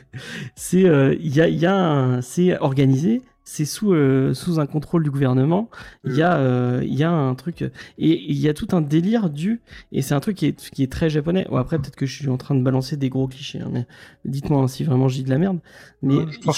[0.55, 3.95] c'est y a, y a c'est organisé, c'est sous,
[4.33, 5.69] sous un contrôle du gouvernement.
[6.03, 7.61] Il y, a, il y a un truc.
[7.61, 9.61] Et il y a tout un délire du.
[9.91, 11.45] Et c'est un truc qui est, qui est très japonais.
[11.49, 13.59] Bon, après, peut-être que je suis en train de balancer des gros clichés.
[13.59, 13.85] hein, mais
[14.25, 15.59] dites-moi hein, si vraiment je dis de la merde.
[16.01, 16.15] Mais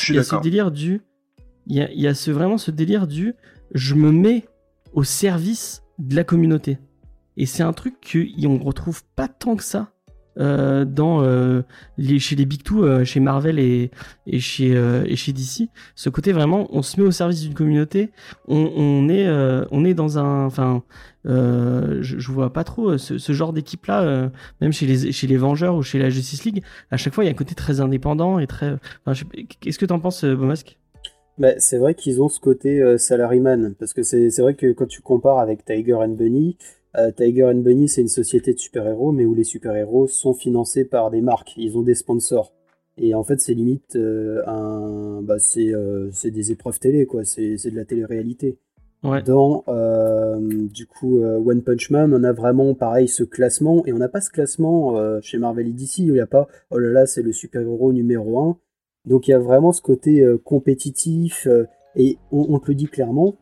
[0.10, 1.02] il y a ce délire du.
[1.68, 3.36] Il y a, y a ce, vraiment ce délire du.
[3.74, 4.46] Je me mets
[4.94, 6.78] au service de la communauté.
[7.38, 9.91] Et c'est un truc qu'on retrouve pas tant que ça
[10.38, 11.62] euh, dans euh,
[12.20, 13.90] chez les Big Two, euh, chez Marvel et,
[14.40, 14.76] chez,
[15.16, 15.70] chez DC.
[15.95, 18.12] Ce côté vraiment, on se met au service d'une communauté.
[18.48, 19.30] On, est,
[19.72, 20.84] on est dans un, enfin,
[21.26, 24.30] je, je vois pas trop ce, genre d'équipe là, euh,
[24.62, 26.64] même chez les, chez les Vengeurs ou chez la Justice League.
[26.91, 28.76] À chaque fois, il y a un côté très indépendant et très.
[29.06, 29.26] Enfin,
[29.62, 30.78] Qu'est-ce que t'en penses, Beaumasque
[31.38, 35.02] Bah, c'est vrai qu'ils ont ce côté salaryman, parce que c'est vrai que quand tu
[35.02, 36.57] compares avec Tiger and Bunny,
[36.98, 40.86] euh, Tiger and Bunny c'est une société de super-héros, mais où les super-héros sont financés
[40.86, 42.54] par des marques, ils ont des sponsors.
[42.98, 47.26] Et en fait, c'est limite euh, un, bah, c'est euh, c'est des épreuves télé, quoi.
[47.26, 48.58] C'est c'est de la télé-réalité.
[49.04, 49.22] Ouais.
[49.22, 53.98] Dans euh, du coup One Punch Man, on a vraiment pareil ce classement, et on
[53.98, 56.90] n'a pas ce classement chez Marvel et DC où il n'y a pas oh là
[56.90, 58.58] là, c'est le super-héros numéro 1.
[59.06, 61.48] Donc il y a vraiment ce côté compétitif,
[61.96, 63.36] et on, on te le dit clairement,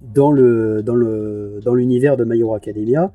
[0.00, 3.12] dans le dans le dans l'univers de My Hero Academia,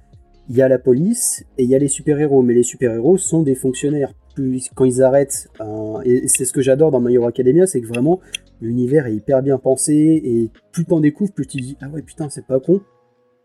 [0.50, 3.42] il y a la police et il y a les super-héros, mais les super-héros sont
[3.44, 4.14] des fonctionnaires.
[4.36, 7.80] Plus, quand ils arrêtent, un- et c'est ce que j'adore dans My Hero Academia, c'est
[7.82, 8.20] que vraiment
[8.62, 9.94] l'univers est hyper bien pensé,
[10.24, 12.82] et plus t'en découvres, plus tu dis ah ouais putain c'est pas con.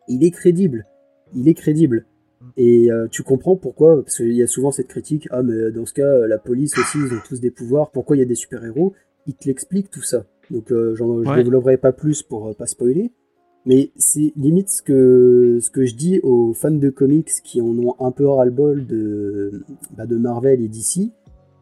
[0.08, 0.86] Il est crédible,
[1.34, 2.06] il est crédible.
[2.56, 5.84] Et euh, tu comprends pourquoi, parce qu'il y a souvent cette critique, ah mais dans
[5.86, 8.34] ce cas, la police aussi, ils ont tous des pouvoirs, pourquoi il y a des
[8.34, 8.94] super-héros?
[9.26, 10.24] Ils te l'expliquent tout ça.
[10.50, 11.36] Donc euh, je Ouais.
[11.36, 13.12] développerai pas plus pour euh, pas spoiler.
[13.66, 17.76] Mais c'est limite ce que, ce que je dis aux fans de comics qui en
[17.78, 19.64] ont un peu ras-le-bol de,
[19.96, 21.10] bah, de Marvel et DC,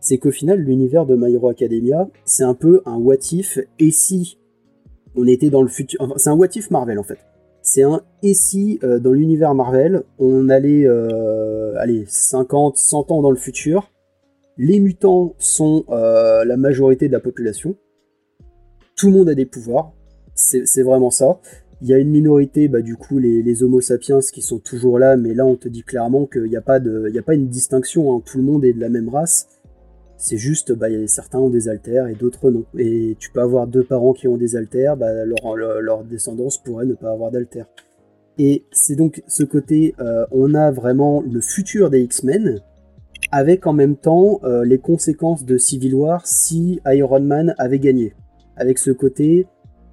[0.00, 3.90] c'est qu'au final, l'univers de My Hero Academia, c'est un peu un what if, et
[3.90, 4.38] si
[5.16, 6.00] on était dans le futur...
[6.00, 7.18] Enfin, c'est un what if Marvel en fait.
[7.62, 13.22] C'est un et si euh, dans l'univers Marvel, on allait euh, allez, 50, 100 ans
[13.22, 13.90] dans le futur,
[14.56, 17.76] les mutants sont euh, la majorité de la population,
[18.96, 19.92] tout le monde a des pouvoirs,
[20.34, 21.40] c'est vraiment ça.
[21.80, 25.16] Il y a une minorité, bah, du coup, les, Homo sapiens qui sont toujours là,
[25.16, 28.16] mais là on te dit clairement qu'il n'y a, pas de- a pas une distinction,
[28.16, 28.22] hein.
[28.24, 29.46] tout le monde est de la même race.
[30.16, 32.64] C'est juste, bah, certains ont des altères et d'autres non.
[32.76, 36.86] Et tu peux avoir deux parents qui ont des altères, bah, leur, leur, descendance pourrait
[36.86, 37.66] ne pas avoir d'altères.
[38.38, 42.60] Et c'est donc ce côté, euh, on a vraiment le futur des X-Men,
[43.30, 48.14] avec en même temps euh, les conséquences de Civil War si Iron Man avait gagné.
[48.56, 49.46] Avec ce côté,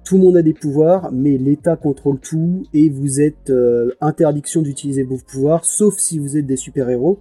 [0.06, 4.62] tout le monde a des pouvoirs, mais l'État contrôle tout, et vous êtes euh, interdiction
[4.62, 7.18] d'utiliser vos pouvoirs, sauf si vous êtes des super-héros.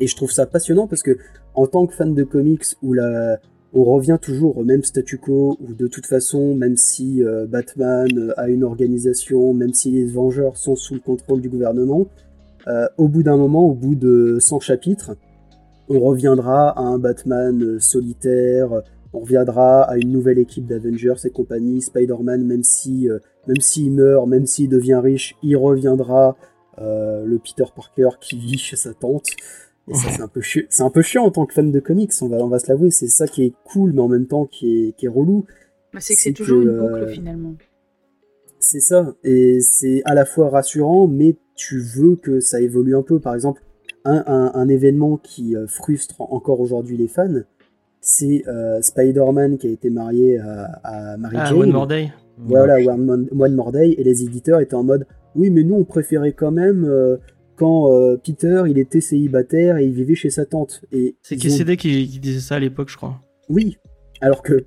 [0.00, 1.16] Et je trouve ça passionnant parce que,
[1.54, 2.96] en tant que fan de comics, où
[3.72, 8.08] on revient toujours au même statu quo, où de toute façon, même si euh, Batman
[8.18, 12.06] euh, a une organisation, même si les Vengeurs sont sous le contrôle du gouvernement,
[12.98, 15.16] au bout d'un moment, au bout de 100 chapitres,
[15.88, 18.82] on reviendra à un Batman solitaire,
[19.12, 23.92] on reviendra à une nouvelle équipe d'Avengers et compagnie, Spider-Man, même si, euh, même s'il
[23.92, 26.36] meurt, même s'il devient riche, il reviendra,
[26.78, 29.26] euh, le Peter Parker qui vit chez sa tante.
[29.88, 30.62] Et ça, c'est un peu chiant.
[30.68, 32.68] C'est un peu chiant en tant que fan de comics, on va, on va se
[32.68, 32.90] l'avouer.
[32.90, 35.46] C'est ça qui est cool, mais en même temps qui est, qui est relou.
[35.92, 37.54] Bah, c'est que C'est toujours que, une boucle euh, finalement.
[38.60, 39.14] C'est ça.
[39.24, 43.18] Et c'est à la fois rassurant, mais tu veux que ça évolue un peu.
[43.18, 43.62] Par exemple,
[44.04, 47.42] un, un, un événement qui frustre encore aujourd'hui les fans,
[48.00, 51.58] c'est euh, Spider-Man qui a été marié à, à Mary Ah, Jane.
[51.58, 52.12] One More Day.
[52.38, 55.06] Voilà, One, One More Day, et les éditeurs étaient en mode
[55.36, 57.16] oui, mais nous on préférait quand même euh,
[57.56, 60.80] quand euh, Peter, il était célibataire et il vivait chez sa tante.
[60.92, 63.20] Et C'est ils ont- KCD qui, qui disait ça à l'époque, je crois.
[63.50, 63.76] Oui,
[64.22, 64.64] alors que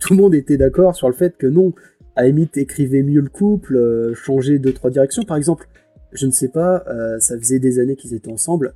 [0.00, 1.72] tout le monde était d'accord sur le fait que non,
[2.16, 5.22] à la limite, écrivez mieux le couple, euh, changez deux, trois directions.
[5.22, 5.68] Par exemple,
[6.12, 8.74] je ne sais pas, euh, ça faisait des années qu'ils étaient ensemble.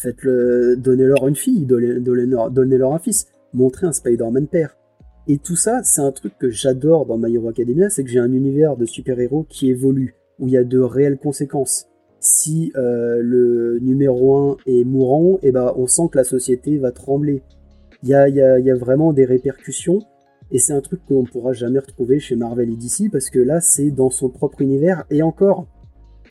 [0.00, 4.76] Faites-le, donnez-leur une fille, donnez- donnez-leur donnez-leur un fils, montrez un Spider-Man père.
[5.28, 8.18] Et tout ça, c'est un truc que j'adore dans My Hero Academia, c'est que j'ai
[8.18, 11.86] un univers de super-héros qui évolue, où il y a de réelles conséquences.
[12.20, 16.90] Si euh, le numéro 1 est mourant, eh ben, on sent que la société va
[16.90, 17.42] trembler.
[18.02, 20.00] Il y a, y a- y a vraiment des répercussions,
[20.50, 23.38] et c'est un truc qu'on ne pourra jamais retrouver chez Marvel et DC, parce que
[23.40, 25.66] là, c'est dans son propre univers, et encore,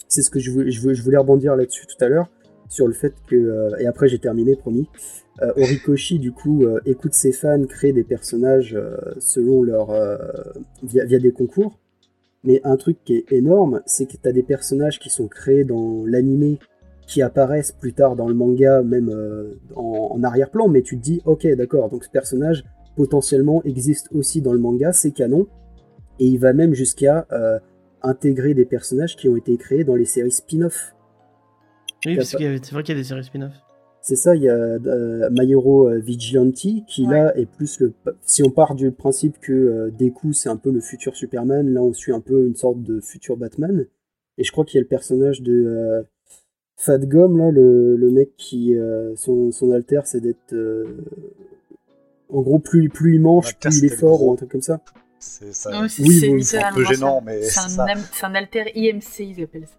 [0.08, 2.30] c'est ce que je voulais rebondir là-dessus tout à l'heure,
[2.72, 4.88] sur le fait que, euh, et après j'ai terminé, promis,
[5.42, 8.78] euh, Horikoshi, du coup, euh, écoute ses fans créer des personnages
[9.20, 9.88] selon leur.
[10.82, 11.78] via, via des concours.
[12.44, 15.64] Mais un truc qui est énorme, c'est que tu as des personnages qui sont créés
[15.64, 16.58] dans l'animé,
[17.06, 19.14] qui apparaissent plus tard dans le manga, même
[19.76, 22.64] en, arrière-plan, mais tu te dis, ok, d'accord, donc ce personnage
[22.96, 25.46] potentiellement existe aussi dans le manga, c'est canon,
[26.20, 27.28] et il va même jusqu'à
[28.02, 30.96] intégrer des personnages qui ont été créés dans les séries spin-off.
[32.06, 33.54] Oui, parce qu'il c'est vrai qu'il y a des séries spin-off.
[34.04, 37.94] C'est ça, il y a euh, My Hero euh, Vigilante qui là est plus le.
[38.22, 41.84] Si on part du principe que euh, Deku c'est un peu le futur Superman, là
[41.84, 43.86] on suit un peu une sorte de futur Batman.
[44.40, 46.02] Et je crois qu'il y a le personnage de euh,
[46.78, 48.76] Fat Gum, là, le, le mec qui.
[48.76, 50.54] euh, son, son alter c'est d'être.
[50.54, 50.86] euh,
[52.30, 54.30] en gros, plus, plus il mange, plus il est fort gros.
[54.30, 54.80] ou un truc comme ça.
[55.20, 55.70] C'est ça.
[55.70, 56.94] Non, c'est Oui, c'est bon, c'est un peu ça.
[56.94, 59.76] gênant, mais un, c'est un alter IMC, ils appellent ça.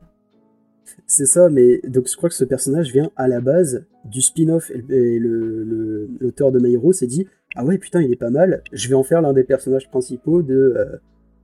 [1.06, 4.70] C'est ça, mais donc je crois que ce personnage vient à la base du spin-off
[4.70, 8.10] et le- et le- le- l'auteur de My Hero s'est dit ah ouais putain il
[8.12, 10.96] est pas mal, je vais en faire l'un des personnages principaux de, euh,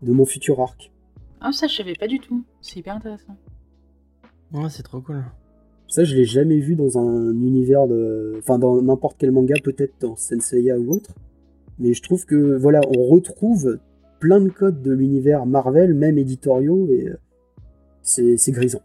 [0.03, 0.91] de mon futur arc.
[1.41, 2.43] Ah, ça, je savais pas du tout.
[2.61, 3.37] C'est hyper intéressant.
[4.53, 5.23] Ouais, c'est trop cool.
[5.87, 9.95] Ça je l'ai jamais vu dans un univers de, enfin dans n'importe quel manga peut-être
[10.01, 11.15] dans Senseiya ou autre,
[11.79, 13.79] mais je trouve que voilà on retrouve
[14.20, 17.16] plein de codes de l'univers Marvel même éditoriaux et euh,
[18.03, 18.81] c'est grisant.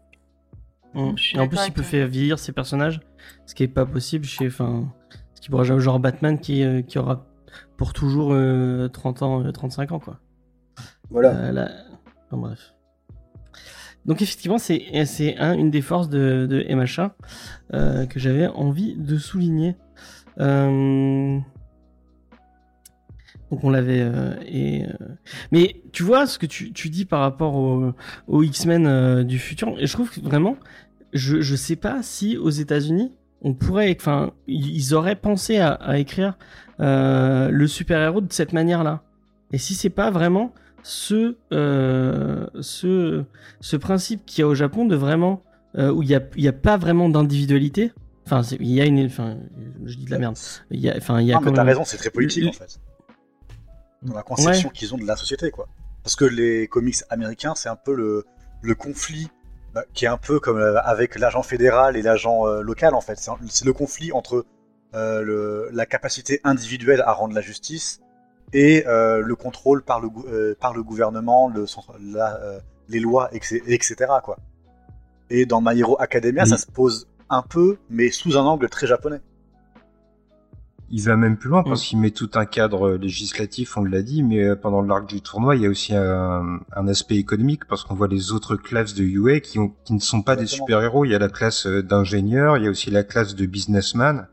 [0.94, 1.14] Mm.
[1.34, 3.00] Et en plus, il peut faire vieillir ses personnages,
[3.46, 4.46] ce qui est pas possible chez.
[4.46, 4.92] Enfin,
[5.34, 7.26] ce qui pourra jamais genre Batman qui, euh, qui aura
[7.76, 10.20] pour toujours euh, 30 ans, euh, 35 ans, quoi.
[11.10, 11.30] Voilà.
[11.30, 11.70] Euh, là-
[12.26, 12.74] enfin, bref.
[14.06, 17.16] Donc, effectivement, c'est c'est un, une des forces de, de MHA
[17.72, 19.76] euh, que j'avais envie de souligner.
[20.40, 21.38] Euh,
[23.50, 24.88] Donc on l'avait euh, et euh,
[25.52, 27.92] mais tu vois ce que tu, tu dis par rapport au,
[28.26, 30.56] aux X-Men euh, du futur et je trouve que vraiment
[31.14, 33.12] je je sais pas si aux États-Unis
[33.42, 36.36] on pourrait enfin ils auraient pensé à, à écrire
[36.80, 39.02] euh, le super-héros de cette manière-là
[39.52, 43.24] et si c'est pas vraiment ce euh, ce
[43.60, 45.42] ce principe qu'il y a au Japon de vraiment
[45.76, 47.92] euh, où il y a y a pas vraiment d'individualité
[48.26, 49.36] enfin il y a une enfin
[49.84, 50.36] je dis de la merde
[50.70, 52.46] il y a enfin il y a Non, mais t'as même- raison, c'est très politique
[52.48, 52.80] en fait.
[54.02, 54.74] Dans la conception Ouais.
[54.74, 55.66] qu'ils ont de la société, quoi.
[56.02, 58.24] Parce que les comics américains, c'est un peu le,
[58.60, 59.28] le conflit
[59.92, 63.18] qui est un peu comme euh, avec l'agent fédéral et l'agent euh, local en fait.
[63.48, 64.44] C'est le conflit entre
[64.94, 68.00] euh, le, la capacité individuelle à rendre la justice
[68.52, 70.26] et le contrôle par le, gou-
[70.60, 72.38] par le gouvernement, le, centre- la,
[72.88, 73.96] les lois, etc., etc.
[74.22, 74.36] Quoi.
[75.30, 76.48] Et dans My Hero Academia, Oui.
[76.50, 79.20] ça se pose un peu, mais sous un angle très japonais.
[80.96, 81.68] Il va même plus loin Mm.
[81.70, 85.20] parce qu'il met tout un cadre législatif, on l'a dit, mais euh, pendant l'arc du
[85.20, 88.94] tournoi, il y a aussi un, un aspect économique parce qu'on voit les autres classes
[88.94, 91.04] de UA qui, ont, qui ne sont pas des super-héros.
[91.04, 94.28] Il y a la classe euh, d'ingénieur, il y a aussi la classe de businessman.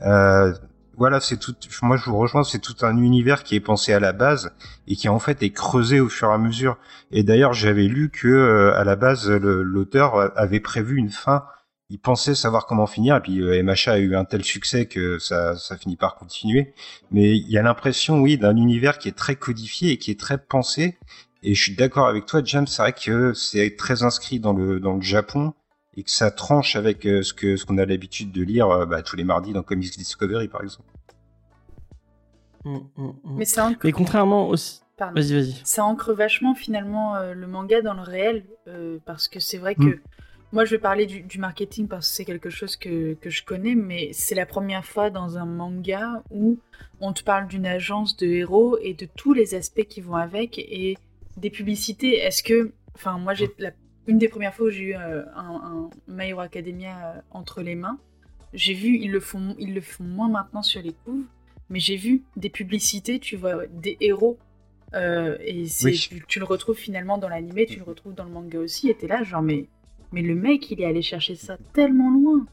[0.00, 0.54] Euh,
[0.96, 1.54] voilà, c'est tout.
[1.82, 2.42] Moi, je vous rejoins.
[2.42, 4.50] C'est tout un univers qui est pensé à la base
[4.86, 6.78] et qui en fait est creusé au fur et à mesure.
[7.10, 11.44] Et d'ailleurs, j'avais lu que euh, à la base, l'auteur avait prévu une fin
[11.90, 15.18] il pensait savoir comment finir, et puis euh, MHA a eu un tel succès que
[15.18, 16.74] ça, ça finit par continuer.
[17.10, 20.20] Mais il y a l'impression, oui, d'un univers qui est très codifié et qui est
[20.20, 20.98] très pensé.
[21.42, 24.80] Et je suis d'accord avec toi, James, c'est vrai que c'est très inscrit dans le,
[24.80, 25.54] dans le Japon
[25.96, 28.86] et que ça tranche avec euh, ce que ce qu'on a l'habitude de lire euh,
[28.86, 30.88] bah, tous les mardis dans Comics Discovery, par exemple.
[32.64, 33.36] Mm, mm, mm.
[33.36, 34.82] Mais ça ancre, Mais contrairement aussi.
[34.96, 35.20] pardon.
[35.20, 35.60] Vas-y, vas-y.
[35.64, 38.44] ça ancre vachement finalement euh, le manga dans le réel.
[38.68, 40.00] euh, parce que c'est vrai que.
[40.52, 43.44] Moi je vais parler du, du marketing parce que c'est quelque chose que, que je
[43.44, 46.58] connais, mais c'est la première fois dans un manga où
[47.00, 50.58] on te parle d'une agence de héros et de tous les aspects qui vont avec
[50.58, 50.96] et
[51.36, 52.18] des publicités.
[52.18, 52.72] Est-ce que.
[52.94, 53.48] Enfin, moi j'ai.
[53.58, 53.72] La,
[54.06, 57.60] une des premières fois où j'ai eu euh, un, un My Hero Academia euh, entre
[57.60, 57.98] les mains,
[58.54, 61.26] j'ai vu, ils le, font, ils le font moins maintenant sur les couves,
[61.68, 64.38] mais j'ai vu des publicités, tu vois, des héros.
[64.94, 65.98] euh, et c'est, Oui.
[65.98, 68.94] tu, tu le retrouves finalement dans l'animé, tu le retrouves dans le manga aussi, et
[68.94, 69.68] t'es là, genre, mais
[70.12, 72.46] Mais le mec, il est allé chercher ça tellement loin.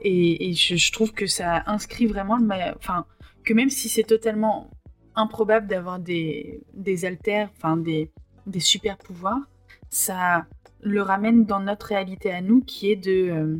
[0.00, 2.38] Et, je, trouve que ça inscrit vraiment
[2.76, 3.06] Enfin,
[3.44, 4.70] que même si c'est totalement
[5.16, 8.10] improbable d'avoir des, des alters, enfin des,
[8.60, 9.40] super pouvoirs,
[9.90, 10.46] ça
[10.80, 13.56] le ramène dans notre réalité à nous qui est de, euh,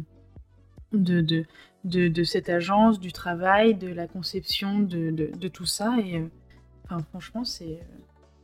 [0.92, 1.44] de,
[1.84, 5.96] de, cette agence, du travail, de la conception, de, tout ça.
[6.04, 6.28] Et euh,
[6.84, 7.80] enfin, franchement, c'est.
[7.80, 8.02] euh,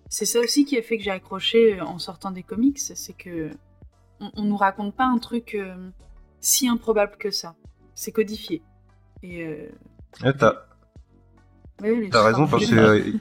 [0.09, 3.51] C'est ça aussi qui a fait que j'ai accroché en sortant des comics, c'est que
[4.35, 5.91] on, on nous raconte pas un truc euh,
[6.41, 7.55] si improbable que ça.
[7.95, 8.63] C'est codifié.
[9.23, 9.69] Et euh,
[10.23, 10.55] Ouais, T'as
[11.83, 12.75] ouais, raison parce que.
[12.75, 13.13] euh,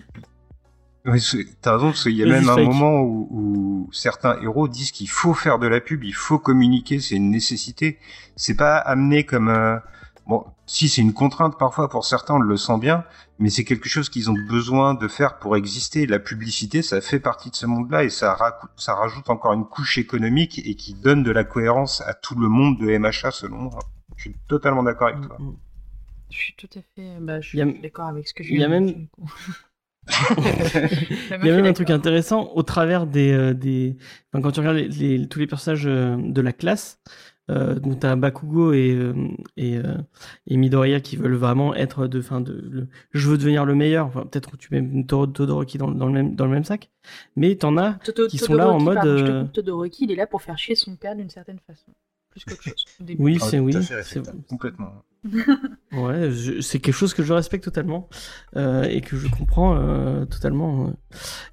[1.06, 1.22] oui,
[1.62, 5.10] T'as raison parce qu'il y a même un moment où, où certains héros disent qu'il
[5.10, 8.00] faut faire de la pub, il faut communiquer, c'est une nécessité.
[8.36, 9.78] C'est pas amené comme euh,
[10.28, 13.04] bon, si c'est une contrainte parfois pour certains, on le sent bien,
[13.40, 16.06] mais c'est quelque chose qu'ils ont besoin de faire pour exister.
[16.08, 18.38] La publicité, ça fait partie de ce monde-là et ça,
[18.88, 22.80] rajoute encore une couche économique et qui donne de la cohérence à tout le monde
[22.80, 23.80] de MHA selon moi.
[24.16, 25.38] Je suis totalement d'accord avec toi.
[25.40, 25.56] Mm,
[26.30, 27.18] Je suis tout à fait.
[27.20, 29.08] Bah, je a- suis d'accord avec ce que je il y a même-.
[31.42, 33.96] Il y a même un truc intéressant au travers des, euh, des...
[34.32, 37.00] Enfin, quand tu regardes les, les- tous les personnages euh, de la classe,
[37.52, 39.14] euh, donc t'as Bakugo et euh,
[39.58, 39.98] et, euh,
[40.48, 44.08] et Midoriya qui veulent vraiment être de, fin de, le- je veux devenir le meilleur.
[44.08, 46.90] Enfin, peut-être que tu mets Toro- Todoroki dans, dans le même dans le même sac,
[47.36, 50.04] mais t'en as Toto- qui sont là en Todoroki, mode, pardon, je te coupe, Todoroki,
[50.06, 51.92] il est là pour faire chier son père d'une certaine façon.
[52.32, 52.86] Plus qu'autre chose.
[53.20, 53.58] oui Ah, c'est
[54.22, 54.42] tout oui.
[54.50, 55.04] Complètement.
[55.94, 56.30] Ouais,
[56.62, 58.10] c'est quelque chose que je respecte totalement
[58.56, 60.88] euh, et que je comprends euh, totalement.
[60.88, 60.92] euh,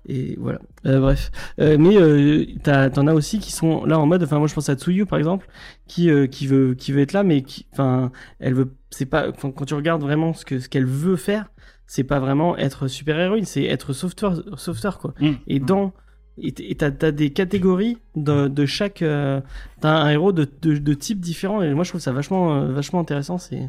[0.07, 0.61] et voilà.
[0.85, 4.23] Bref, mais t'en as aussi qui sont là en mode.
[4.23, 5.49] Enfin, moi, je pense à Tsuyu par exemple,
[5.87, 8.75] qui qui veut qui veut être là, mais qui, enfin, elle veut.
[8.91, 9.31] C'est pas.
[9.33, 11.51] Quand tu regardes vraiment ce que ce qu'elle veut faire,
[11.87, 15.15] c'est pas vraiment être super héroïne, c'est être sauveteur, sauveteur quoi.
[15.21, 15.33] Mmh.
[15.47, 15.93] Et dans
[16.39, 19.41] et t'as t'as des catégories de, de chaque euh,
[19.81, 22.73] t'as un héros de, de, de types différents et moi je trouve ça vachement euh,
[22.73, 23.69] vachement intéressant c'est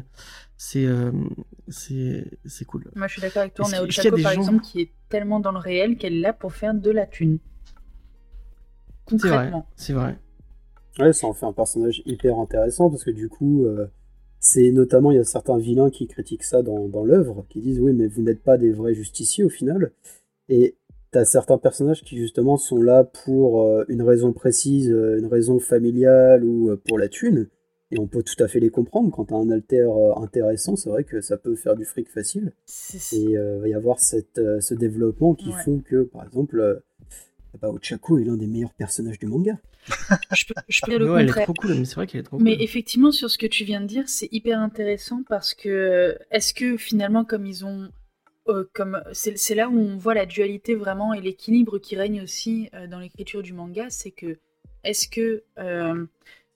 [0.56, 1.10] c'est euh,
[1.68, 3.66] c'est c'est cool Moi, je suis d'accord avec toi.
[3.66, 6.20] On Est-ce a Ochako, par gens- exemple, qui est tellement dans le réel qu'elle est
[6.20, 7.38] là pour faire de la thune.
[9.08, 9.66] c'est vrai Concrètement.
[9.76, 10.18] c'est vrai
[10.98, 13.86] Ouais, ça en fait un personnage hyper intéressant parce que du coup, euh,
[14.38, 17.80] c'est notamment, il y a certains vilains qui critiquent ça dans, dans l'œuvre, qui disent
[17.80, 19.92] oui, mais vous n'êtes pas des vrais justiciers au final.
[20.48, 20.76] Et
[21.12, 25.60] t'as certains personnages qui justement sont là pour euh, une raison précise, euh, une raison
[25.60, 27.48] familiale ou euh, pour la thune.
[27.90, 29.10] Et on peut tout à fait les comprendre.
[29.14, 32.52] Quand t'as un alter euh, intéressant, c'est vrai que ça peut faire du fric facile.
[33.12, 35.62] Et euh, va y avoir cette, euh, ce développement qui Ouais.
[35.62, 36.76] font que, par exemple, euh,
[37.60, 39.58] bah, Ochako est l'un des meilleurs personnages du manga.
[40.32, 41.44] Je peux, je peux dire le Ouais, elle est contraire.
[41.44, 43.64] trop cool mais c'est vrai qu'elle est trop Mais cool effectivement, sur ce que tu
[43.64, 47.90] viens de dire, c'est hyper intéressant parce que est-ce que finalement, comme ils ont,
[48.48, 48.64] euh,
[49.12, 52.98] c'est là où on voit la dualité vraiment et l'équilibre qui règne aussi euh, dans
[52.98, 54.38] l'écriture du manga, c'est que
[54.84, 56.06] est-ce que euh,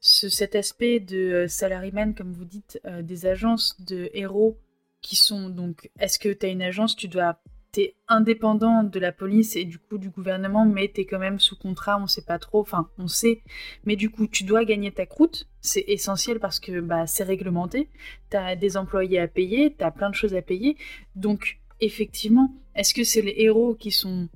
[0.00, 4.58] ce- cet aspect de salaryman, comme vous dites, des agences de héros
[5.00, 7.38] qui sont donc, est-ce que tu as une agence, tu dois
[7.72, 11.56] t'es indépendant de la police et du coup du gouvernement, mais t'es quand même sous
[11.56, 13.42] contrat, on sait pas trop, enfin on sait,
[13.84, 17.90] mais du coup tu dois gagner ta croûte, c'est essentiel parce que bah, c'est réglementé,
[18.30, 20.76] t'as des employés à payer, t'as plein de choses à payer,
[21.16, 24.28] donc effectivement, est-ce que c'est les héros qui sont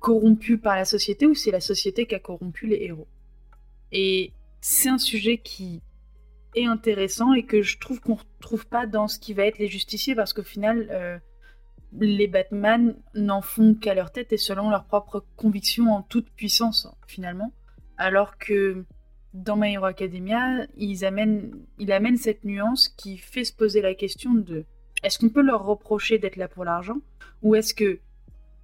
[0.00, 3.08] corrompus par la société ou c'est la société qui a corrompu les héros?
[3.92, 5.82] Et c'est un sujet qui
[6.54, 9.68] est intéressant et que je trouve qu'on retrouve pas dans ce qui va être les
[9.68, 11.18] justiciers parce qu'au final, euh,
[11.92, 16.88] les Batman n'en font qu'à leur tête et selon leurs propres convictions en toute puissance
[17.06, 17.52] finalement,
[17.96, 18.84] alors que
[19.34, 23.94] dans My Hero Academia, ils amènent, il amène cette nuance qui fait se poser la
[23.94, 24.64] question de
[25.02, 26.96] est-ce qu'on peut leur reprocher d'être là pour l'argent?
[27.42, 28.00] Ou est-ce que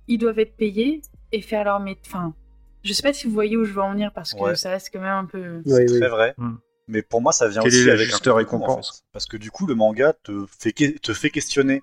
[0.09, 1.01] ils doivent être payés
[1.33, 2.35] et faire leur métier Enfin,
[2.83, 4.57] je sais pas si vous voyez où je veux en venir parce que Ouais.
[4.57, 5.63] ça reste quand même un peu.
[5.65, 5.99] Oui, C'est oui.
[6.01, 6.35] très vrai.
[6.39, 6.57] Hmm.
[6.89, 9.03] Mais pour moi, ça vient Quelle aussi la avec juste un récompense en fait.
[9.13, 11.83] Parce que du coup, le manga te fait, que- te fait questionner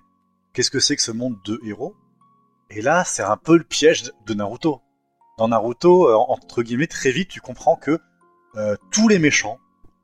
[0.54, 1.96] qu'est-ce que c'est que ce monde de héros?
[2.70, 4.82] Et là, c'est un peu le piège de Naruto.
[5.40, 7.98] Dans Naruto, euh, entre guillemets, très vite, tu comprends que
[8.58, 9.58] euh, tous les méchants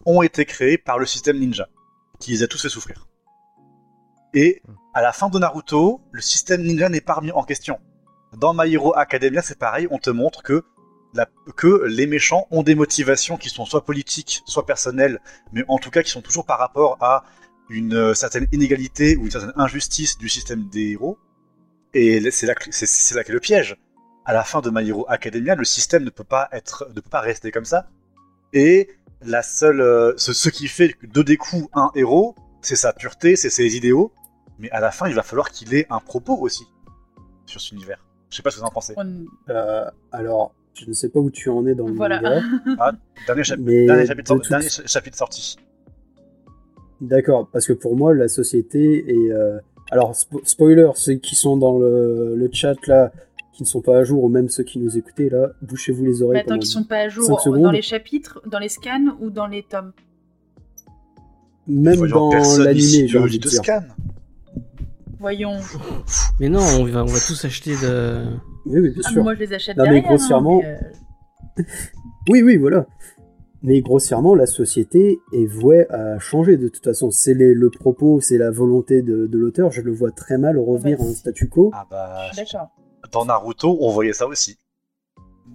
[0.05, 1.67] ont été créés par le système ninja,
[2.19, 3.06] qui les a tous fait souffrir.
[4.39, 4.61] Et
[4.93, 7.79] à la fin de Naruto, le système ninja n'est pas remis en question.
[8.37, 10.63] Dans My Hero Academia, c'est pareil, on te montre que
[11.87, 15.19] les méchants ont des motivations qui sont soit politiques, soit personnelles,
[15.53, 17.23] mais en tout cas qui sont toujours par rapport à
[17.71, 21.17] une euh, certaine inégalité ou une certaine injustice du système des héros.
[21.95, 23.75] Et c'est là, qu'est le piège.
[24.23, 27.09] À la fin de My Hero Academia, le système ne peut pas être, ne peut
[27.09, 27.87] pas rester comme ça.
[28.53, 28.87] Et
[29.23, 33.49] la seule, euh, ce, ce qui fait de Deku un héros, c'est sa pureté, c'est
[33.49, 34.13] ses idéaux.
[34.59, 36.65] Mais à la fin, il va falloir qu'il ait un propos aussi
[37.45, 38.03] sur cet univers.
[38.29, 38.93] Je sais pas ce que vous en pensez.
[38.97, 42.21] On- Euh, alors, Je ne sais pas où tu en es dans le Voilà.
[42.21, 42.41] manga.
[42.79, 42.91] Ah,
[43.25, 45.57] dernier, chapitre- Mais dernier chapitre, de toute- dernier chapitre sorti.
[47.01, 49.31] D'accord, parce que pour moi, la société est.
[49.31, 49.59] euh,
[49.89, 53.11] Alors, spo- spoiler, ceux qui sont dans le, le chat là,
[53.53, 56.11] qui ne sont pas à jour, ou même ceux qui nous écoutaient là, bouchez-vous les
[56.17, 56.41] Mais oreilles.
[56.41, 57.73] attends, qu'ils sont pas à jour cinq dans secondes.
[57.73, 59.93] les chapitres, dans les scans ou dans les tomes
[61.67, 62.29] Même dans
[62.59, 63.63] l'animé, j'ai envie de de dire.
[63.63, 63.81] scan.
[65.19, 65.57] Voyons.
[66.39, 68.23] Mais non, on va, on va tous acheter de.
[68.65, 70.05] Oui, oui, bien Ah, moi, je les achète Non, mais derrière.
[70.11, 70.77] hein, grossièrement- mais,
[71.59, 71.63] euh,
[72.29, 72.85] Oui, oui, voilà.
[73.63, 77.09] Mais grossièrement, la société est vouée à changer de toute façon.
[77.09, 79.71] C'est les- le propos, c'est la volonté de, de l'auteur.
[79.71, 81.71] Je le vois très mal revenir bah, à un statu quo.
[81.73, 82.69] Ah bah, D'accord.
[83.11, 84.57] dans Naruto, on voyait ça aussi.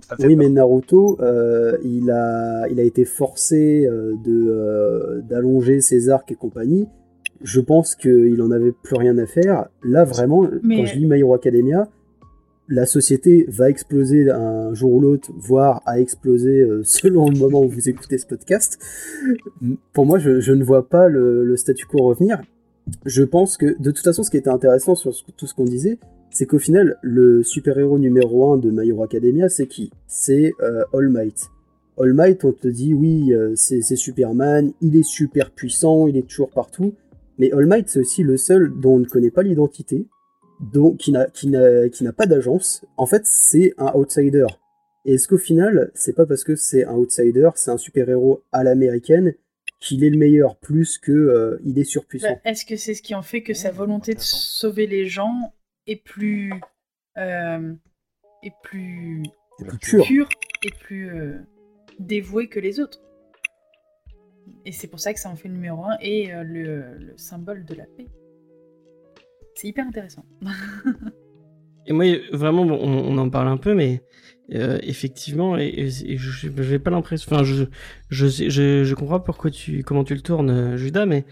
[0.08, 0.36] Ça Oui, peur.
[0.36, 6.32] mais Naruto, euh, il, a, il a été forcé euh, de, euh, d'allonger ses arcs
[6.32, 6.88] et compagnie.
[7.44, 9.66] Je pense qu'il en avait plus rien à faire.
[9.82, 11.88] Là, vraiment, Mais- quand je lis My Hero Academia,
[12.68, 17.62] la société va exploser un jour ou l'autre, voire a explosé euh, selon le moment
[17.62, 18.78] où vous écoutez ce podcast.
[19.92, 22.40] Pour moi, je, je ne vois pas le, le statu quo revenir.
[23.04, 25.64] Je pense que, de toute façon, ce qui était intéressant sur ce- tout ce qu'on
[25.64, 25.98] disait,
[26.30, 29.90] c'est qu'au final, le super-héros numéro 1 de My Hero Academia, c'est qui?
[30.06, 31.48] C'est euh, All Might.
[32.00, 36.26] All Might, on te dit, oui, euh, c'est Superman, il est super puissant, il est
[36.26, 36.94] toujours partout.
[37.42, 40.06] Mais All Might, c'est aussi le seul dont on ne connaît pas l'identité,
[40.60, 42.84] dont- qui n'a qui pas d'agence.
[42.96, 44.46] En fait, c'est un outsider.
[45.04, 48.62] Et est-ce qu'au final, c'est pas parce que c'est un outsider, c'est un super-héros à
[48.62, 49.34] l'américaine,
[49.80, 52.28] qu'il est le meilleur, plus que euh, il est surpuissant?
[52.28, 55.52] Bah, Est-ce que c'est ce qui en fait que sa volonté de sauver les gens
[55.88, 56.52] est plus.
[57.18, 57.72] euh,
[58.44, 59.24] est plus
[59.58, 60.04] C'est plus pur.
[60.06, 60.28] pure
[60.64, 61.38] et plus euh,
[61.98, 63.00] dévouée que les autres?
[64.64, 67.14] Et c'est pour ça que ça en fait le numéro 1 et euh, le, le
[67.16, 68.08] symbole de la paix.
[69.54, 70.24] C'est hyper intéressant.
[71.86, 74.02] Et moi, vraiment, on, en parle un peu, mais
[74.54, 77.28] euh, effectivement, et, je n'ai pas l'impression.
[77.32, 77.64] Enfin, je,
[78.08, 81.24] je, je, je comprends pourquoi tu, comment tu le tournes, Judas, mais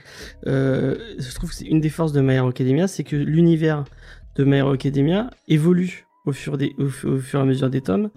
[0.49, 3.85] euh, je trouve que c'est une des forces de My Hero Academia, c'est que l'univers
[4.35, 7.81] de My Hero Academia évolue au fur, des, au, au fur et à mesure des
[7.81, 8.11] tomes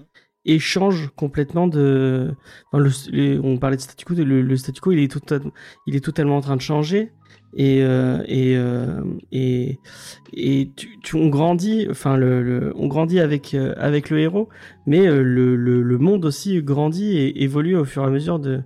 [0.46, 2.36] et change complètement de.
[2.74, 5.42] on parlait de statu quo, le, statu quo, il est, total,
[5.88, 7.12] il est totalement en train de changer.
[7.56, 9.00] Et, euh, et, euh,
[9.32, 9.78] et,
[10.34, 14.50] et tu, tu- on grandit, enfin le, on grandit avec euh, avec le héros,
[14.88, 18.62] mais le, le, le monde aussi grandit et évolue au fur et à mesure de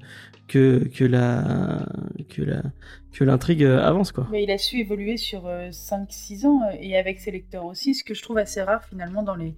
[0.48, 1.86] que que la
[2.30, 2.62] que la
[3.12, 4.26] que l'intrigue avance quoi.
[4.32, 8.14] Mais il a su évoluer sur 5-6 ans et avec ses lecteurs aussi, ce que
[8.14, 9.54] je trouve assez rare finalement dans les,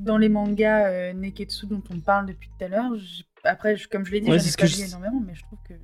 [0.00, 2.90] dans les mangas euh, Neketsu dont on parle depuis tout à l'heure.
[3.44, 5.34] Après, je- comme je l'ai dit, Ouais, j'en ai pas que lu je- énormément, mais
[5.34, 5.74] je trouve que.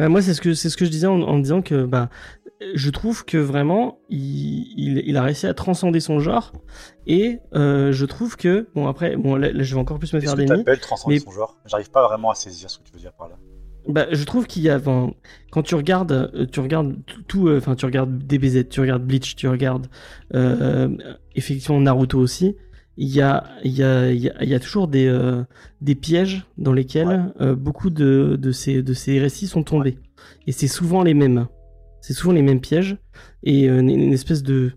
[0.00, 2.08] Ouais, moi c'est ce que c'est ce que je disais en, en disant que bah
[2.74, 4.18] je trouve que vraiment il,
[4.78, 6.52] il, il a réussi à transcender son genre
[7.06, 10.18] et euh, je trouve que bon après bon là, là, je vais encore plus me
[10.20, 10.64] Qu'est-ce faire que d'ennemis.
[10.64, 11.58] t'appelles transcender mais- son genre?
[11.66, 13.36] J'arrive pas vraiment à saisir ce que tu veux dire par là.
[13.88, 15.12] Bah, je trouve qu'il y a, enfin,
[15.50, 16.96] quand tu regardes, euh, tu regardes
[17.26, 19.88] tout- euh, enfin, tu regardes DBZ, tu regardes Bleach, tu regardes,
[20.34, 20.88] euh,
[21.34, 22.56] effectivement Naruto aussi.
[22.96, 25.42] Il y a, il y a, il y a, il y a toujours des, euh,
[25.80, 29.98] des pièges dans lesquels euh, beaucoup de, de ces, de ces récits sont tombés.
[30.46, 31.46] Et c'est souvent les mêmes.
[32.02, 32.98] C'est souvent les mêmes pièges
[33.42, 34.72] et une, une espèce de,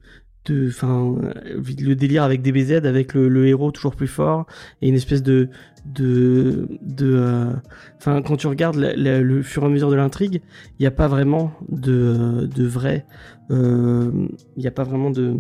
[0.46, 4.46] de, enfin, euh, le délire avec DBZ, avec le, le héros toujours plus fort
[4.82, 5.50] et une espèce de,
[5.86, 7.52] de, de, euh,
[7.98, 10.42] Enfin, quand tu regardes la- la- le fur et à mesure de l'intrigue,
[10.80, 13.06] il n'y a pas vraiment de, de vrai,
[13.52, 14.12] euh,
[14.58, 15.36] il n'y a pas vraiment de,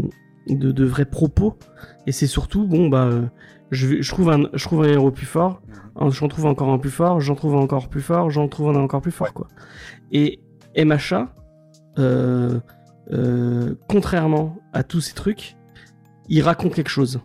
[0.48, 1.58] de, de vrais propos.
[2.08, 3.22] Et c'est surtout, bon, bah, euh,
[3.72, 5.62] je, je trouve un, je trouve un héros plus fort,
[6.00, 6.12] Mhm.
[6.12, 8.76] j'en trouve encore un plus fort, j'en trouve un encore plus fort, j'en trouve un
[8.76, 9.48] encore plus fort, quoi.
[10.12, 10.40] Et
[10.76, 11.34] MHA,
[12.00, 12.60] euh,
[13.12, 15.56] euh, contrairement à tous ces trucs,
[16.28, 17.20] il raconte quelque chose.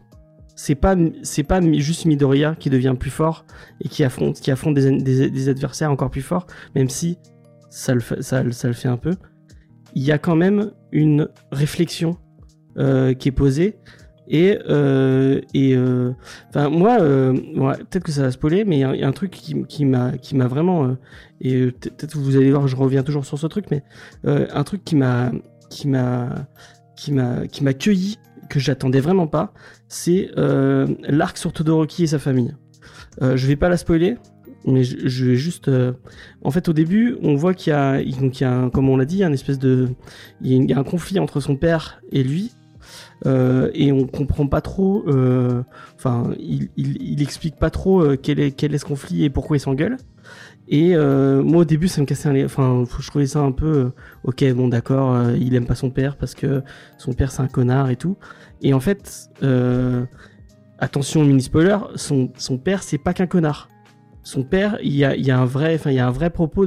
[0.57, 3.47] C'est pas, c'est pas juste Midoriya qui devient plus fort
[3.81, 7.19] et qui affronte, qui affronte des, adversaires encore plus forts, même si
[7.71, 9.15] ça le, ça, ça le fait un peu.
[9.95, 12.19] Il y a quand même une réflexion
[12.77, 13.79] euh, qui est posée.
[14.33, 15.77] Et, euh, et
[16.55, 20.13] moi, peut-être que ça va spoiler, mais il y, a- un truc qui, qui m'a
[20.47, 20.97] vraiment.
[21.41, 23.83] et peut- peut-être que vous allez voir, je reviens toujours sur ce truc, mais
[24.25, 25.33] un truc qui m'a
[25.71, 26.47] qui m'a
[26.97, 28.19] qui m'a qui m'a cueilli
[28.51, 29.55] que j'attendais vraiment pas,
[29.89, 32.55] c'est euh, l'arc sur Todoroki et sa famille.
[33.23, 34.17] Euh, je vais pas la spoiler,
[34.67, 35.69] mais je, vais juste.
[35.69, 35.93] euh,
[36.43, 38.71] En fait, au début, on voit qu'il y a, il- donc il y a, un-
[38.71, 39.89] comme on l'a dit, un espèce de,
[40.43, 42.51] il y a il un conflit entre son père et lui.
[43.27, 45.05] et on comprend pas trop,
[45.97, 49.57] enfin, il, il, il explique pas trop quel est quel est ce conflit et pourquoi
[49.57, 49.99] ils s'engueulent.
[50.73, 53.67] Et euh, moi au début ça me cassait un, enfin je trouvais ça un peu,
[53.67, 53.93] euh,
[54.23, 56.63] ok bon d'accord, euh, il aime pas son père parce que
[56.97, 58.17] son père c'est un connard et tout.
[58.63, 59.31] Et en fait,
[60.79, 63.69] attention mini spoiler, son, son père c'est pas qu'un connard.
[64.23, 66.31] Son père, il y a, y a un vrai, enfin il y a un vrai
[66.31, 66.67] propos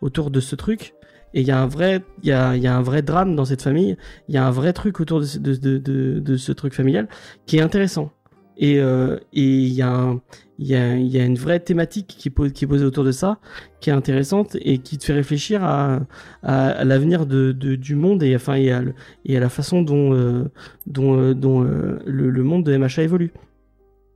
[0.00, 0.94] autour de ce truc.
[1.34, 3.44] Et il y a un vrai, il y a, y a un vrai drame dans
[3.44, 3.96] cette famille.
[4.28, 5.78] Il y a un vrai truc autour de, de,
[6.20, 7.08] de ce truc familial
[7.46, 8.12] qui est intéressant.
[8.58, 10.20] Et euh, et il y a un-
[10.58, 12.84] il y a, il y a une vraie thématique qui est, pose- qui est posée
[12.84, 13.38] autour de ça,
[13.80, 16.00] qui est intéressante et qui te fait réfléchir à,
[16.44, 19.48] à, à l'avenir de, de, du monde et, enfin, et, à, le- et à la
[19.48, 20.44] façon dont, euh,
[20.86, 23.32] dont, euh, dont le, le monde de MHA évolue.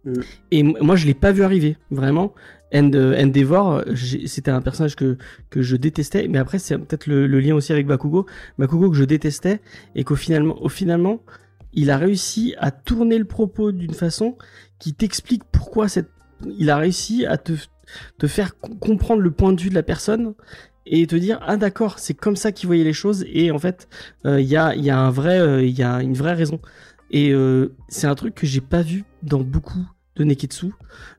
[0.05, 0.13] Mm.
[0.53, 2.33] Et moi, je l'ai pas vu arriver, vraiment.
[2.73, 3.83] End, euh, Endeavor,
[4.27, 5.17] c'était un personnage que,
[5.51, 8.27] que je détestais, mais après, c'est peut-être le, le lien aussi avec Bakugo.
[8.59, 9.61] Bakugo que je détestais,
[9.97, 11.23] et qu'au finalement, au finalement,
[11.77, 14.37] il a réussi à tourner le propos d'une façon
[14.81, 16.11] qui t'explique pourquoi cette.
[16.59, 17.53] Il a réussi à te,
[18.27, 20.35] faire co- comprendre le point de vue de la personne
[20.87, 23.89] et te dire ah d'accord c'est comme ça qu'il voyait les choses et en fait
[24.25, 24.73] il y a
[26.03, 26.61] une vraie raison
[27.11, 29.85] et euh, c'est un truc que j'ai pas vu dans beaucoup
[30.17, 30.73] de Neketsu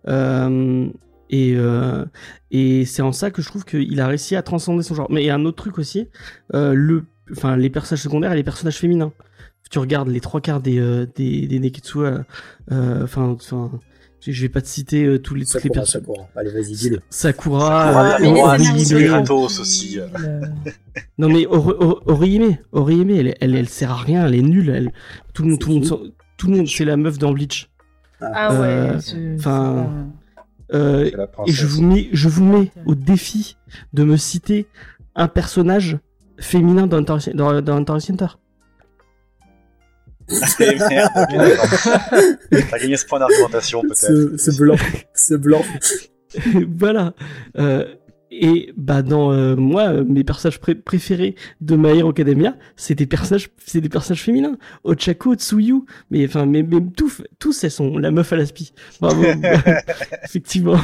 [0.08, 0.88] Euh,
[1.30, 2.06] et euh,
[2.52, 5.24] et c'est en ça que je trouve qu'il a réussi à transcender son genre mais
[5.24, 6.08] il y un autre truc aussi
[6.54, 9.12] le enfin les personnages secondaires et les personnages féminins
[9.70, 12.20] tu regardes les trois quarts des euh, des, des Neketsu euh,
[12.72, 13.72] euh, enfin enfin
[14.22, 16.28] je vais pas te citer euh, tous les toutes les Sakura, personnes Sakura.
[16.36, 17.00] Allez, vas-y, dis-le.
[17.10, 20.00] Sakura, euh, Kratos aussi.
[20.00, 20.42] Euh,
[21.18, 24.70] Non mais Ori- Ori- Orihime, Orihime, elle, elle, elle sert à rien, elle est nulle.
[24.70, 24.92] Elle,
[25.34, 27.70] tout le monde, C'est tout le monde, tout le monde, c'est la meuf dans Bleach.
[28.20, 28.68] Ah ouais.
[28.68, 30.10] Euh, enfin,
[30.74, 31.10] Euh,
[31.46, 33.56] et je vous mets, je vous mets au défi
[33.94, 34.68] de me citer
[35.16, 36.00] un personnage
[36.40, 37.78] féminin dans dans, dans
[40.30, 40.90] ok,
[41.30, 41.70] d'accord.
[42.70, 43.96] T'as gagné ce point d'argumentation peut-être.
[43.96, 44.76] Ce, ce blanc.
[45.14, 45.64] Ce blanc.
[46.78, 47.14] voilà.
[47.58, 47.86] Euh,
[48.30, 53.06] et bah dans euh, moi, mes personnages pré- préférés de My Hero Academia, c'est des
[53.08, 54.58] personnages, c'est des personnages féminins.
[54.84, 58.74] Ochako, Tsuyu, mais enfin, mais, mais tous, tous elles sont la meuf à la spi.
[59.00, 59.24] Bravo.
[60.26, 60.78] Effectivement.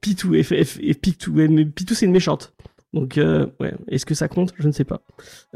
[0.00, 1.34] Pitou et, et, et Pitou,
[1.74, 2.54] Pitou c'est une méchante.
[2.96, 4.54] Donc euh, ouais, est-ce que ça compte?
[4.58, 5.02] Je ne sais pas.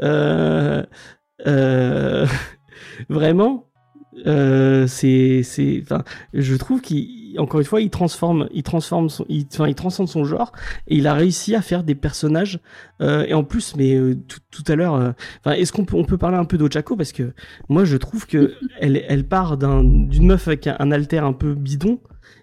[0.03, 0.83] Euh,
[1.47, 2.27] euh,
[3.09, 3.65] vraiment,
[4.15, 6.03] c'est c'est enfin
[6.35, 10.07] je trouve qu'il encore une fois il transforme il transforme son il, enfin il transcende
[10.07, 10.51] son genre
[10.87, 12.59] et il a réussi à faire des personnages
[12.99, 13.97] et en plus mais
[14.27, 17.13] tout, tout à l'heure enfin est-ce qu'on peut on peut parler un peu d'Ochako parce
[17.13, 17.33] que
[17.69, 21.33] moi je trouve que elle elle part d'un d'une meuf avec un, un alter un
[21.33, 21.99] peu bidon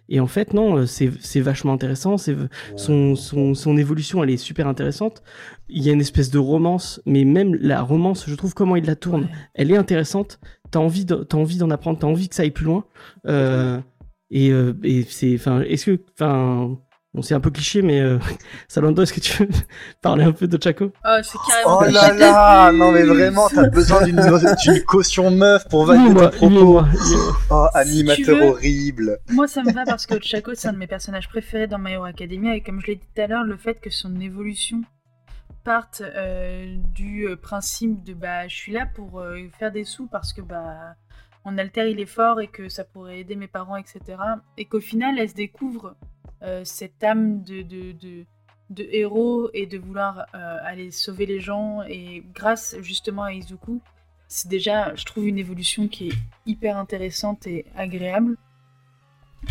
[0.09, 2.37] et en fait non euh, c'est vachement intéressant c'est
[2.77, 5.23] son, son, son évolution, elle est super intéressante.
[5.69, 8.85] Il y a une espèce de romance, mais même la romance, je trouve comment il
[8.87, 9.29] la tourne, Ouais.
[9.55, 10.41] elle est intéressante.
[10.71, 12.85] T'as envie, de- t'as envie d'en apprendre, t'as envie que ça aille plus loin.
[13.27, 13.79] Euh,
[14.31, 16.79] et, euh, et c'est, enfin, est-ce que, enfin,
[17.15, 18.19] bon, c'est un peu cliché, mais euh,
[18.69, 19.49] Salando, est-ce que tu veux
[20.03, 20.93] parler un peu de Chaco?
[21.05, 21.79] Oh, c'est carrément.
[21.81, 24.17] Oh là là, non mais vraiment, t'as besoin d'une
[24.65, 26.83] d'une caution meuf pour valider ton propos.
[27.51, 28.49] Oh, Si animateur veux.
[28.49, 29.19] horrible.
[29.31, 31.93] Moi, ça me va parce que Chaco, c'est un de mes personnages préférés dans My
[31.93, 32.55] Hero Academia.
[32.55, 34.83] Et comme je l'ai dit tout à l'heure, le fait que son évolution
[35.65, 40.07] parte euh, du euh, principe de bah, je suis là pour euh, faire des sous
[40.07, 40.95] parce que bah,
[41.51, 44.01] mon alter il est fort et que ça pourrait aider mes parents, etc.
[44.57, 45.97] Et qu'au final, elle se découvre
[46.43, 48.27] euh, cette âme de,
[48.79, 51.83] héros et de vouloir euh, aller sauver les gens.
[51.83, 53.81] Et grâce justement à Izuku,
[54.29, 56.15] c'est déjà, je trouve, une évolution qui est
[56.47, 58.37] hyper intéressante et agréable.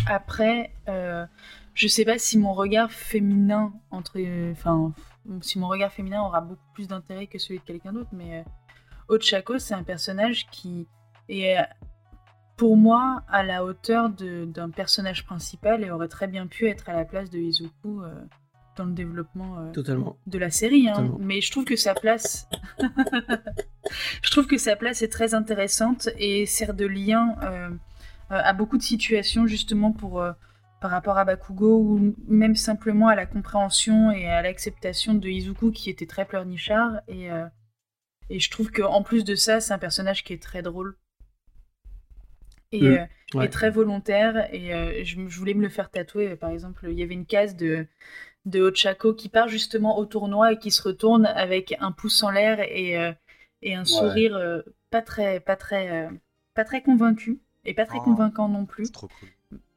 [0.06, 1.26] Après, euh,
[1.74, 4.20] je sais pas si mon regard féminin entre,
[4.52, 4.92] enfin,
[5.40, 8.42] si mon regard féminin aura beaucoup plus d'intérêt que celui de quelqu'un d'autre, mais euh,
[9.08, 10.86] Ochako, c'est un personnage qui
[11.28, 11.56] est,
[12.58, 16.92] pour moi, à la hauteur d'un personnage principal et aurait très bien pu être à
[16.92, 18.12] la place de Izuku euh,
[18.76, 20.18] dans le développement euh, Totalement.
[20.26, 20.94] de la série, hein.
[20.94, 21.18] Totalement.
[21.20, 22.48] mais je trouve que sa place,
[24.22, 27.70] je trouve que sa place est très intéressante et sert de lien euh,
[28.28, 30.22] à beaucoup de situations justement pour
[30.80, 35.70] par rapport à Bakugo ou même simplement à la compréhension et à l'acceptation de Izuku
[35.70, 37.30] qui était très pleurnichard et
[38.30, 40.96] et je trouve que en plus de ça, c'est un personnage qui est très drôle
[42.72, 43.44] et, euh, Ouais.
[43.44, 46.36] et très volontaire et euh, je, je voulais me le faire tatouer.
[46.36, 47.86] Par exemple, il y avait une case de
[48.46, 52.30] de Ochako qui part justement au tournoi et qui se retourne avec un pouce en
[52.30, 53.12] l'air et, euh,
[53.62, 56.10] et un sourire euh, pas très pas très euh,
[56.54, 58.02] pas très convaincu et pas très Oh.
[58.02, 59.30] convaincant non plus C'est trop cool.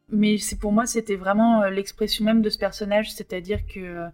[0.10, 4.08] mais c'est pour moi c'était vraiment euh, l'expression même de ce personnage c'est-à-dire que euh,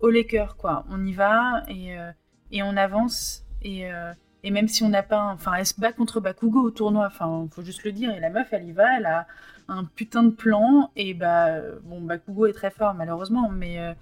[0.00, 2.10] au les cœurs quoi on y va et, euh,
[2.52, 5.92] et on avance et, euh, et même si on n'a pas enfin elle se bat
[5.92, 8.98] contre Bakugo au tournoi enfin faut juste le dire et la meuf elle y va
[8.98, 9.26] elle a
[9.68, 13.92] un putain de plan et bah bon Bakugo est très fort malheureusement mais euh,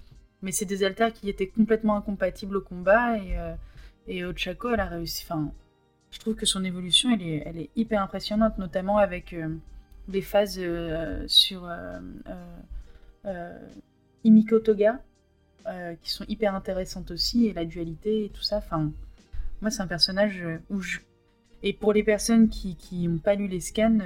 [0.41, 3.53] mais c'est des alters qui étaient complètement incompatibles au combat et euh,
[4.07, 5.51] et Ochako elle a réussi enfin
[6.11, 9.49] je trouve que son évolution elle est elle est hyper impressionnante notamment avec euh,
[10.07, 10.59] des phases
[11.27, 11.69] sur
[14.23, 15.01] Imiko Toga
[16.01, 18.57] qui sont hyper intéressantes aussi, et la dualité et tout ça.
[18.57, 18.91] Enfin,
[19.61, 20.99] moi, c'est un personnage où je.
[21.61, 23.97] Et pour les personnes qui n'ont pas lu les scans,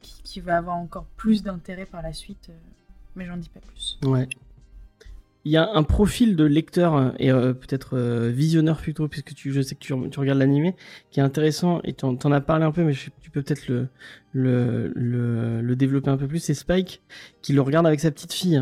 [0.00, 2.50] qui, qui, va avoir encore plus d'intérêt par la suite,
[3.14, 3.98] mais j'en dis pas plus.
[4.06, 4.26] Ouais
[5.46, 9.32] il y a un profil de lecteur euh, et euh, peut-être euh, visionneur plutôt, puisque
[9.36, 10.74] je sais que tu, regardes l'animé,
[11.12, 13.68] qui est intéressant et tu en, as parlé un peu, mais tu peux peut-être
[14.32, 16.40] le, développer un peu plus.
[16.40, 17.00] C'est Spike
[17.42, 18.60] qui le regarde avec sa petite fille.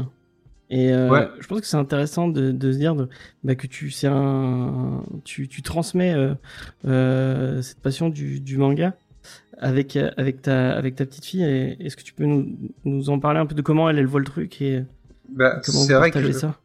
[0.71, 3.09] Et je pense que c'est intéressant de, de, se dire de,
[3.45, 6.15] bah, que tu, c'est un, tu, tu transmets
[6.83, 8.95] cette passion du, du manga
[9.59, 11.45] avec, avec, ta, avec ta petite fille.
[11.45, 14.21] Est-ce que tu peux nous, nous en parler un peu de comment elle, elle voit
[14.21, 14.83] le truc et
[15.29, 16.57] bah, comment vous partagez ça?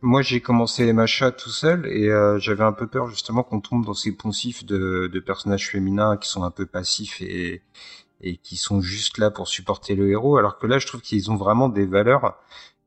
[0.00, 3.60] moi, j'ai commencé les machas tout seul et euh, j'avais un peu peur justement qu'on
[3.60, 7.62] tombe dans ces poncifs de, de, personnages féminins qui sont un peu passifs et,
[8.20, 11.30] et qui sont juste là pour supporter le héros, alors que là, je trouve qu'ils
[11.30, 12.38] ont vraiment des valeurs.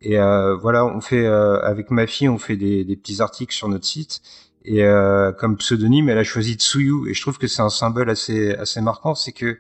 [0.02, 3.54] Et euh, voilà, on fait euh, avec ma fille, on fait des, des, petits articles
[3.54, 4.22] sur notre site.
[4.66, 7.10] Et euh, comme pseudonyme, elle a choisi Tsuyu.
[7.10, 9.60] Et je trouve que c'est un symbole assez assez marquant, c'est que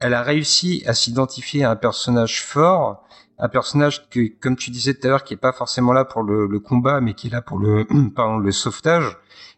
[0.00, 3.04] elle a réussi à s'identifier à un personnage fort
[3.40, 6.22] un personnage que, comme tu disais tout à l'heure, qui est pas forcément là pour
[6.22, 9.16] le, combat, mais qui est là pour le, pardon, le sauvetage.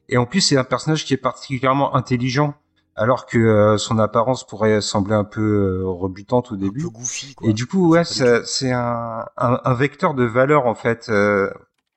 [0.09, 2.55] Et en plus, c'est un personnage qui est particulièrement intelligent,
[2.97, 6.81] alors que euh, son apparence pourrait sembler un peu euh, rebutante au début.
[6.81, 7.49] Un peu goofy, quoi.
[7.49, 11.09] Et du coup, ouais, c'est un, un, vecteur de valeur en fait.
[11.09, 11.51] Euh,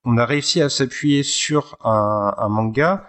[0.04, 3.08] on a réussi à s'appuyer sur un, un manga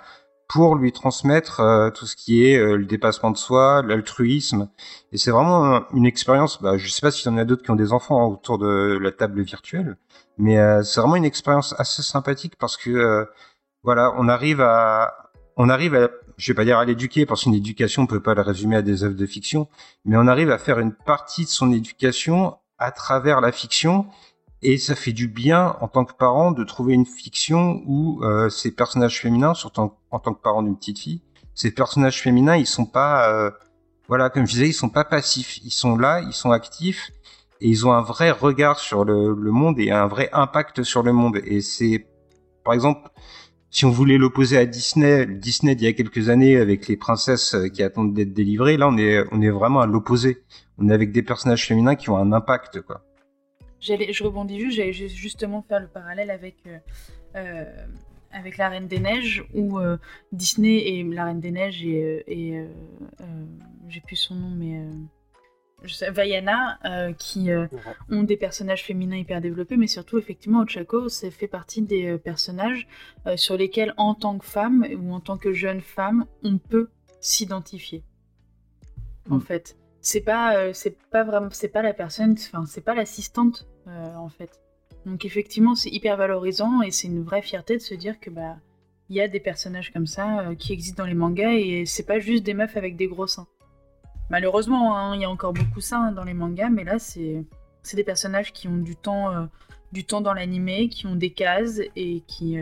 [0.49, 4.69] pour lui transmettre euh, tout ce qui est euh, le dépassement de soi, l'altruisme.
[5.13, 7.71] Et c'est vraiment une expérience, bah, je sais pas s'il y en a d'autres qui
[7.71, 9.97] ont des enfants hein, autour de la table virtuelle,
[10.39, 13.27] mais euh, c'est vraiment une expérience assez sympathique parce que
[13.83, 17.55] voilà, on arrive à, on arrive à, je vais pas dire à l'éduquer parce qu'une
[17.55, 19.69] éducation on peut pas la résumer à des œuvres de fiction,
[20.05, 24.07] mais on arrive à faire une partie de son éducation à travers la fiction
[24.63, 28.49] et ça fait du bien en tant que parent de trouver une fiction où euh,
[28.49, 31.23] ces personnages féminins, surtout en, tant que parent d'une petite fille,
[31.55, 33.51] ces personnages féminins, ils sont pas, euh,
[34.09, 35.59] voilà, comme je disais, ils sont pas passifs.
[35.65, 37.11] Ils sont là, ils sont actifs
[37.61, 41.03] et ils ont un vrai regard sur le, le monde et un vrai impact sur
[41.03, 41.39] le monde.
[41.45, 42.07] Et c'est,
[42.65, 43.09] par exemple,
[43.77, 47.55] si on voulait l'opposer à Disney, Disney d'il y a quelques années avec les princesses
[47.55, 50.39] euh, qui attendent d'être délivrées, là on est on est vraiment à l'opposé.
[50.79, 53.03] On est avec des personnages féminins qui ont un impact quoi
[53.79, 56.79] je rebondis juste, j'allais justement faire le parallèle avec, euh,
[57.37, 57.87] euh,
[58.33, 59.79] avec La Reine des Neiges, où
[60.33, 62.65] Disney et La Reine des Neiges et,
[63.89, 64.81] j'ai plus son nom, mais
[66.11, 66.79] Vaiana,
[67.19, 67.49] qui
[68.11, 72.87] ont des personnages féminins hyper développés, mais surtout, effectivement, Ochako, ça fait partie des personnages
[73.37, 76.89] sur lesquels, en tant que femme ou en tant que jeune femme, on peut
[77.21, 78.03] s'identifier.
[79.31, 79.41] En mm.
[79.41, 79.77] fait
[80.07, 84.15] c'est pas euh, c'est pas vraiment c'est pas la personne enfin c'est pas l'assistante euh,
[84.15, 84.61] en fait
[85.05, 88.57] donc effectivement c'est hyper valorisant et c'est une vraie fierté de se dire que bah
[89.09, 92.07] il y a des personnages comme ça euh, qui existent dans les mangas et c'est
[92.07, 93.49] pas juste des meufs avec des gros seins
[94.31, 97.45] malheureusement hein, il y a encore beaucoup ça hein, dans les mangas mais là c'est
[97.95, 99.49] des personnages qui ont du temps
[99.93, 102.59] du temps dans l'animé qui ont des cases et qui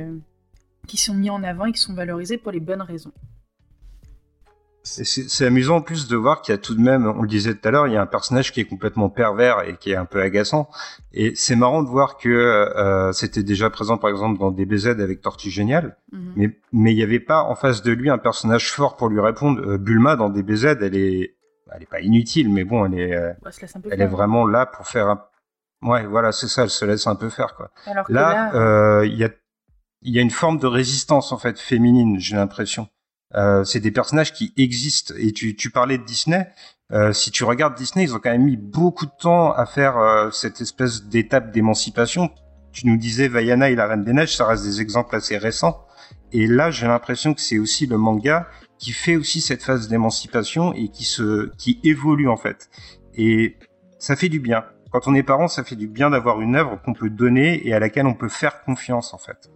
[0.87, 3.13] qui sont mis en avant et qui sont valorisés pour les bonnes raisons
[4.85, 7.55] c'est amusant en plus de voir qu'il y a tout de même, on le disait
[7.55, 9.97] tout à l'heure, il y a un personnage qui est complètement pervers et qui est
[9.97, 10.69] un peu agaçant.
[11.15, 15.23] Et c'est marrant de voir que euh, c'était déjà présent par exemple dans DBZ avec
[15.23, 16.33] Tortue Géniale, mhm.
[16.37, 19.21] mais mais il n'y avait pas en face de lui un personnage fort pour lui
[19.21, 19.63] répondre.
[19.67, 21.35] Euh, Bulma dans DBZ, elle est,
[21.75, 23.33] elle est pas inutile, mais bon, elle est, euh,
[23.91, 25.25] elle est vraiment là pour faire un...
[25.83, 27.71] Ouais, voilà, c'est ça, elle se laisse un peu faire quoi.
[27.87, 29.29] là, là euh, il y a
[30.07, 32.89] il y a une forme de résistance en fait féminine, j'ai l'impression.
[33.35, 35.15] Euh, c'est des personnages qui existent.
[35.17, 36.47] Et tu, tu parlais de Disney.
[36.93, 40.29] Euh, si tu regardes Disney, ils ont quand même mis beaucoup de temps à faire
[40.31, 42.31] cette espèce d'étape d'émancipation.
[42.73, 45.87] Tu nous disais Vaiana et la Reine des Neiges, ça reste des exemples assez récents.
[46.33, 48.47] Et là, j'ai l'impression que c'est aussi le manga
[48.79, 52.71] qui fait aussi cette phase d'émancipation et qui se, qui évolue en fait.
[53.15, 53.57] Et
[53.99, 54.65] ça fait du bien.
[54.91, 57.73] Quand on est parent, ça fait du bien d'avoir une œuvre qu'on peut donner et
[57.73, 59.51] à laquelle on peut faire confiance en fait.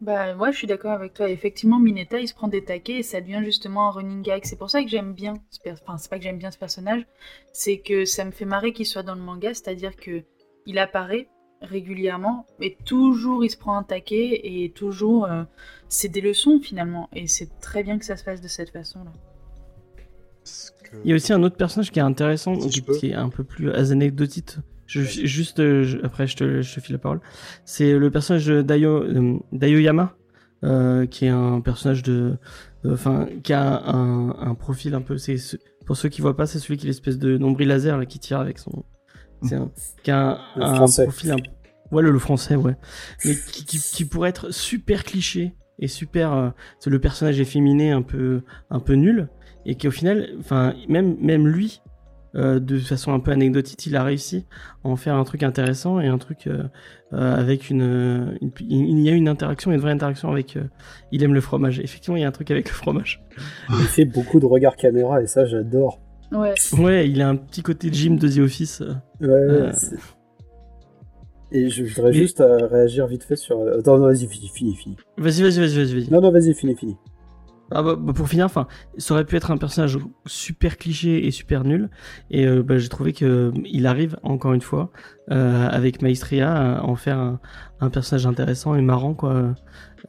[0.00, 1.30] Bah ouais, je suis d'accord avec toi.
[1.30, 4.42] Effectivement, Mineta, il se prend des taquets et ça devient justement un running gag.
[4.44, 7.06] C'est pour ça que j'aime bien, ce enfin c'est pas que j'aime bien ce personnage,
[7.52, 10.24] c'est que ça me fait marrer qu'il soit dans le manga, c'est-à-dire que
[10.66, 11.28] il apparaît
[11.64, 15.44] régulièrement, mais toujours il se prend un taquet et toujours euh,
[15.88, 17.08] c'est des leçons finalement.
[17.12, 19.12] Et c'est très bien que ça se fasse de cette façon-là.
[21.04, 23.70] Il y a aussi un autre personnage qui est intéressant, qui, est un peu plus
[23.70, 27.20] anecdotique je, juste euh, après, je te, je te file la parole.
[27.64, 30.16] C'est le personnage d'Ayo, euh, d'Ayoyama,
[30.64, 32.36] euh, qui est un personnage de,
[32.86, 35.18] enfin, qui a un, un, profil un peu.
[35.18, 35.36] C'est
[35.86, 38.18] pour ceux qui voient pas, c'est celui qui est l'espèce de nombril laser là, qui
[38.18, 38.84] tire avec son
[39.48, 39.70] C'est un,
[40.02, 41.04] qui a un, Le un français.
[41.04, 41.36] profil un...
[41.92, 42.74] Ouais, le, le français, ouais.
[43.24, 46.32] Mais qui, qui, qui pourrait être super cliché et super...
[46.32, 46.50] euh,
[46.80, 49.28] c'est le personnage efféminé un peu, un peu nul.
[49.66, 51.80] Et qui au final, enfin, même, même lui,
[52.34, 54.44] euh, de façon un peu anecdotique, il a réussi
[54.84, 56.64] à en faire un truc intéressant et un truc euh,
[57.12, 60.58] euh, avec une, une- Il y a une interaction, une vraie interaction avec...
[61.12, 61.78] il aime le fromage.
[61.80, 63.22] Effectivement, il y a un truc avec le fromage.
[63.70, 66.00] Il fait beaucoup de regards caméra et ça, j'adore.
[66.32, 66.54] Ouais.
[66.78, 68.80] Ouais, il a un petit côté Jim de The Office.
[68.80, 68.94] euh.
[69.20, 69.72] Ouais, ouais, Euh.
[71.52, 73.60] Et je voudrais Mais- juste euh, réagir vite fait sur.
[73.78, 74.96] Attends, non, vas-y, fini, fini, fini.
[75.18, 76.10] Vas-y, vas-y, vas-y, vas-y.
[76.10, 76.96] Non, non, vas-y, fini, fini.
[77.70, 78.66] Ah bah, bah, pour finir, enfin,
[78.98, 81.88] ça aurait pu être un personnage super cliché et super nul,
[82.30, 84.90] et euh, bah, j'ai trouvé que euh, il arrive encore une fois
[85.30, 87.40] euh, avec Maestria à en faire un,
[87.80, 89.54] un personnage intéressant et marrant quoi.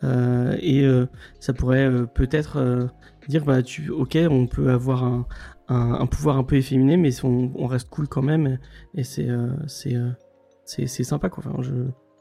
[0.03, 1.05] Euh, et euh,
[1.39, 2.87] ça pourrait euh, peut-être euh,
[3.29, 5.25] dire bah tu, ok, on peut avoir un,
[5.67, 8.59] un, un pouvoir un peu efféminé, mais on, on reste cool quand même,
[8.93, 10.09] et c'est euh, c'est euh,
[10.65, 11.43] c'est sympa quoi.
[11.47, 11.61] Enfin,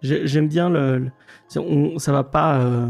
[0.03, 1.11] j'aime bien le, le-
[1.49, 2.61] c'est- on, ça va pas.
[2.61, 2.89] euh,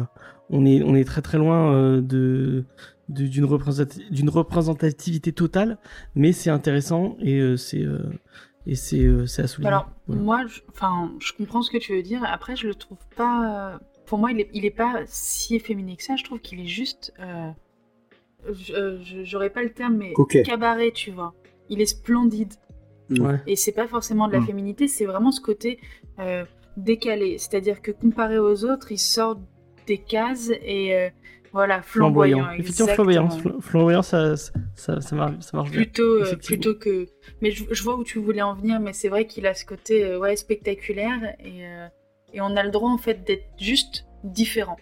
[0.51, 2.65] on est, on est très très loin euh, de
[3.09, 5.79] d'une représentati- d'une représentativité totale,
[6.15, 7.85] mais c'est intéressant et euh, c'est
[8.67, 9.07] et c'est
[9.43, 9.69] à souligner.
[9.69, 10.23] Alors, Voilà.
[10.23, 10.61] moi, je,
[11.21, 12.23] je comprends ce que tu veux dire.
[12.27, 13.79] Après, je le trouve pas.
[14.07, 16.17] Pour moi, il est, il est pas si efféminé que ça.
[16.17, 17.13] Je trouve qu'il est juste.
[19.25, 20.13] J'aurais pas le terme, mais
[20.45, 21.35] cabaret, tu vois.
[21.69, 22.53] Il est splendide.
[23.11, 23.41] Ouais.
[23.47, 24.47] Et c'est pas forcément de la Mm.
[24.47, 25.79] féminité, c'est vraiment ce côté
[26.19, 26.45] euh,
[26.77, 27.37] décalé.
[27.39, 29.39] C'est-à-dire que comparé aux autres, il sort
[29.87, 31.11] des cases et euh,
[31.53, 32.39] voilà, flamboyant.
[32.39, 32.59] flamboyant.
[32.61, 33.29] Effectivement, flamboyant.
[33.61, 35.83] Flamboyant, ça, ça, ça, marche, ça marche bien.
[35.83, 37.07] Plutôt, euh, plutôt que.
[37.43, 39.65] Mais je, je vois où tu voulais en venir, mais c'est vrai qu'il a ce
[39.67, 41.87] côté euh, ouais, spectaculaire et, euh,
[42.33, 44.79] et on a le droit en fait d'être juste différent.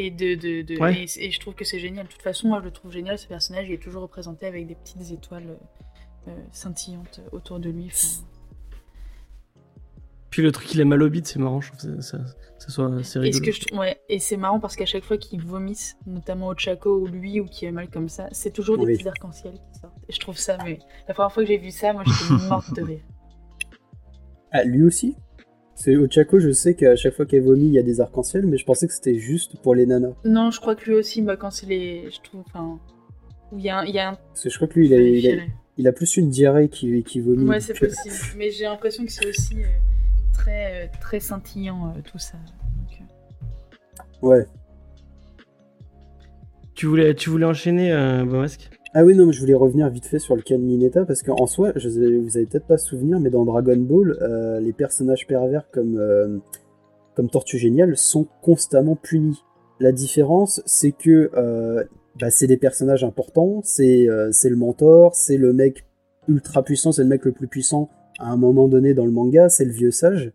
[0.00, 1.04] Et, de, de, de- Ouais.
[1.04, 2.06] et, et je trouve que c'est génial.
[2.06, 3.66] De toute façon, moi je le trouve génial, ce personnage.
[3.68, 7.90] Il est toujours représenté avec des petites étoiles euh, euh, scintillantes autour de lui.
[10.30, 12.24] Puis le truc, il est mal au bide, c'est marrant, je trouve que ça, ça,
[12.58, 13.44] ça soit c'est Et, ce rigolo.
[13.46, 16.98] que je trou- ouais, et c'est marrant parce qu'à chaque fois qu'ils vomissent, notamment Ochako
[17.00, 19.96] ou lui ou qui est mal comme ça, c'est toujours des petits arcs-en-ciel qui sortent.
[20.08, 22.74] Et je trouve ça, mais la première fois que j'ai vu ça, moi j'étais morte
[22.74, 23.00] de rire.
[24.52, 25.16] Ah, lui aussi?
[25.80, 28.56] C'est Ochako, je sais qu'à chaque fois qu'elle vomit, il y a des arcs-en-ciel, mais
[28.58, 30.10] je pensais que c'était juste pour les nanas.
[30.24, 32.10] Non, je crois que lui aussi, bah, quand c'est les.
[32.10, 32.42] Je trouve.
[32.48, 32.80] Enfin.
[33.52, 34.14] où Il y, a un- il y a un.
[34.14, 35.42] Parce que je crois que lui, il a, il a, vérifier.
[35.76, 37.48] il a plus une diarrhée qui, qui vomit.
[37.48, 38.14] Ouais, c'est euh, possible.
[38.36, 39.66] Mais j'ai l'impression que c'est aussi euh,
[40.32, 42.38] très, euh, très scintillant euh, tout ça.
[42.38, 44.46] Donc, euh, Ouais.
[46.74, 48.68] Tu voulais, tu voulais enchaîner, euh, Bomasque?
[48.94, 51.22] Ah oui, non, mais je voulais revenir vite fait sur le cas de Mineta, parce
[51.22, 55.26] qu'en soi, je vous avez peut-être pas souvenir, mais dans Dragon Ball, euh, les personnages
[55.26, 56.38] pervers comme, euh,
[57.14, 59.44] comme Tortue Géniale sont constamment punis.
[59.78, 61.84] La différence, c'est que euh,
[62.18, 65.84] bah, c'est des personnages importants, c'est le mentor, c'est le mec
[66.26, 69.48] ultra puissant, c'est le mec le plus puissant à un moment donné dans le manga,
[69.48, 70.32] c'est le vieux sage.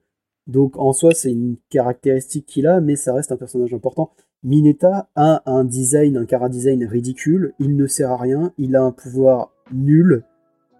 [0.47, 4.11] Donc en soi, c'est une caractéristique qu'il a, mais ça reste un personnage important.
[4.43, 8.81] Mineta a un design, un cara design ridicule, il ne sert à rien, il a
[8.83, 10.23] un pouvoir nul,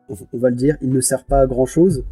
[0.09, 2.03] on va le dire, il ne sert pas à grand chose.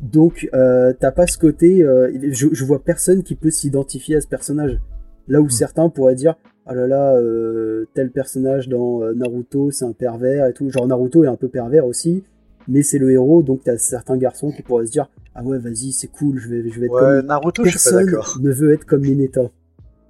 [0.00, 4.20] Donc euh, t'as pas ce côté, euh, je, je vois personne qui peut s'identifier à
[4.20, 4.80] ce personnage.
[5.28, 6.36] Là où certains pourraient dire,
[6.66, 10.86] ah là là, euh, tel personnage dans euh, Naruto c'est un pervers et tout, genre
[10.86, 12.24] Naruto est un peu pervers aussi,
[12.68, 15.92] mais c'est le héros, donc t'as certains garçons qui pourraient se dire, ah ouais vas-y
[15.92, 17.26] c'est cool, je vais, je vais être Ouais, comme...
[17.26, 18.38] Naruto, je suis pas Personne d'accord.
[18.42, 19.50] ne veut être comme Mineta.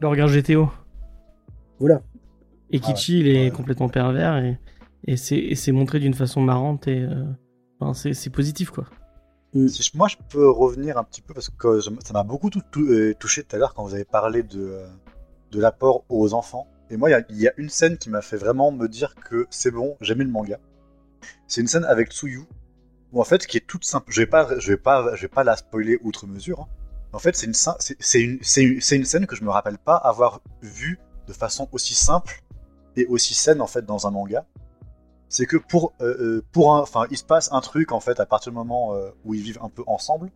[0.01, 0.69] Le regard GTO.
[1.79, 2.03] Voilà.
[2.71, 2.95] Et Ah ouais.
[2.95, 3.51] Kichi, il est Ouais.
[3.51, 4.59] complètement pervers et,
[5.07, 7.25] et c'est montré d'une façon marrante et euh,
[7.81, 8.85] enfin, c'est positif quoi.
[9.55, 12.51] Si je- moi je peux revenir un petit peu parce que je- ça m'a beaucoup
[12.51, 14.87] tout- tout- euh, touché tout à l'heure quand vous avez parlé de, euh,
[15.53, 16.67] de l'apport aux enfants.
[16.91, 18.87] Et moi, il y a- il y, a une scène qui m'a fait vraiment me
[18.87, 20.59] dire que c'est bon, j'aimais le manga.
[21.49, 22.43] C'est une scène avec Tsuyu,
[23.13, 24.13] où en fait, qui est toute simple.
[24.13, 26.61] Je vais pas, je vais pas, je vais pas la spoiler outre mesure.
[26.61, 26.67] hein.
[27.13, 30.99] En fait, c'est une, scène- c'est une, une, que je me rappelle pas avoir vue
[31.27, 32.43] de façon aussi simple
[32.97, 34.45] et aussi saine en fait dans un manga.
[35.29, 38.21] C'est que pour, euh, euh, pour un, enfin, il se passe un truc en fait
[38.21, 40.31] à partir du moment euh, où ils vivent un peu ensemble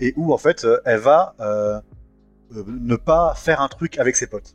[0.00, 1.80] et où en fait elle va euh,
[2.50, 4.54] ne pas faire un truc avec ses potes.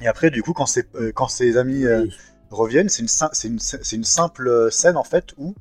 [0.00, 0.84] Et après, du coup, quand ses,
[1.14, 2.12] quand ses amis Oui.
[2.50, 3.08] reviennent, c'est une,
[3.58, 5.54] c'est une, simple scène en fait où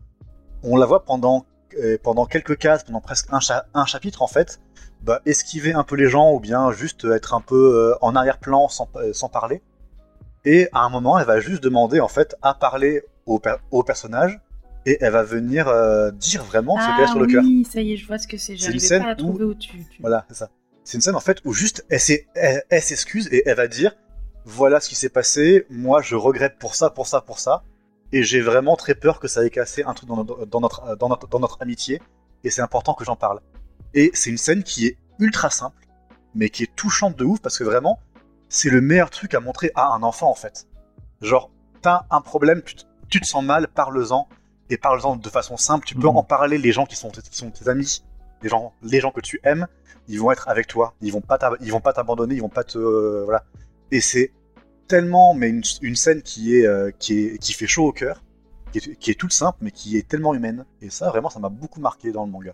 [0.61, 1.45] on la voit pendant,
[1.81, 4.59] euh, pendant quelques cases, pendant presque un, cha- un chapitre en fait,
[5.01, 8.67] bah, esquiver un peu les gens ou bien juste être un peu euh, en arrière-plan
[8.69, 9.61] sans, sans parler.
[10.45, 13.83] Et à un moment, elle va juste demander en fait à parler au, per- au
[13.83, 14.39] personnage
[14.85, 17.41] et elle va venir euh, dire vraiment ce qu'elle a sur le cœur.
[17.43, 18.53] Ah oui, ça y est, je vois ce que c'est.
[18.53, 19.69] C'est une J'arrivais scène pas à où- trouver où, tu.
[19.85, 20.49] tu- Voilà, c'est ça.
[20.83, 23.95] C'est une scène en fait où juste elle s'excuse et elle va dire
[24.47, 27.63] voilà ce qui s'est passé, moi je regrette pour ça, pour ça, pour ça.
[28.15, 30.95] Et j'ai vraiment très peur que ça ait cassé un truc dans notre, dans notre,
[30.95, 32.01] dans notre, dans notre amitié,
[32.43, 33.39] et c'est important que j'en parle.
[33.93, 35.81] Et c'est une scène qui est ultra simple,
[36.33, 37.99] mais qui est touchante de ouf, parce que vraiment,
[38.49, 40.67] c'est le meilleur truc à montrer à un enfant, en fait.
[41.21, 41.51] Genre,
[41.81, 42.75] t'as un problème, tu,
[43.09, 44.27] tu te sens mal, parle-en,
[44.69, 46.17] et parle-en de façon simple, tu peux Mhm.
[46.17, 48.03] en parler, les gens qui sont, qui sont tes amis,
[48.41, 49.67] les gens, les gens que tu aimes,
[50.07, 52.49] ils vont être avec toi, ils vont pas t'ab- ils vont pas t'abandonner, ils vont
[52.59, 52.77] pas te...
[52.77, 53.43] euh, voilà.
[53.91, 54.31] Et c'est
[54.87, 58.23] tellement, mais une, scène qui est, euh, qui est, qui fait chaud au cœur,
[58.71, 60.65] qui est, qui toute simple, mais qui est tellement humaine.
[60.81, 62.53] Et ça, vraiment, ça m'a beaucoup marqué dans le manga.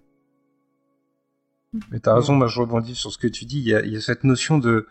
[1.90, 3.60] Mais t'as raison, moi je rebondis sur ce que tu dis.
[3.60, 4.88] Il y a, cette notion de,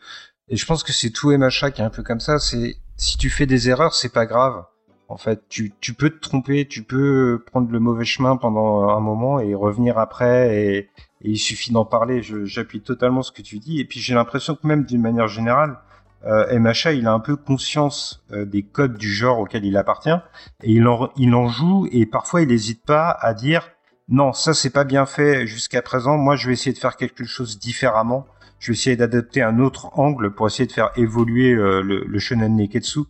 [0.49, 2.39] et je pense que c'est tout MHA qui est un peu comme ça.
[2.39, 4.65] C'est si tu fais des erreurs, c'est pas grave.
[5.09, 9.01] En fait, tu, tu peux te tromper, tu peux prendre le mauvais chemin pendant un
[9.01, 10.91] moment et revenir après, et,
[11.23, 12.23] il suffit d'en parler.
[12.23, 13.81] J'appuie totalement ce que tu dis.
[13.81, 15.79] Et puis j'ai l'impression que même d'une manière générale,
[16.27, 20.11] euh, MHA, il a un peu conscience euh, des codes du genre auquel il appartient,
[20.63, 23.71] et il en, il en joue, et parfois il n'hésite pas à dire
[24.09, 26.19] non, ça c'est pas bien fait jusqu'à présent.
[26.19, 28.27] Moi, je vais essayer de faire quelque chose différemment.
[28.59, 32.19] Je vais essayer d'adapter un autre angle pour essayer de faire évoluer euh, le, le
[32.19, 33.01] shonen neketsu.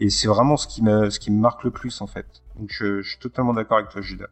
[0.00, 2.26] Et c'est vraiment ce qui me ce qui me marque le plus en fait.
[2.58, 4.28] Donc je, je suis totalement d'accord avec toi, Judas.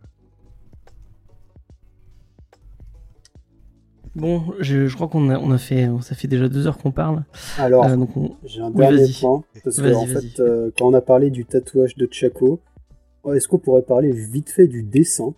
[4.17, 6.91] Bon, je, je crois qu'on a, on a fait, ça fait déjà deux heures qu'on
[6.91, 7.23] parle.
[7.59, 9.45] Alors, Euh, donc on- j'ai un oui, dernier point.
[9.63, 12.59] Parce que, Vas-y, en fait, euh, quand on a parlé du tatouage de Chaco,
[13.25, 15.35] oh, est-ce qu'on pourrait parler vite fait du dessin?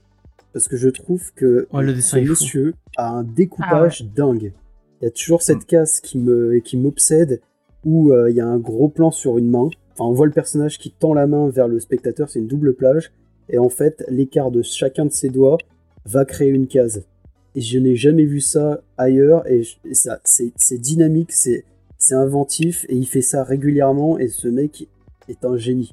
[0.52, 2.30] Parce que je trouve que Ouais, le dessin ce fou.
[2.30, 4.52] monsieur a un découpage dingue.
[5.00, 7.40] Il y a toujours cette case qui me qui m'obsède
[7.84, 9.68] où euh, il y a un gros plan sur une main.
[9.94, 12.74] Enfin, on voit le personnage qui tend la main vers le spectateur, c'est une double
[12.74, 13.10] plage.
[13.48, 15.58] Et en fait, l'écart de chacun de ses doigts
[16.06, 17.04] va créer une case.
[17.54, 19.46] Et je n'ai jamais vu ça ailleurs.
[19.46, 19.62] Et,
[19.92, 21.64] ça, c'est dynamique, c'est
[21.98, 22.86] c'est inventif.
[22.88, 24.18] Et il fait ça régulièrement.
[24.18, 24.88] Et ce mec
[25.28, 25.92] est un génie.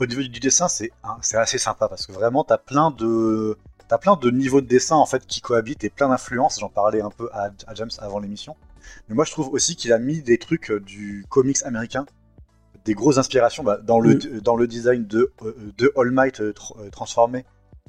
[0.00, 3.56] Au niveau du dessin, c'est hein, c'est assez sympa parce que vraiment, t'as plein de
[3.86, 6.58] t'as plein de niveaux de dessin en fait qui cohabitent et plein d'influences.
[6.58, 8.56] J'en parlais un peu à, à James avant l'émission.
[9.08, 12.06] Mais moi, je trouve aussi qu'il a mis des trucs euh, du comics américain,
[12.84, 16.52] des grosses inspirations bah, dans le dans le design de euh, de All Might euh,
[16.90, 17.44] transformé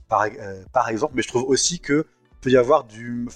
[0.07, 1.13] par euh, par exemple.
[1.15, 2.05] Mais je trouve aussi que
[2.41, 3.27] peut y avoir du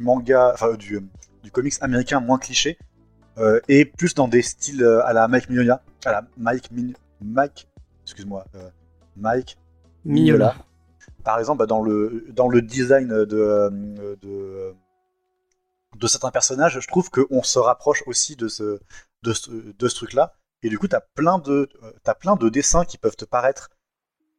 [0.00, 1.00] manga, du euh,
[1.42, 2.78] du comics américain moins cliché
[3.38, 6.94] euh, et plus dans des styles euh, à la Mike Mignola, à la Mike Min-
[7.20, 7.68] Mike
[8.02, 8.70] excuse-moi, euh,
[9.16, 9.58] Mike
[10.04, 10.54] Mignola.
[11.24, 13.70] Par exemple, bah, dans le dans le design de
[14.22, 14.74] de,
[15.96, 18.80] de certains personnages, je trouve qu'on se rapproche aussi de ce
[19.22, 20.34] de ce, de ce truc-là.
[20.62, 21.68] Et du coup, t'as plein de
[22.02, 23.70] t'as plein de dessins qui peuvent te paraître,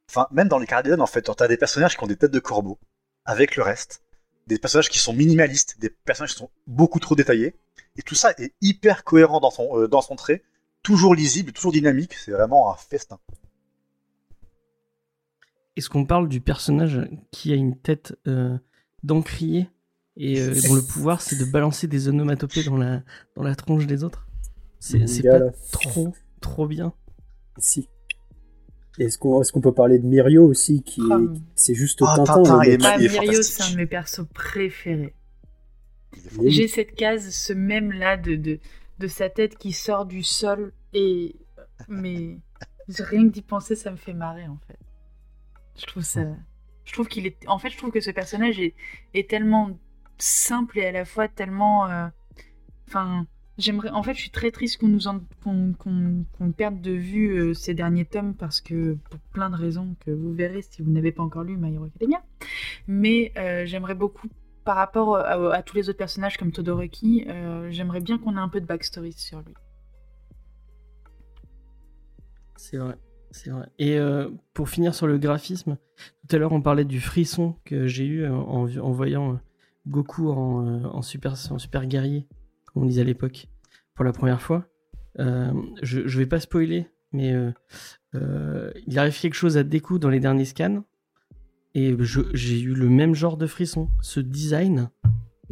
[0.09, 2.39] enfin même dans les Cardigan en fait, t'as des personnages qui ont des têtes de
[2.39, 2.79] corbeaux
[3.25, 4.03] avec le reste,
[4.47, 7.55] des personnages qui sont minimalistes, des personnages qui sont beaucoup trop détaillés,
[7.97, 10.43] et tout ça est hyper cohérent dans son euh, dans son trait,
[10.83, 12.13] toujours lisible, toujours dynamique.
[12.13, 13.19] C'est vraiment un festin.
[15.75, 18.57] Est-ce qu'on parle du personnage qui a une tête euh,
[19.03, 19.69] d'encrier
[20.15, 23.03] et euh, dont le pouvoir c'est de balancer des onomatopées dans la,
[23.35, 24.27] dans la tronche des autres?
[24.79, 26.93] C'est pas trop, trop bien.
[27.57, 27.89] Si.
[28.97, 31.19] Est-ce qu'on est peut parler de Mirio aussi qui Ah.
[31.55, 35.13] c'est juste Ah, Tintin, Tintin, il est Ah, Mirio, c'est un de mes persos préférés.
[36.43, 38.59] J'ai cette case, ce même là de, de,
[38.99, 41.35] de sa tête qui sort du sol et
[41.87, 42.39] mais
[42.99, 44.79] rien que d'y penser, ça me fait marrer en fait.
[45.79, 46.21] Je trouve ça,
[46.85, 48.73] je trouve qu'il est, en fait, je trouve que ce personnage est,
[49.13, 49.77] est tellement
[50.17, 52.07] simple et à la fois tellement, euh,
[52.87, 53.27] enfin,
[53.57, 58.05] j'aimerais, en fait, je suis très triste qu'on nous perde de vue euh, ces derniers
[58.05, 61.43] tomes parce que pour plein de raisons que vous verrez si vous n'avez pas encore
[61.43, 62.23] lu My Hero Academia.
[62.87, 64.27] Mais euh, j'aimerais beaucoup
[64.63, 68.39] par rapport à, à tous les autres personnages comme Todoroki, euh, j'aimerais bien qu'on ait
[68.39, 69.53] un peu de backstory sur lui.
[72.57, 72.97] C'est vrai.
[73.31, 73.67] C'est vrai.
[73.77, 75.77] Et euh, pour finir sur le graphisme,
[76.27, 79.37] tout à l'heure on parlait du frisson que j'ai eu en, voyant euh,
[79.87, 82.27] Goku en, euh, super, guerrier,
[82.81, 83.47] on disait à l'époque,
[83.95, 84.65] pour la première fois.
[85.19, 85.51] Euh,
[85.81, 87.51] je, je vais pas spoiler, mais euh,
[88.15, 90.83] euh, il arrive quelque chose à Deku dans les derniers scans,
[91.73, 91.95] et
[92.33, 93.89] j'ai eu le même genre de frisson.
[94.01, 94.89] Ce design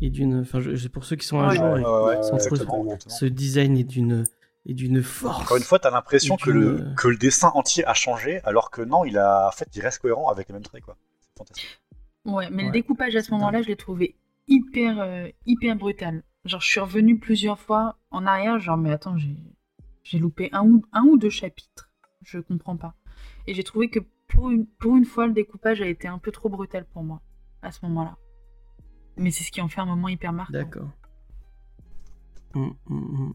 [0.01, 0.41] est d'une.
[0.41, 1.55] Enfin, c'est pour ceux qui sont à Ouais.
[1.55, 1.65] jour.
[1.65, 2.99] Ouais, et- ouais.
[3.07, 4.23] Ce design est d'une
[4.67, 5.41] est d'une force.
[5.43, 8.41] Encore une fois, t'as l'impression Et que tu le, que le dessin entier a changé,
[8.45, 10.97] alors que non, il a, en fait, il reste cohérent avec les mêmes traits, quoi.
[11.21, 11.81] C'est fantastique.
[12.25, 12.65] Ouais, mais Ouais.
[12.69, 14.15] le découpage à ce moment-là, je l'ai trouvé
[14.47, 16.23] hyper, euh, hyper brutal.
[16.45, 20.85] Genre, je suis revenue plusieurs fois en arrière, genre, mais attends, j'ai, loupé un ou,
[20.93, 21.89] un ou deux chapitres.
[22.23, 22.95] Je comprends pas.
[23.47, 26.31] Et j'ai trouvé que pour une, pour une fois, le découpage a été un peu
[26.31, 27.21] trop brutal pour moi,
[27.63, 28.17] à ce moment-là.
[29.17, 30.53] Mais c'est ce qui en fait un moment hyper marquant.
[30.53, 30.89] D'accord.
[32.53, 33.33] Mm, mm, mm.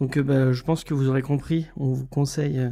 [0.00, 2.70] Donc euh, bah, je pense que vous aurez compris, on vous conseille, euh,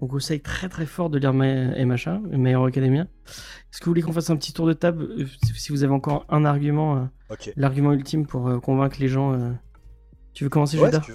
[0.00, 3.02] on conseille très très fort de lire MHA, My Hero Academia.
[3.02, 5.92] Est-ce que vous voulez qu'on fasse un petit tour de table euh, si vous avez
[5.92, 7.08] encore un argument,
[7.56, 9.38] l'argument ultime pour convaincre les gens
[10.34, 11.12] Tu veux commencer, ouais, si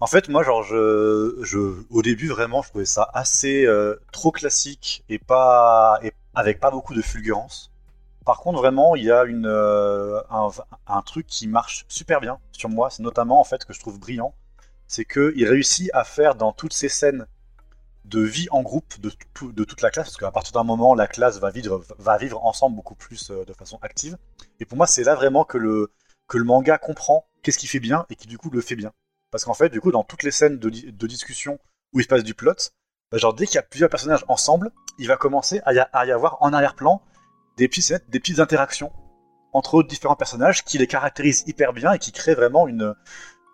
[0.00, 1.58] En fait, moi, genre, je, je,
[1.90, 3.66] au début, vraiment, je trouvais ça assez
[4.12, 7.70] trop classique et pas, et avec pas beaucoup de fulgurance.
[8.24, 12.90] Par contre, vraiment, il y a une, un, truc qui marche super bien sur moi.
[12.90, 14.34] C'est notamment, en fait, que je trouve brillant.
[14.86, 17.26] C'est qu'il réussit à faire dans toutes ces scènes
[18.10, 19.10] de vie en groupe de,
[19.52, 22.44] de toute la classe, parce qu'à partir d'un moment, la classe va vivre, va vivre
[22.44, 24.18] ensemble beaucoup plus euh, de façon active.
[24.58, 25.92] Et pour moi, c'est là vraiment que le,
[26.28, 28.92] que le manga comprend qu'est-ce qu'il fait bien et qui du coup le fait bien.
[29.30, 31.58] Parce qu'en fait, du coup, dans toutes les scènes de, de discussion
[31.92, 32.54] où il se passe du plot,
[33.12, 36.06] bah, genre dès qu'il y a plusieurs personnages ensemble, il va commencer à y, à
[36.06, 37.02] y avoir en arrière-plan
[37.56, 38.92] des petites, des petites interactions
[39.52, 42.94] entre différents personnages qui les caractérisent hyper bien et qui créent vraiment une,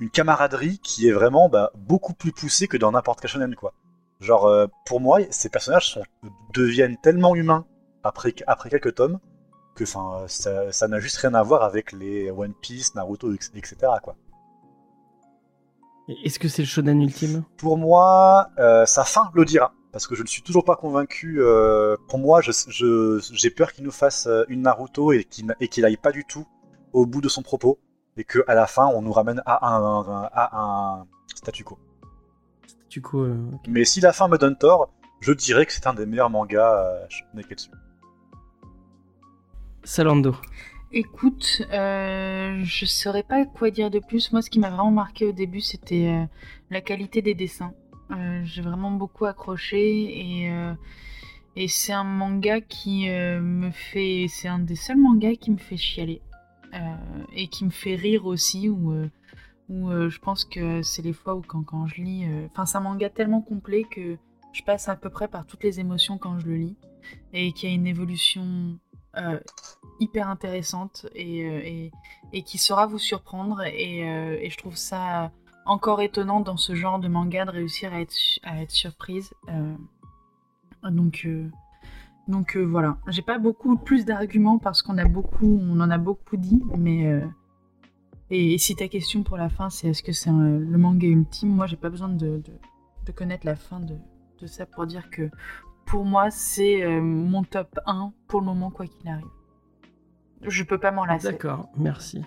[0.01, 3.74] une camaraderie qui est vraiment bah, beaucoup plus poussée que dans n'importe quel shonen quoi.
[4.20, 6.02] Genre, euh, pour moi, ces personnages sont,
[6.55, 7.66] deviennent tellement humains
[8.02, 9.18] après, après quelques tomes
[9.74, 13.76] que ça n'a juste rien à voir avec les One Piece, Naruto, etc.
[14.02, 14.16] Quoi.
[16.24, 17.44] Est-ce que c'est le shonen ultime?
[17.59, 19.74] Pour moi, euh, sa fin le dira.
[19.93, 21.43] Parce que je ne suis toujours pas convaincu.
[21.43, 25.47] Euh, pour moi, j'ai je, peur qu'il nous fasse une Naruto et qu'il
[25.82, 26.47] n'aille pas du tout
[26.94, 27.78] au bout de son propos.
[28.16, 31.78] Et qu'à la fin, on nous ramène à un, à un statu quo.
[33.14, 33.36] Euh,
[33.68, 34.90] Mais si la fin me donne tort,
[35.20, 37.70] je dirais que c'est un des meilleurs mangas euh, Neketsu.
[39.85, 40.35] Salando.
[40.93, 44.32] Écoute, euh, je saurais pas quoi dire de plus.
[44.32, 46.24] Moi, ce qui m'a vraiment marqué au début, c'était euh,
[46.70, 47.73] la qualité des dessins.
[48.44, 50.52] J'ai vraiment beaucoup accroché et,
[51.56, 54.27] et c'est un manga qui me fait.
[54.28, 56.23] C'est un des seuls mangas qui me fait chialer
[57.35, 58.68] et qui me fait rire aussi.
[58.68, 58.94] Où,
[59.68, 62.24] où euh, je pense que c'est les fois où quand, quand je lis...
[62.26, 64.16] Euh, enfin, c'est un manga tellement complet que
[64.52, 66.76] je passe à peu près par toutes les émotions quand je le lis,
[67.32, 68.78] et qui a une évolution
[69.16, 69.38] euh,
[70.01, 71.90] hyper intéressante et,
[72.32, 75.30] et, qui saura vous surprendre, et, et, je trouve ça
[75.66, 79.34] encore étonnant dans ce genre de manga de réussir à être, à être surprise.
[80.84, 81.26] donc...
[82.28, 86.36] Donc voilà, j'ai pas beaucoup plus d'arguments parce qu'on a beaucoup, on en a beaucoup
[86.36, 87.22] dit, mais
[88.31, 91.66] et, si ta question pour la fin, c'est est-ce que c'est le manga ultime Moi,
[91.66, 92.43] j'ai pas besoin de,
[93.05, 93.94] de, connaître la fin de,
[94.40, 95.31] de, ça pour dire que
[95.85, 99.24] pour moi, c'est euh, mon top 1 pour le moment, quoi qu'il arrive.
[100.43, 101.31] Je peux pas m'en lasser.
[101.31, 102.23] D'accord, merci.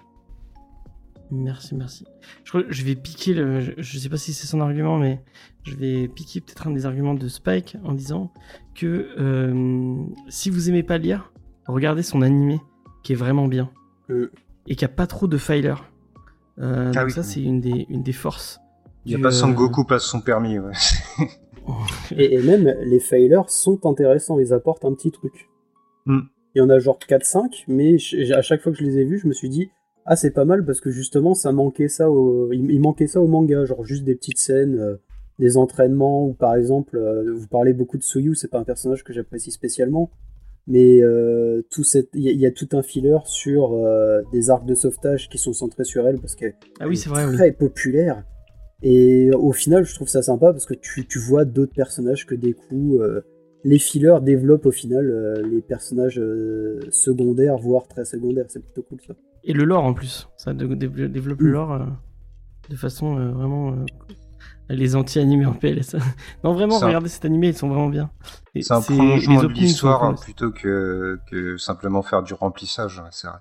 [1.32, 2.06] Merci, merci.
[2.44, 3.60] Je, je vais piquer le.
[3.78, 5.22] Je, sais pas si c'est son argument, mais
[5.64, 8.34] je vais piquer peut-être un des arguments de Spike en disant
[8.74, 11.32] que euh, si vous aimez pas lire,
[11.68, 12.60] regardez son animé
[13.04, 13.70] qui est vraiment bien.
[14.10, 14.32] Euh,
[14.70, 15.92] et qu'il n'y a pas trop de filers.
[16.60, 18.60] Euh, ah donc ça, c'est une des, une des forces.
[19.06, 20.60] Il n'y a pas son euh, Goku passe son permis.
[20.60, 20.74] Ouais.
[22.18, 25.50] et, même les failers sont intéressants, ils apportent un petit truc.
[26.06, 26.22] Hmm.
[26.56, 27.98] Il y en a genre 4-5, mais
[28.34, 29.70] à chaque fois que je les ai vus, je me suis dit
[30.06, 33.28] ah c'est pas mal parce que justement ça manquait ça au il, manquait ça au
[33.28, 34.96] manga, genre juste des petites scènes, euh,
[35.38, 37.00] des entraînements ou par exemple
[37.36, 40.10] vous parlez beaucoup de Soyu, c'est pas un personnage que j'apprécie spécialement,
[40.70, 41.64] mais euh,
[42.14, 45.84] il y, a tout un filler sur euh, des arcs de sauvetage qui sont centrés
[45.84, 48.24] sur elle parce qu'elle ah oui, est, vrai, très populaire.
[48.84, 52.36] Et au final, je trouve ça sympa parce que tu, tu vois d'autres personnages que
[52.36, 53.02] des coups.
[53.02, 53.22] Euh,
[53.64, 56.22] les fillers développent au final les personnages
[56.92, 58.46] secondaires, voire très secondaires.
[58.48, 59.16] C'est plutôt cool ça.
[59.44, 60.30] Et le lore en plus.
[60.38, 61.52] Ça développe le mm.
[61.52, 61.88] lore
[62.70, 63.76] de façon vraiment
[64.70, 65.96] les anti-animés en PLS.
[66.44, 68.12] non, vraiment, regardez cet animé, ils sont vraiment bien.
[68.56, 73.40] C'est un prolongement de l'histoire plutôt que, que simplement faire du remplissage, c'est vrai.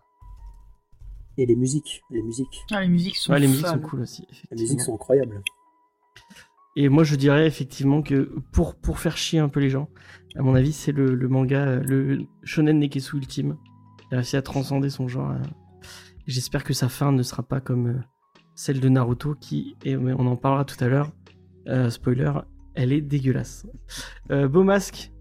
[1.37, 2.65] Et les musiques, les musiques.
[2.73, 4.27] Ah, les musiques sont, ouais, les musiques sont cool aussi.
[4.51, 5.41] Les musiques sont incroyables.
[6.75, 9.89] Et moi, je dirais effectivement que pour, pour faire chier un peu les gens,
[10.37, 13.57] à mon avis, c'est le, le, manga, le Shonen Nekesu Ultime.
[14.11, 15.31] Il a réussi à transcender son genre.
[15.31, 15.39] Euh,
[16.27, 18.01] j'espère que sa fin ne sera pas comme euh,
[18.59, 21.13] celle de Naruto, qui, et on en parlera tout à l'heure,
[21.69, 22.33] euh, spoiler,
[22.75, 23.67] elle est dégueulasse.
[24.33, 25.13] Euh, beau masque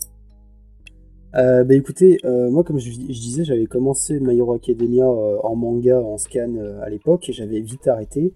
[1.35, 6.55] euh, bah écoutez, moi comme je, disais, j'avais commencé My Academia en manga, en scan
[6.81, 8.33] à l'époque, et j'avais vite arrêté.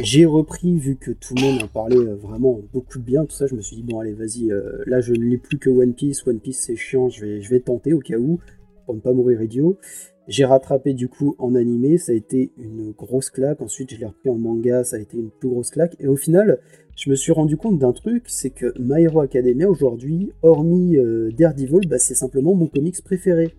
[0.00, 3.46] J'ai repris, vu que tout le monde en parlait vraiment beaucoup de bien, tout ça,
[3.46, 4.50] je me suis dit, bon allez, vas-y,
[4.86, 7.48] là je ne lis plus que One Piece, One Piece c'est chiant, je vais, je
[7.48, 8.40] vais tenter au cas où,
[8.84, 9.78] pour ne pas mourir idiot.
[10.28, 13.60] J'ai rattrapé du coup en animé, ça a été une grosse claque.
[13.60, 15.96] Ensuite, je l'ai repris en manga, ça a été une plus grosse claque.
[16.00, 16.58] Et au final,
[16.96, 21.30] je me suis rendu compte d'un truc, c'est que My Hero Academia aujourd'hui, hormis euh,
[21.36, 23.54] Daredevil, bah, c'est simplement mon comics préféré.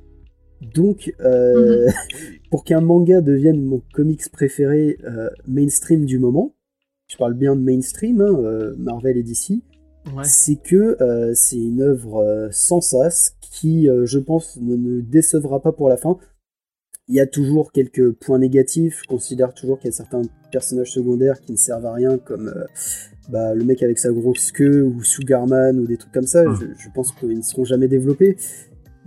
[0.73, 1.93] Donc, euh, mhm.
[2.51, 6.53] pour qu'un manga devienne mon comics préféré euh, mainstream du moment,
[7.07, 9.61] je parle bien de mainstream, hein, Marvel et DC,
[10.15, 10.23] Ouais.
[10.23, 15.01] c'est que euh, c'est une œuvre euh, sans sas qui, euh, je pense, ne, ne
[15.01, 16.17] décevra pas pour la fin.
[17.09, 18.99] Il y a toujours quelques points négatifs.
[19.03, 20.21] Je considère toujours qu'il y a certains
[20.51, 22.65] personnages secondaires qui ne servent à rien, comme euh,
[23.29, 26.43] bah, le mec avec sa grosse queue ou Sugarman ou des trucs comme ça.
[26.43, 26.57] Mm.
[26.59, 28.35] Je, je pense qu'ils ne seront jamais développés.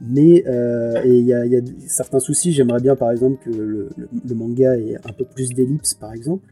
[0.02, 2.52] Mais euh, et il y a, il y a certains soucis.
[2.52, 6.14] J'aimerais bien, par exemple, que le, le- le manga ait un peu plus d'ellipses, par
[6.14, 6.48] exemple,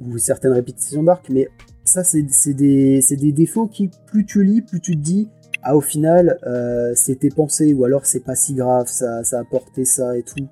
[0.00, 1.30] ou certaines répétitions d'arcs.
[1.30, 1.48] Mais
[1.84, 5.30] ça, c'est c'est des, c'est des défauts qui, plus tu lis, plus tu te dis,
[5.64, 9.42] ah, au final, euh, c'était pensé, ou alors c'est pas si grave, ça, ça a
[9.42, 10.48] apporté ça et tout.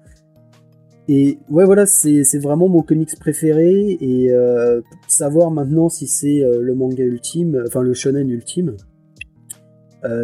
[1.09, 6.61] Et ouais, voilà, c'est vraiment mon comics préféré, et euh, savoir maintenant si c'est euh,
[6.63, 8.77] le manga ultime, enfin le shonen ultime,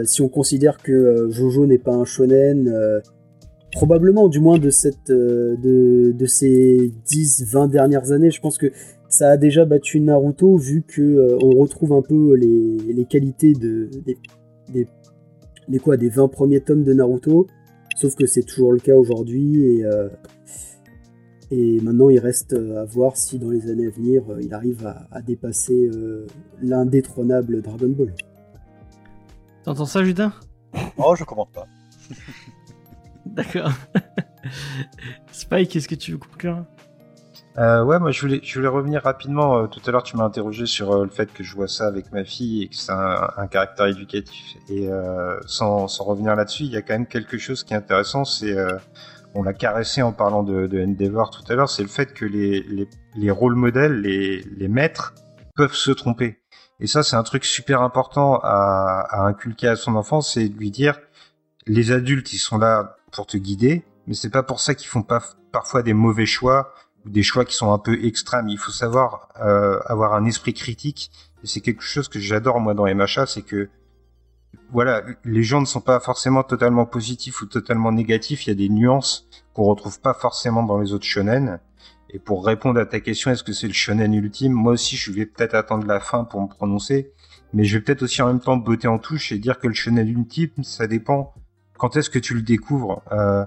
[0.05, 2.73] si on considère que Jojo n'est pas un shonen,
[3.73, 5.13] probablement, du moins de, cette,
[6.27, 8.73] ces 10-20 dernières années, je pense que
[9.11, 13.91] ça a déjà battu Naruto vu que on retrouve un peu les, les qualités de,
[14.07, 14.17] des,
[14.69, 14.87] des,
[15.69, 17.47] des quoi, des 20 premiers tomes de Naruto,
[17.97, 20.09] sauf que c'est toujours le cas aujourd'hui et, euh,
[21.51, 24.53] et maintenant il reste euh, à voir si dans les années à venir euh, il
[24.53, 26.27] arrive à, à dépasser euh,
[26.61, 28.13] l'indétrônable Dragon Ball.
[29.65, 30.33] T'entends ça, Judas?
[30.97, 31.67] Oh, je commente pas.
[33.27, 33.73] D'accord.
[35.33, 36.65] Spike, est-ce que tu veux conclure?
[37.59, 39.57] Euh, ouais, moi je voulais, je voulais revenir rapidement.
[39.59, 41.87] euh, tout à l'heure, tu m'as interrogé sur euh, le fait que je vois ça
[41.87, 44.57] avec ma fille et que c'est un, un caractère éducatif.
[44.69, 47.77] Et euh, sans, sans revenir là-dessus, il y a quand même quelque chose qui est
[47.77, 48.27] intéressant.
[48.27, 48.77] C'est, euh,
[49.35, 52.27] on l'a caressé en parlant de, de Endeavor tout à l'heure, c'est le fait que
[52.27, 55.15] les, les, les rôles modèles, les, les maîtres,
[55.55, 56.39] peuvent se tromper.
[56.81, 60.59] Et ça, c'est un truc super important à, à inculquer à son enfant, c'est de
[60.59, 60.99] lui dire,
[61.67, 65.03] les adultes, ils sont là pour te guider, mais c'est pas pour ça qu'ils font
[65.03, 65.23] pas
[65.53, 66.75] parfois des mauvais choix
[67.07, 68.49] ou des choix qui sont un peu extrêmes.
[68.49, 71.11] Il faut savoir euh, avoir un esprit critique.
[71.43, 73.69] Et c'est quelque chose que j'adore moi dans MHA, c'est que
[74.73, 78.47] voilà, les gens ne sont pas forcément totalement positifs ou totalement négatifs.
[78.47, 81.61] Il y a des nuances qu'on retrouve pas forcément dans les autres shonen.
[82.11, 84.53] Et pour répondre à ta question, est-ce que c'est le shonen ultime?
[84.53, 87.13] Moi aussi, je vais peut-être attendre la fin pour me prononcer,
[87.53, 89.75] mais je vais peut-être aussi en même temps botter en touche et dire que le
[89.75, 91.35] shonen ultime, ça dépend
[91.79, 93.03] quand est-ce que tu le découvres?
[93.13, 93.45] Euh,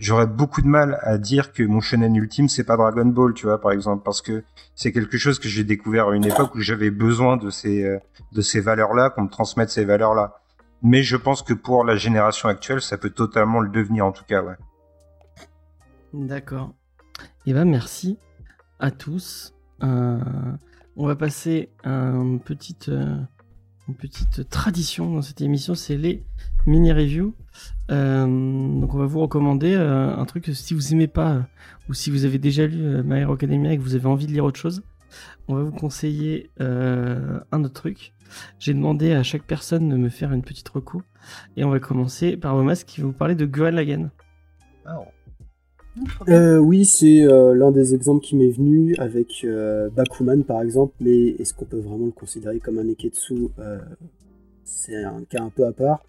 [0.00, 3.44] J'aurais beaucoup de mal à dire que mon shonen ultime c'est pas Dragon Ball, tu
[3.44, 4.44] vois, par exemple, parce que
[4.74, 7.98] c'est quelque chose que j'ai découvert à une époque où j'avais besoin de ces euh,
[8.32, 10.40] de ces valeurs-là, qu'on me transmette ces valeurs-là.
[10.82, 14.24] Mais je pense que pour la génération actuelle, ça peut totalement le devenir en tout
[14.24, 14.56] cas, ouais.
[16.14, 16.72] D'accord.
[17.44, 18.18] Et ben merci
[18.78, 19.52] à tous.
[19.82, 20.18] Euh,
[20.96, 23.16] on va passer à une petite, euh,
[23.86, 26.24] une petite tradition dans cette émission, c'est les
[26.66, 27.34] mini reviews.
[27.90, 31.40] Euh, donc on va vous recommander euh, un truc si vous aimez pas euh,
[31.88, 34.26] ou si vous avez déjà lu euh, My Hero Academia et que vous avez envie
[34.26, 34.82] de lire autre chose,
[35.48, 38.14] on va vous conseiller euh, un autre truc.
[38.60, 41.02] J'ai demandé à chaque personne de me faire une petite reco
[41.56, 44.10] et on va commencer par Momas qui va vous parler de Gurren Lagann.
[46.28, 50.94] Euh, oui, c'est euh, l'un des exemples qui m'est venu avec euh, Bakuman par exemple,
[51.00, 53.80] mais est-ce qu'on peut vraiment le considérer comme un Neketsu Euh,
[54.62, 56.04] C'est un cas un peu à part.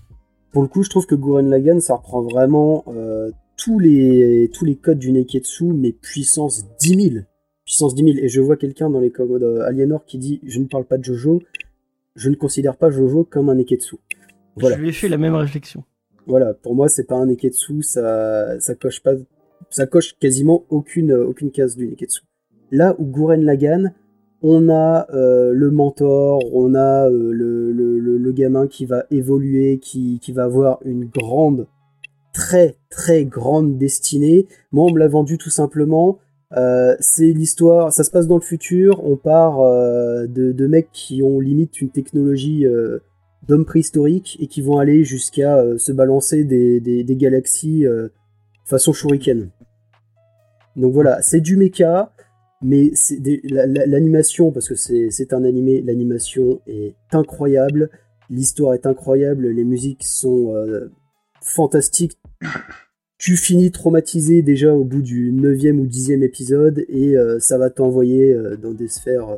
[0.52, 4.66] Pour le coup, je trouve que Gurren Lagann, ça reprend vraiment euh, tous, les, tous
[4.66, 7.24] les codes du Neketsu, mais puissance 10 000.
[7.64, 8.18] Puissance 10 000.
[8.22, 10.98] Et je vois quelqu'un dans les commodes euh, Alienor qui dit Je ne parle pas
[10.98, 11.42] de Jojo,
[12.16, 13.96] je ne considère pas Jojo comme un Neketsu.
[14.58, 14.76] Voilà.
[14.76, 15.86] Je lui ai fait la même réflexion.
[16.28, 19.14] Voilà, pour moi, c'est pas un Neketsu, ça, ça coche pas,
[19.70, 22.22] ça coche quasiment aucune, aucune case du Neketsu.
[22.72, 23.94] Là où Gurren Lagann,
[24.42, 30.46] on a euh, le mentor, on a euh, le, gamin qui va évoluer, qui, va
[30.46, 31.68] avoir une grande,
[32.34, 34.48] très très grande destinée.
[34.72, 36.18] Moi, on me l'a vendu tout simplement.
[36.56, 39.04] Euh, c'est l'histoire, ça se passe dans le futur.
[39.04, 42.66] On part de, mecs qui ont limite une technologie
[43.48, 47.86] d'hommes préhistoriques et qui vont aller jusqu'à se balancer des, des, des galaxies
[48.64, 49.50] façon shuriken.
[50.78, 52.14] Donc voilà, c'est du mecha,
[52.62, 52.92] mais
[53.44, 57.90] l'animation, parce que c'est un animé, l'animation est incroyable,
[58.30, 60.92] l'histoire est incroyable, les musiques sont euh,
[61.42, 62.18] fantastiques.
[63.24, 67.70] Tu finis traumatisé déjà au bout du 9e ou 10e épisode et euh, ça va
[67.70, 69.38] t'envoyer euh, dans des sphères euh,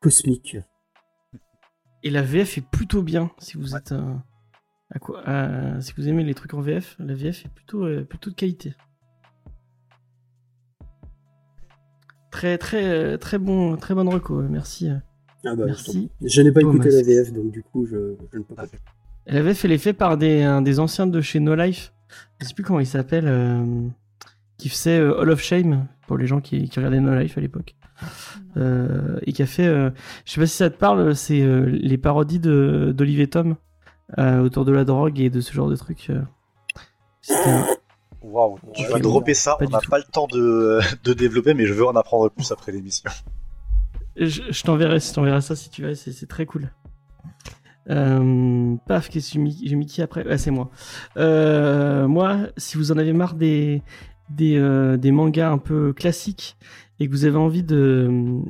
[0.00, 0.56] cosmiques.
[2.02, 4.14] Et la VF est plutôt bien si vous êtes euh,
[4.90, 8.02] à quoi, à- si vous aimez les trucs en VF, la VF est plutôt euh,
[8.02, 8.74] plutôt de qualité.
[12.34, 14.88] Très très euh, très bon très bonne reco, merci.
[15.46, 16.10] Ah bah, Merci.
[16.20, 18.64] je, je n'ai pas écouté la VF, donc du coup, je, je ne peux pas.
[19.26, 21.92] La VF elle est faite par des un des anciens de chez No Life.
[22.40, 23.86] Je sais plus comment il s'appelle euh,
[24.58, 27.40] qui faisait euh, Hall of Shame pour les gens qui, qui regardaient No Life à
[27.40, 27.76] l'époque.
[28.56, 29.90] euh, et qui a fait, euh,
[30.24, 33.54] je sais pas si ça te parle, c'est euh, les parodies de d'Olivier Tom
[34.18, 36.10] euh, autour de la drogue et de ce genre de trucs.
[36.10, 36.20] euh.
[37.20, 37.66] C'était un-
[38.24, 41.66] Waouh, tu vas dropper ça, pas on n'a pas le temps de, de développer, mais
[41.66, 43.10] je veux en apprendre plus après l'émission.
[44.16, 46.70] Je, je t'enverrai, ça si tu veux, c'est très cool.
[47.90, 50.24] Euh, paf, qu'est-ce que j'ai mis, qui après?
[50.28, 50.70] Ah, c'est moi.
[51.18, 53.82] Euh, moi, si vous en avez marre des
[54.30, 56.56] des, euh, des mangas un peu classiques
[56.98, 58.40] et que vous avez envie de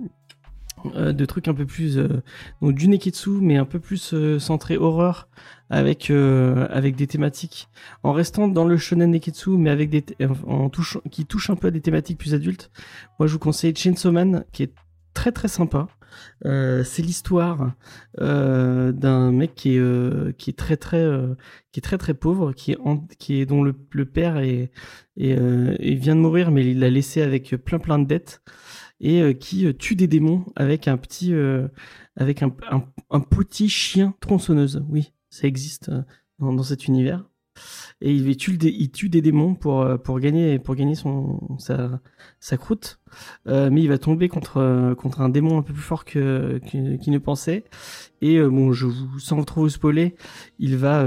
[0.84, 2.22] de trucs un peu plus euh,
[2.60, 5.28] donc du neketsu mais un peu plus euh, centré horreur
[5.70, 7.68] avec euh, avec des thématiques
[8.02, 10.04] en restant dans le shonen neketsu mais avec des
[10.46, 12.70] en touchant qui touche un peu à des thématiques plus adultes.
[13.18, 14.74] Moi, je vous conseille Chainsaw Man qui est
[15.14, 15.88] très très sympa.
[16.44, 17.72] Euh, c'est l'histoire
[18.20, 21.34] euh, d'un mec qui est euh, qui est très très euh,
[21.72, 22.78] qui est très très pauvre, qui est
[23.18, 24.70] qui est dont le, le père est,
[25.16, 28.42] est, euh, il vient de mourir mais il l'a laissé avec plein plein de dettes
[29.00, 31.68] et euh, qui euh, tue des démons avec un petit euh,
[32.16, 34.84] avec un, petit chien tronçonneuse.
[34.88, 35.90] Oui, ça existe
[36.38, 37.24] dans cet univers.
[38.00, 40.60] Et il tue, il tue des démons pour, euh, gagner,
[40.94, 43.00] son, sa, croûte.
[43.46, 46.58] Euh, mais il va tomber contre, euh, contre un démon un peu plus fort que,
[46.66, 47.64] qu'il ne pensait.
[48.20, 50.16] Et bon, je vous, sans trop vous spoiler,
[50.58, 51.06] il va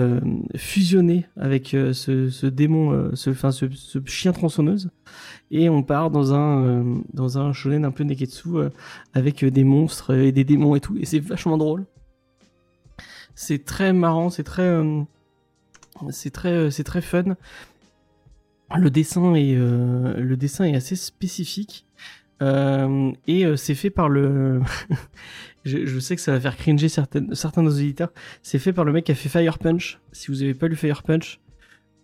[0.55, 4.91] fusionner avec ce, démon, ce, chien tronçonneuse.
[5.49, 8.49] Et on part dans un, dans un shonen un peu neketsu
[9.13, 10.95] avec des monstres et des démons et tout.
[10.97, 11.85] Et c'est vachement drôle.
[13.33, 14.83] C'est très marrant, c'est très,
[16.09, 17.35] c'est très, euh, c'est très fun.
[18.75, 21.85] Le dessin est, euh, assez spécifique.
[22.41, 24.61] Euh, et c'est fait par le.
[25.65, 28.11] je, sais que ça va faire cringer certains de nos auditeurs.
[28.43, 29.99] C'est fait par le mec qui a fait Fire Punch.
[30.11, 31.39] Si vous avez pas lu Fire Punch,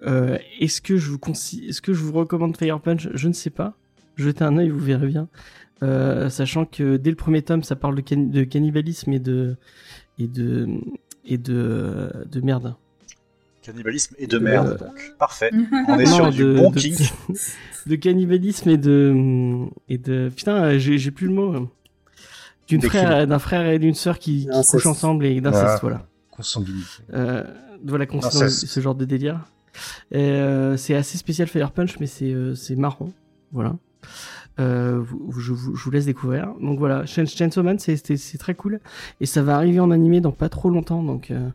[0.02, 3.10] est-ce que je vous recommande Fire Punch?
[3.14, 3.78] Je ne sais pas.
[4.16, 5.28] Jetez un œil, vous verrez bien.
[6.30, 9.58] Sachant que dès le premier tome, ça parle de, de cannibalisme et de
[10.18, 10.80] et de
[11.26, 12.76] et de de merde.
[13.64, 15.14] Cannibalisme et de Euh, merde, donc.
[15.18, 15.50] Parfait.
[15.88, 16.96] On est Non, sur du de- bon de- king.
[17.88, 21.70] de cannibalisme et de et de putain euh, j'ai j'ai plus le mot
[22.68, 26.06] d'une Des frère d'un frère et d'une sœur qui, couchent ensemble et d'inceste voilà.
[26.32, 26.86] Consanguinité.
[27.14, 27.44] euh,
[27.86, 29.46] voilà dans ce genre de délire.
[30.12, 33.10] Et euh, c'est assez spécial Fire Punch mais c'est euh, c'est marrant.
[33.52, 33.76] Voilà.
[34.60, 36.54] Euh, vous- je, vous, je vous laisse découvrir.
[36.62, 38.80] Donc voilà Chain- Chainsaw Man c'est c'est c'est très cool.
[39.20, 41.50] Et ça va arriver en animé dans pas trop longtemps donc euh,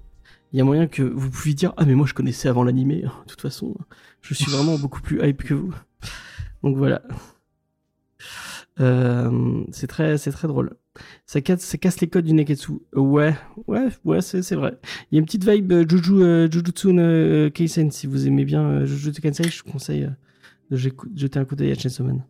[0.53, 3.03] il y a moyen que vous puissiez dire ah mais moi je connaissais avant l'animé
[3.03, 3.77] de toute façon
[4.23, 5.75] je suis vraiment beaucoup plus hype que vous
[6.62, 7.03] donc voilà
[8.81, 10.77] euh, c'est très c'est très drôle
[11.27, 12.73] ça casse, ça casse les codes du Neketsu.
[12.93, 13.33] Ouais,
[13.69, 14.77] ouais, ouais, c'est, c'est vrai.
[15.11, 17.93] Il y a une petite vibe euh, Juju, euh, Jujutsu euh, Kaisen.
[17.93, 20.11] Si vous aimez bien Jujutsu Kaisen, je vous conseille
[20.73, 22.25] de jeter- un coup d'œil à Chainsaw Man.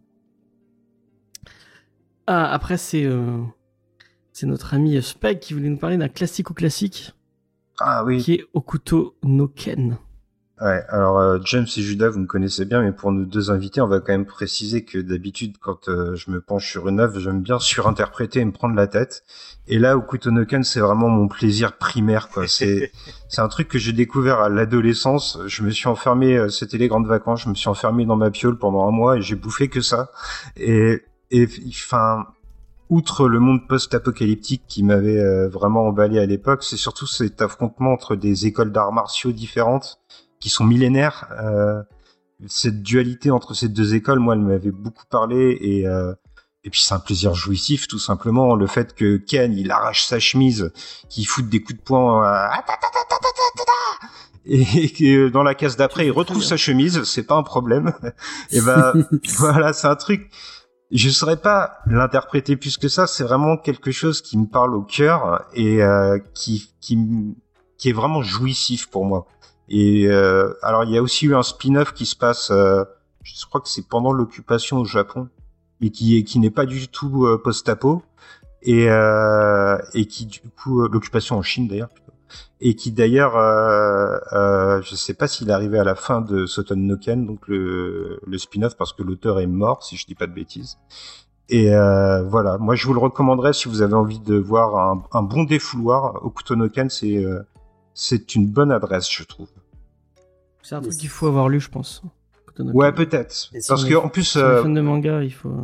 [2.26, 3.06] Ah, après, c'est,
[4.34, 7.12] c'est notre ami Spike qui voulait nous parler d'un classique ou classique
[7.80, 8.22] Ah oui.
[8.22, 9.98] qui est Okuto no Ken.
[10.60, 13.80] Ouais, alors euh, James et Judas, vous me connaissez bien, mais pour nos deux invités,
[13.80, 17.20] on va quand même préciser que d'habitude, quand euh, je me penche sur une œuvre,
[17.20, 19.22] j'aime bien surinterpréter et me prendre la tête.
[19.68, 22.48] Et là, Okutonoken, c'est vraiment mon plaisir primaire, quoi.
[22.48, 22.90] C'est
[23.28, 25.38] c'est un truc que j'ai découvert à l'adolescence.
[25.46, 28.32] Je me suis enfermé, euh, c'était les grandes vacances, je me suis enfermé dans ma
[28.32, 30.10] piole pendant un mois et j'ai bouffé que ça.
[30.56, 32.26] Et et enfin,
[32.90, 37.92] outre le monde post-apocalyptique qui m'avait euh, vraiment emballé à l'époque, c'est surtout cet affrontement
[37.92, 40.00] entre des écoles d'arts martiaux différentes
[40.40, 41.28] qui sont millénaires.
[41.42, 41.82] Euh,
[42.46, 46.14] cette dualité entre ces deux écoles, moi, elle m'avait beaucoup parlé et euh,
[46.64, 48.54] et puis c'est un plaisir jouissif, tout simplement.
[48.54, 50.72] Le fait que Ken, il arrache sa chemise,
[51.08, 52.48] qu'il foute des coups de poing, euh,
[54.44, 57.92] et que dans la case d'après, il retrouve sa chemise, c'est pas un problème.
[58.50, 58.92] et ben
[59.38, 60.30] voilà, c'est un truc.
[60.90, 63.06] Je saurais pas l'interpréter plus que ça.
[63.06, 66.98] C'est vraiment quelque chose qui me parle au cœur et euh, qui qui
[67.76, 69.26] qui est vraiment jouissif pour moi.
[69.68, 72.84] Et euh, alors il y a aussi eu un spin-off qui se passe, euh,
[73.22, 75.28] je crois que c'est pendant l'occupation au Japon,
[75.80, 78.02] mais qui qui n'est pas du tout euh, post-apo
[78.62, 81.90] et euh, et qui du coup euh, l'occupation en Chine d'ailleurs
[82.60, 86.46] et qui d'ailleurs euh, euh, je sais pas s'il est arrivé à la fin de
[86.46, 90.14] Soton no Ken donc le le spin-off parce que l'auteur est mort si je dis
[90.14, 90.78] pas de bêtises.
[91.50, 92.58] Et euh, voilà.
[92.58, 96.24] Moi je vous le recommanderais si vous avez envie de voir un, un bon défouloir.
[96.24, 97.40] Okuto no Ken c'est euh,
[97.94, 99.48] c'est une bonne adresse je trouve.
[100.62, 102.02] C'est un truc qu'il faut avoir lu, je pense.
[102.58, 103.50] Ouais peut-être.
[103.68, 105.54] Parce que en plus Si on est euh, fan de manga, il faut.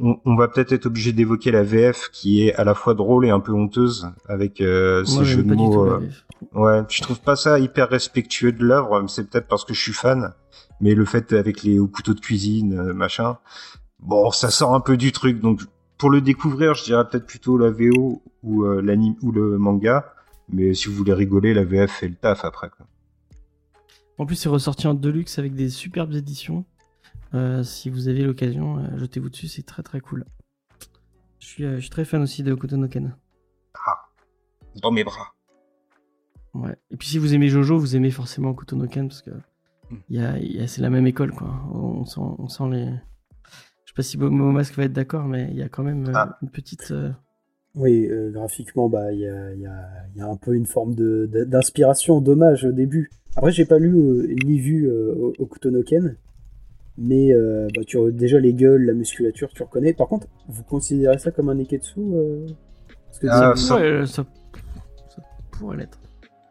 [0.00, 3.26] On, on va peut-être être obligé d'évoquer la VF qui est à la fois drôle
[3.26, 5.86] et un peu honteuse avec euh, ces Moi, jeux de mots.
[5.86, 6.08] euh.
[6.52, 9.92] Ouais, je trouve pas ça hyper respectueux de l'œuvre, c'est peut-être parce que je suis
[9.92, 10.32] fan.
[10.80, 13.38] Mais le fait avec les au couteau de cuisine, euh, machin,
[14.00, 15.40] bon, ça sort un peu du truc.
[15.40, 15.62] Donc
[15.96, 20.12] pour le découvrir, je dirais peut-être plutôt la VO ou euh, l'anime ou le manga.
[20.50, 22.68] Mais si vous voulez rigoler, la VF fait le taf après.
[22.68, 22.86] Quoi.
[24.18, 26.64] En plus, c'est ressorti en deluxe avec des superbes éditions.
[27.36, 30.24] Euh, si vous avez l'occasion, euh, jetez-vous dessus, c'est très très cool.
[31.38, 33.14] Je suis, euh, je suis très fan aussi de Kotonoken.
[33.86, 33.98] Ah,
[34.82, 35.34] dans mes bras.
[36.54, 36.74] Ouais.
[36.90, 39.30] Et puis si vous aimez Jojo, vous aimez forcément Kotonoken parce que
[39.90, 39.96] Hmm.
[40.08, 41.48] il y a, il y a- c'est la même école quoi.
[41.72, 42.86] On sent, on sent les.
[42.86, 46.06] Je sais pas si Momo Mask va être d'accord, mais il y a quand même
[46.08, 46.38] euh, Ah.
[46.42, 46.90] une petite.
[46.90, 47.10] euh,
[47.76, 50.94] Oui, euh, graphiquement, bah, il y a, il y y a un peu une forme
[50.94, 53.10] de- de- d'inspiration, dommage au début.
[53.36, 56.16] Après, j'ai pas lu euh, ni vu euh, Okutonoken,
[56.98, 59.92] mais euh, bah, tu, déjà les gueules, la musculature, tu reconnais.
[59.92, 62.46] Par contre, vous considérez ça comme un Neketsu euh?
[63.06, 64.24] Parce que Ah, des- ça- ouais, ça,
[65.08, 65.98] ça pourrait l'être.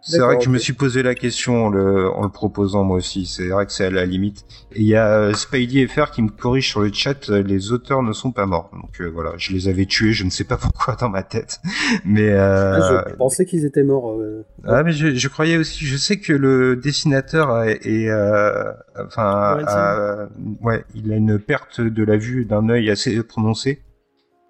[0.08, 2.98] C'est vrai que je me suis posé la question en le, en le proposant moi
[2.98, 3.26] aussi.
[3.26, 4.46] C'est vrai que c'est à la limite.
[4.74, 7.30] Et il y a euh, Spidey FR qui me corrige sur le chat.
[7.32, 8.70] euh, Les auteurs ne sont pas morts.
[8.72, 10.14] Donc euh, voilà, je les avais tués.
[10.14, 11.60] Je ne sais pas pourquoi dans ma tête.
[12.06, 14.12] Mais euh, Ah, je pensais qu'ils étaient morts.
[14.12, 14.46] euh.
[14.66, 15.84] ah mais je, je croyais aussi.
[15.86, 18.72] Je sais que le dessinateur est, euh,
[19.04, 19.68] enfin, Lorenzen.
[19.68, 20.30] a-
[20.62, 23.82] ouais, il a une perte de la vue d'un œil assez prononcée.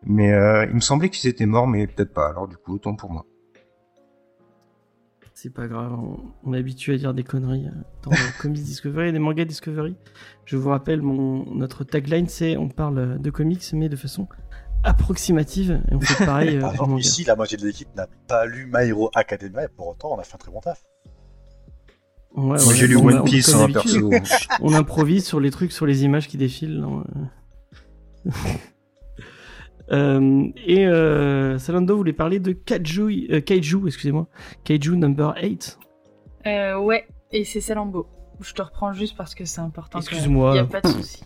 [0.06, 2.27] Mais euh, il me semblait qu'ils étaient morts, mais peut-être pas.
[2.27, 3.26] Alors du coup, autant pour moi.
[5.38, 7.72] C'est pas grave, on, on est habitué à dire des conneries euh,
[8.03, 9.98] dans Comics Discovery et des mangas Discovery.
[10.45, 14.30] Je vous rappelle, mon, notre tagline c'est on parle de comics mais de façon
[14.86, 18.07] approximative et on fait pareil euh, Par en exemple, ici, la moitié de l'équipe n'a
[18.30, 20.82] pas lu My Hero Academia et pour autant, on a fait un très bon taf.
[22.34, 24.12] Ouais, Moi, ouais, j'ai lu One Piece, comme hein, perso.
[24.62, 26.80] On improvise sur les trucs, sur les images qui défilent.
[26.80, 27.03] non,
[29.91, 30.48] euh.
[30.66, 34.28] Et euh, Salando voulait parler de Kaiju, euh, Kaiju excusez-moi,
[34.64, 35.80] Kaiju number 8.
[36.48, 38.07] Euh, ouais, et c'est Salambo.
[38.41, 39.99] Je te reprends juste parce que c'est important.
[39.99, 40.56] Excuse-moi.
[40.56, 41.24] Il a pas de souci.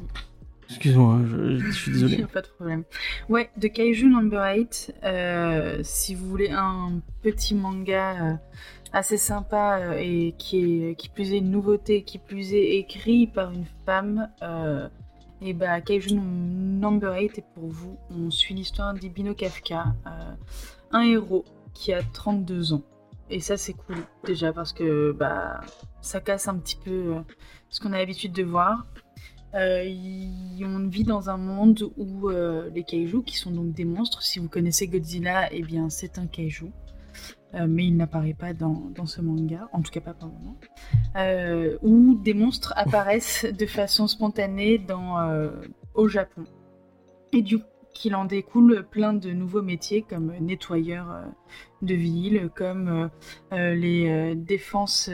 [0.69, 2.18] Excuse-moi, je, je suis Il désolé.
[2.18, 2.84] n'y a pas de problème.
[3.27, 8.40] Ouais, de Kaiju Number 8, euh, si vous voulez un petit manga
[8.94, 13.52] assez sympa et qui est qui plus est une nouveauté, qui plus est écrit par
[13.52, 14.30] une femme,
[15.41, 17.97] et bah Kaiju Number 8 est pour vous.
[18.09, 20.33] On suit l'histoire d'Ibino Kafka, euh,
[20.91, 22.83] un héros qui a 32 ans.
[23.29, 25.61] Et ça c'est cool déjà parce que bah
[26.01, 27.21] ça casse un petit peu euh,
[27.69, 28.87] ce qu'on a l'habitude de voir.
[29.55, 29.83] Euh,
[30.61, 34.47] on vit dans un monde où les kaiju, qui sont donc des monstres, si vous
[34.47, 36.71] connaissez Godzilla, eh bien c'est un kaiju.
[37.55, 40.34] Euh, mais il n'apparaît pas dans, dans ce manga, en tout cas pas pour le
[40.34, 40.57] moment.
[41.15, 45.49] Euh, où des monstres apparaissent de façon spontanée dans, euh,
[45.93, 46.43] au Japon.
[47.34, 47.59] Et du
[47.91, 51.26] qu'il en découle plein de nouveaux métiers comme nettoyeur euh,
[51.81, 53.09] de ville, comme
[53.51, 55.09] les défenses,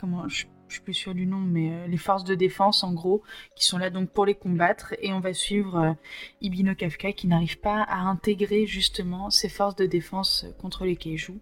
[0.00, 2.94] comment, je, je suis plus sûre du nom, mais euh, les forces de défense en
[2.94, 3.22] gros,
[3.54, 4.94] qui sont là donc pour les combattre.
[5.02, 5.92] Et on va suivre euh,
[6.40, 10.96] Ibino Kafka qui n'arrive pas à intégrer justement ces forces de défense euh, contre les
[10.96, 11.34] kaiju.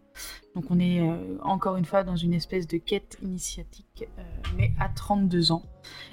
[0.57, 4.05] Donc on est euh, encore une fois dans une espèce de quête initiatique,
[4.57, 5.63] mais à 32 ans.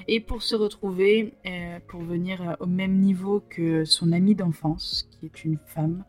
[0.07, 1.33] Et pour se retrouver,
[1.87, 6.05] pour venir au même niveau que son ami d'enfance, qui est une femme.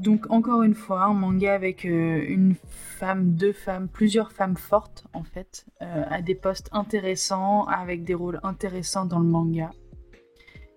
[0.00, 5.04] Donc encore une fois, un manga avec euh, une femme, deux femmes, plusieurs femmes fortes
[5.12, 9.70] en fait, euh, à des postes intéressants, avec des rôles intéressants dans le manga.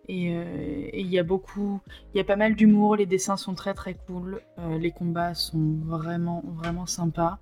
[0.10, 0.44] Et euh,
[0.92, 1.80] et il y a beaucoup,
[2.14, 5.34] il y a pas mal d'humour, les dessins sont très très cool, euh, les combats
[5.34, 7.40] sont vraiment vraiment sympas.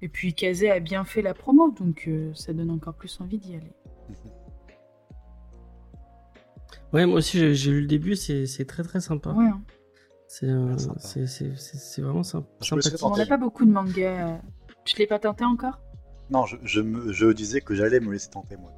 [0.00, 3.38] Et puis Kazé a bien fait la promo, donc euh, ça donne encore plus envie
[3.38, 3.72] d'y aller.
[6.92, 9.30] Ouais, moi aussi j'ai lu le début, c'est c'est très très sympa.
[9.30, 9.62] Ouais, hein.
[10.34, 10.98] C'est euh, sympa.
[11.26, 12.48] c'est- vraiment sympa.
[13.02, 14.30] On n'a pas beaucoup de mangas.
[14.30, 14.38] euh.
[14.82, 15.78] Tu te l'es pas tenté encore?
[16.30, 18.72] Non, je, je, me- je disais que j'allais me laisser tenter, moi.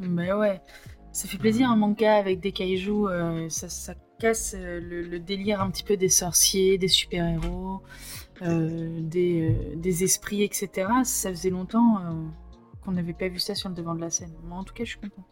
[0.00, 0.60] Mais ouais,
[1.12, 5.60] ça fait plaisir un manga avec des kaijus, euh, ça, ça casse le, le délire
[5.60, 7.82] un petit peu des sorciers, des super-héros,
[8.42, 10.88] euh, des, euh, des esprits, etc.
[11.04, 12.10] Ça faisait longtemps euh,
[12.84, 14.32] qu'on n'avait pas vu ça sur le devant de la scène.
[14.42, 15.24] Moi en tout cas je suis contente.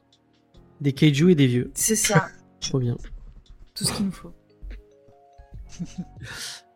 [0.80, 1.72] Des kaiju et des vieux.
[1.74, 2.28] C'est ça,
[2.60, 2.96] Trop bien.
[3.74, 4.32] tout ce qu'il nous faut.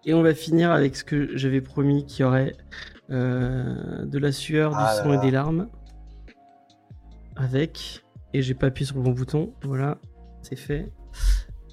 [0.04, 2.56] Et on va finir avec ce que j'avais promis qu'il y aurait
[3.10, 5.68] euh, de la sueur, Ah du là sang et des larmes.
[7.36, 9.98] Avec, et j'ai pas appuyé sur le bon bouton, voilà,
[10.42, 10.90] c'est fait.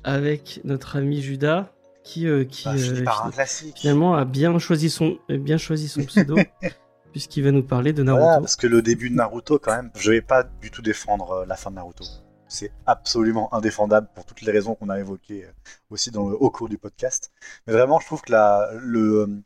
[0.03, 1.71] Avec notre ami Judas,
[2.03, 3.31] qui, euh, qui Bah, euh, par un
[3.75, 6.35] finalement a bien choisi son, bien choisi son pseudo,
[7.11, 8.25] puisqu'il va nous parler de Naruto.
[8.25, 11.45] Voilà, parce que le début de Naruto, quand même, je vais pas du tout défendre
[11.47, 12.05] la fin de Naruto.
[12.47, 15.51] C'est absolument indéfendable pour toutes les raisons qu'on a évoquées euh,
[15.89, 17.31] aussi dans le, au cours du podcast.
[17.65, 18.31] Mais vraiment, je trouve que
[18.77, 19.43] le,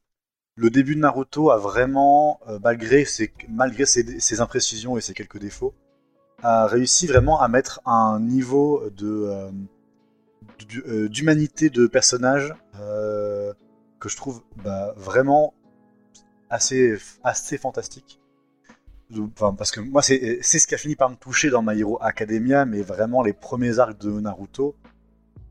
[0.70, 3.32] début de Naruto a vraiment, euh, malgré, ses,
[4.40, 5.74] imprécisions et ses quelques défauts,
[6.44, 9.52] a réussi vraiment à mettre un niveau euh,
[11.08, 15.54] d'humanité de personnages que je trouve bah, vraiment
[16.50, 16.98] assez
[17.58, 18.19] fantastique.
[19.18, 21.98] Enfin, parce que moi, c'est ce qui a fini par me toucher dans My Hero
[22.02, 24.76] Academia, mais vraiment les premiers arcs de Naruto.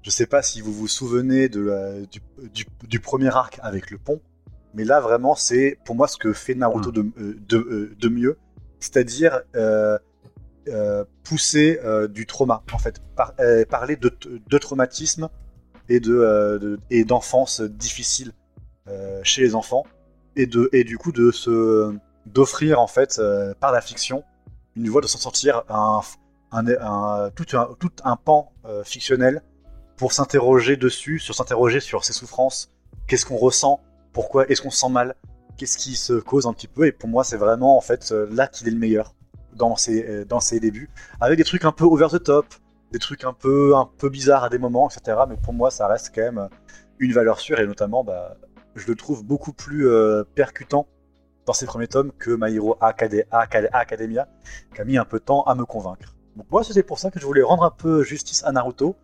[0.02, 2.20] Je sais pas si vous vous souvenez de la- du,
[2.54, 4.20] du- du premier arc avec le pont,
[4.74, 8.08] mais là, vraiment, c'est pour moi ce que fait Naruto de, euh, de, euh, de
[8.08, 8.38] mieux,
[8.78, 9.98] c'est-à-dire euh,
[10.68, 13.34] euh, pousser euh, du trauma, en fait, Par-
[13.68, 14.10] parler de,
[14.48, 15.28] de traumatisme
[15.88, 18.32] et de, de- et d'enfance difficile
[19.24, 19.84] chez les enfants,
[20.36, 21.94] et de et du coup de se
[22.32, 24.24] d'offrir en fait euh, par la fiction
[24.76, 26.00] une voie de s'en sortir un,
[27.34, 29.42] tout un tout un pan euh, fictionnel
[29.96, 32.70] pour s'interroger dessus, sur s'interroger sur ses souffrances,
[33.08, 33.80] qu'est-ce qu'on ressent,
[34.12, 35.16] pourquoi est-ce qu'on se sent mal,
[35.56, 38.28] qu'est-ce qui se cause un petit peu, et pour moi c'est vraiment en fait euh,
[38.30, 39.14] là qu'il est le meilleur
[39.54, 40.88] dans ses, dans ses débuts,
[41.20, 42.46] avec des trucs un peu over the top,
[42.92, 45.18] des trucs un peu, un peu bizarres à des moments, etc.
[45.28, 46.48] Mais pour moi ça reste quand même
[47.00, 48.36] une valeur sûre, et notamment bah,
[48.76, 49.88] je le trouve beaucoup plus
[50.36, 50.86] percutant
[51.48, 54.28] dans ses premiers tomes que My Hero Acad- Acad- Academia,
[54.74, 56.14] qui a mis un peu de temps à me convaincre.
[56.36, 58.96] Donc moi c'était pour ça que je voulais rendre un peu justice à Naruto,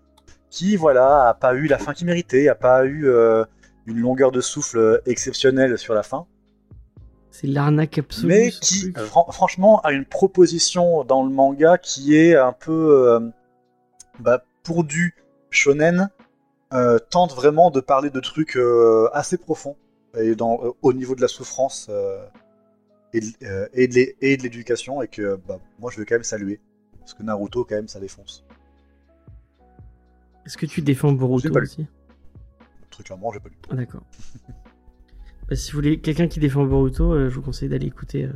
[0.51, 3.45] qui voilà a pas eu la fin qu'il méritait, a pas eu euh,
[3.87, 6.27] une longueur de souffle exceptionnelle sur la fin,
[7.31, 8.29] C'est l'arnaque absolue.
[8.29, 13.21] mais qui fran- franchement a une proposition dans le manga qui est un peu euh,
[14.21, 15.15] bah, pour du
[15.51, 16.11] shonen
[16.75, 19.77] euh, tente vraiment de parler de trucs euh, assez profonds
[20.21, 22.25] et dans, au niveau de la souffrance euh,
[23.13, 23.87] et, de- euh, et
[24.37, 26.61] de l'éducation et que bah, moi je veux quand même saluer
[26.99, 28.45] parce que Naruto quand même ça défonce
[30.47, 31.65] Est-ce que tu défends Boruto pas lu.
[31.67, 31.87] aussi?
[32.91, 34.03] Très clairement j'ai pas lu Ah, D'accord.
[35.49, 38.33] Bah, si vous voulez quelqu'un qui défend Boruto, euh, je vous conseille d'aller écouter euh,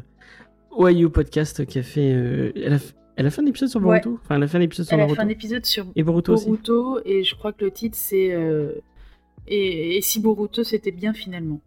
[0.73, 2.13] Ohio Podcast qui a fait.
[2.13, 3.99] euh, elle, a, f- elle a fait un épisode sur Ouais.
[4.01, 5.17] Boruto Enfin, elle a fait un épisode sur Elle a Naruto.
[5.23, 6.45] fait un épisode sur Et Boruto aussi.
[6.45, 8.75] Boruto et je crois que le titre c'est euh,
[9.47, 11.61] et, et si Boruto c'était bien finalement.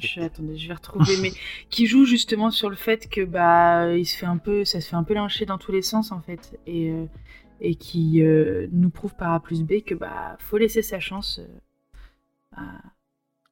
[0.00, 1.32] Je, attendez, je vais retrouver, mais
[1.70, 4.88] qui joue justement sur le fait que bah il se fait un peu, ça se
[4.88, 7.06] fait un peu lyncher dans tous les sens en fait, et euh,
[7.60, 11.40] et qui euh, nous prouve par A plus B que bah faut laisser sa chance
[11.40, 11.46] euh,
[12.56, 12.82] à-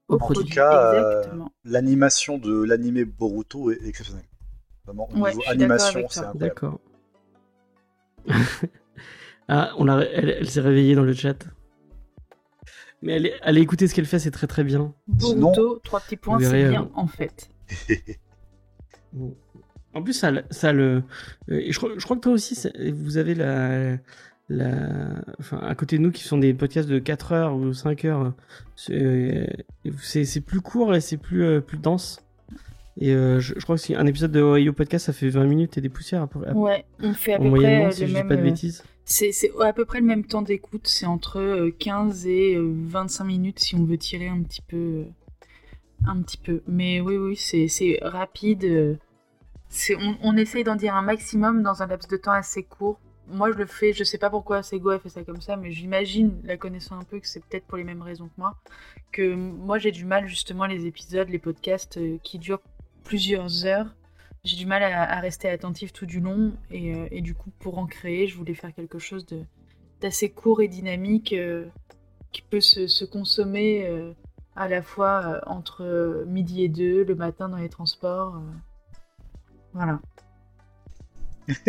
[0.09, 0.43] Au produit.
[0.43, 1.25] En tout cas,
[1.65, 4.25] l'animation de l'animé Boruto est exceptionnelle
[4.87, 6.81] vraiment au Ouais, niveau animation c'est incroyable D'accord.
[9.49, 11.45] ah, on a, elle, elle s'est réveillée dans le chat.
[13.03, 14.93] Mais allez, allez écouter ce qu'elle fait, c'est très très bien.
[15.19, 17.51] sinon- Boruto, trois petits points, c'est bien euh, en fait.
[19.95, 21.03] En plus, ça, ça le.
[21.51, 23.97] euh, Je, crois- je crois que toi aussi, ça- vous avez la.
[24.49, 28.05] la enfin, à côté de nous, qui sont des podcasts de 4 heures ou 5
[28.05, 28.33] heures,
[28.77, 29.49] c'est
[30.03, 32.21] c'est- plus court et c'est plus, euh, plus dense.
[33.01, 35.79] Et euh, je, je crois que un épisode de Ohio Podcast, ça fait 20 minutes
[35.79, 38.13] et des poussières à Ouais, on fait à en peu près euh, si le je
[38.13, 38.29] dis même.
[38.29, 38.83] pas de euh, bêtises.
[39.11, 43.25] C'est à peu près le même temps d'écoute, c'est entre euh, 15 et euh, 25
[43.25, 44.77] minutes si on veut tirer un petit peu.
[44.77, 45.05] euh,
[46.07, 46.63] Un petit peu.
[46.67, 48.65] Mais oui, oui, c'est rapide.
[48.65, 48.97] euh,
[49.99, 53.01] On, on essaye d'en dire un maximum dans un laps de temps assez court.
[53.29, 55.71] Moi, je le fais, je sais pas pourquoi Sego a fait ça comme ça, mais
[55.73, 58.57] j'imagine, la connaissant un peu, que c'est peut-être pour les mêmes raisons que moi.
[59.13, 62.63] Que moi, j'ai du mal, justement, les épisodes, les podcasts euh, qui durent
[63.05, 63.95] plusieurs heures.
[64.49, 66.55] J'ai du mal à, à rester attentif tout du long.
[66.71, 69.43] Et, euh, et du coup, pour en créer, je voulais faire quelque chose de
[70.01, 71.67] d'assez court et dynamique euh,
[72.33, 74.13] qui peut se, se consommer euh,
[74.57, 78.37] à la fois euh, entre midi et deux, le matin dans les transports.
[78.37, 78.41] euh.
[79.75, 80.01] Voilà.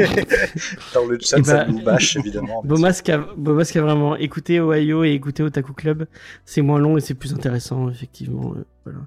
[0.93, 5.03] dans le chat Eh ça ben, nous bâche évidemment mais Beaumasque a, vraiment écouté Ohio
[5.05, 6.05] et écouté Otaku Club.
[6.45, 8.53] C'est moins long et c'est plus intéressant, effectivement.
[8.55, 8.99] euh, voilà.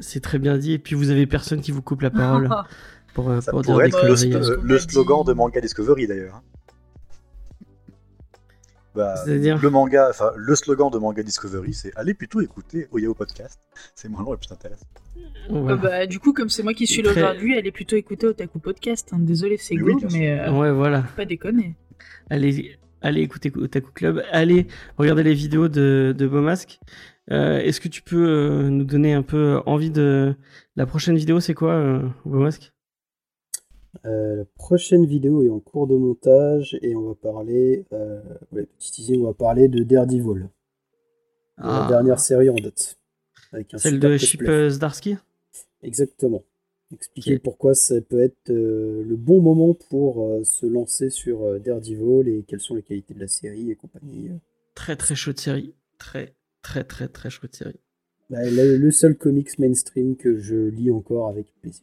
[0.00, 0.72] C'est très bien dit.
[0.72, 2.48] Et puis vous avez personne qui vous coupe la parole
[3.14, 6.06] pour, euh, Ça pour dire pourrait des être le, euh, le slogan de Manga Discovery
[6.06, 6.36] d'ailleurs.
[6.36, 6.42] hein.
[8.94, 13.60] Bah, le manga, enfin le slogan de Manga Discovery, c'est allez plutôt écouter Oyao Podcast.
[13.94, 14.86] C'est moins long et plus intéressant.
[15.50, 15.72] Ouais.
[15.72, 18.26] Euh, bah, du coup, comme c'est moi qui suis là Très- aujourd'hui, est plutôt écoutée
[18.26, 19.10] Otaku Podcast.
[19.12, 19.18] hein.
[19.20, 21.04] Désolé, c'est Mais go, oui, mais euh, Ouais, voilà.
[21.16, 21.76] pas déconner.
[22.28, 24.22] Allez, allez écouter Otaku Club.
[24.32, 24.66] Allez
[24.96, 26.80] regarder les vidéos de, de Beaumasque.
[27.30, 30.34] Euh, Est-ce que tu peux euh, nous donner un peu envie de
[30.76, 32.08] la prochaine vidéo C'est quoi, euh,
[34.04, 38.20] Euh, la prochaine vidéo est en cours de montage et on va parler, euh,
[38.52, 40.40] ouais, petit teasing, on va parler de Daredevil, de
[41.58, 42.98] la Ah, dernière série en date.
[43.52, 44.16] Avec un Celle de.
[44.16, 45.16] Chip euh, Zdarsky?
[45.82, 46.44] Exactement.
[46.92, 51.58] Expliquer pourquoi ça peut être euh, le bon moment pour euh, se lancer sur euh,
[51.58, 54.30] Daredevil et quelles sont les qualités de la série et compagnie.
[54.74, 55.74] Très très chaude série.
[55.98, 56.34] Très
[56.68, 57.80] très très très chaude série.
[58.28, 61.82] Bah, le, le seul comics mainstream que je lis encore avec plaisir.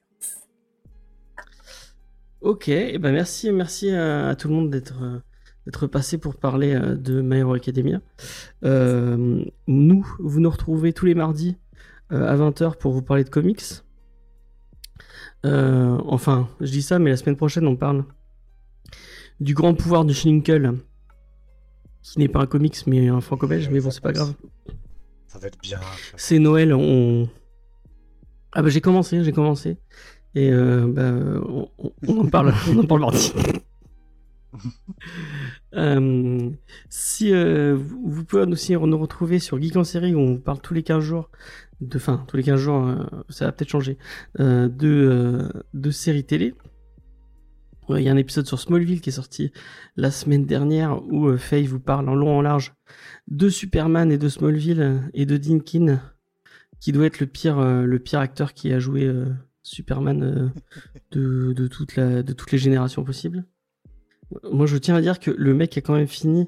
[2.41, 5.24] Ok, et ben merci, merci à, à tout le monde d'être
[5.66, 7.99] d'être passé pour parler euh, de My Hero Academia.
[8.64, 11.57] Euh, nous, vous nous retrouvez tous les mardis
[12.12, 13.64] euh, à 20h pour vous parler de comics.
[15.48, 18.06] Euh, enfin, je dis ça, mais la semaine prochaine, on parle
[19.40, 20.74] du grand pouvoir de Schlinkel,
[22.14, 24.34] qui n'est pas un comics, mais un franco-belge, mais bon, c'est pas grave.
[25.27, 25.80] Ça va être bien.
[26.15, 27.27] C'est Noël, on...
[28.53, 29.77] Ah bah j'ai commencé, j'ai commencé.
[30.36, 31.68] Et euh, bah,
[32.07, 33.34] on, en parle, on en parle mardi.
[35.73, 36.49] Euh,
[36.88, 40.61] si euh, vous, vous pouvez aussi nous retrouver sur Geek en série où on parle
[40.61, 41.30] tous les 15 jours,
[41.82, 42.95] de, enfin tous les 15 jours, euh,
[43.27, 43.98] ça va peut-être changer,
[44.40, 46.53] de, de séries télé.
[47.90, 49.52] Il y a un épisode sur Smallville qui est sorti
[49.95, 52.74] la semaine dernière où euh, Faye vous parle en long en large
[53.28, 56.02] de Superman et de Smallville euh, et de Dinkin,
[56.80, 59.12] qui doit être le pire, euh, le pire acteur qui a joué
[59.64, 60.52] Superman
[61.12, 63.45] de, de, toute la, de toutes les générations possibles.
[64.52, 66.48] Moi, je tiens à dire que le mec a quand même fini.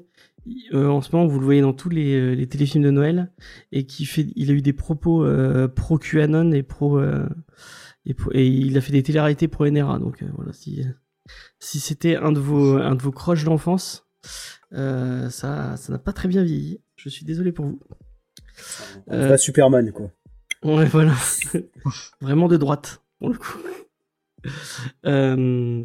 [0.74, 3.30] euh, en ce moment, vous le voyez dans tous les, les téléfilms de Noël,
[3.70, 7.28] et qui fait, il a eu des propos euh, pro QAnon et pro, euh,
[8.06, 10.00] et, pro- et il a fait des télé-réalités pro NRA.
[10.00, 10.84] Donc voilà, si
[11.60, 14.06] si c'était un de vos un de vos croches d'enfance,
[14.72, 16.80] euh, ça ça n'a pas très bien vieilli.
[16.96, 17.80] Je suis désolé pour vous.
[19.10, 20.10] Euh, Superman, quoi.
[20.62, 21.14] Ouais, voilà.
[22.20, 23.58] Vraiment de droite, pour le coup.
[25.06, 25.84] Euh,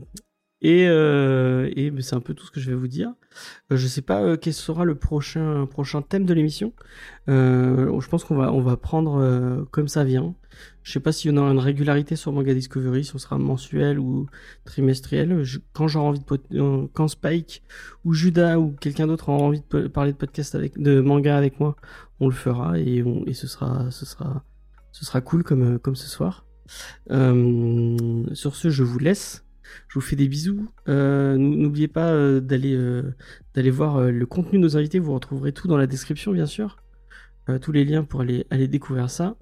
[0.63, 1.69] et euh,
[1.99, 3.11] c'est un peu tout ce que je vais vous dire.
[3.71, 6.73] Euh, je sais pas euh, quel sera le prochain prochain thème de l'émission.
[7.27, 10.35] Euh, je pense qu'on va on va prendre euh, comme ça vient.
[10.81, 13.37] Je sais pas s'il y en aura une régularité sur Manga Discovery, si on sera
[13.37, 14.27] mensuel ou
[14.63, 15.43] trimestriel.
[15.73, 17.61] Quand j'aurai envie de quand Spike
[18.05, 21.75] ou Judas ou quelqu'un d'autre aura envie de parler de podcast de manga avec moi,
[22.21, 24.45] on le fera et et ce sera ce sera
[24.93, 26.45] ce sera cool comme, comme ce soir.
[27.09, 29.43] Sur ce, je vous laisse.
[29.87, 30.67] Je vous fais des bisous.
[30.87, 33.13] Euh, nou- N'oubliez pas euh, d'aller euh,
[33.53, 34.99] d'aller voir le contenu de nos invités.
[34.99, 36.77] Vous retrouverez tout dans la description, bien sûr.
[37.61, 39.35] Tous les liens pour aller, aller découvrir ça.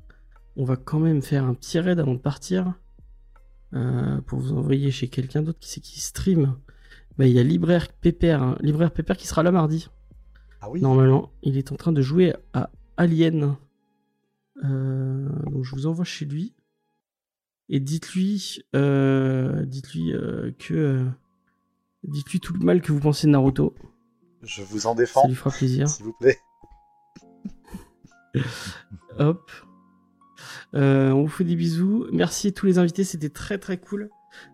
[0.55, 2.73] On va quand même faire un petit raid avant de partir.
[3.71, 6.55] pour vous envoyer chez quelqu'un d'autre qui c'est qui stream.
[7.17, 8.57] Bah, Il y a Libraire Pépère, hein.
[8.61, 9.89] Libraire Pépère qui sera là mardi.
[10.61, 13.55] Ah oui Normalement, il est en train de jouer à Alien.
[14.63, 16.53] Euh, donc je vous envoie chez lui.
[17.73, 21.06] Et dites-lui, euh, dites-lui euh, que, euh,
[22.03, 23.73] dites-lui tout le mal que vous pensez de Naruto.
[24.43, 25.88] Je vous en Ça défends, lui fera plaisir.
[25.88, 26.38] s'il vous plaît.
[29.19, 29.49] Hop.
[30.73, 32.07] On vous fait des bisous.
[32.11, 34.10] Merci à tous les invités, c'était très très cool.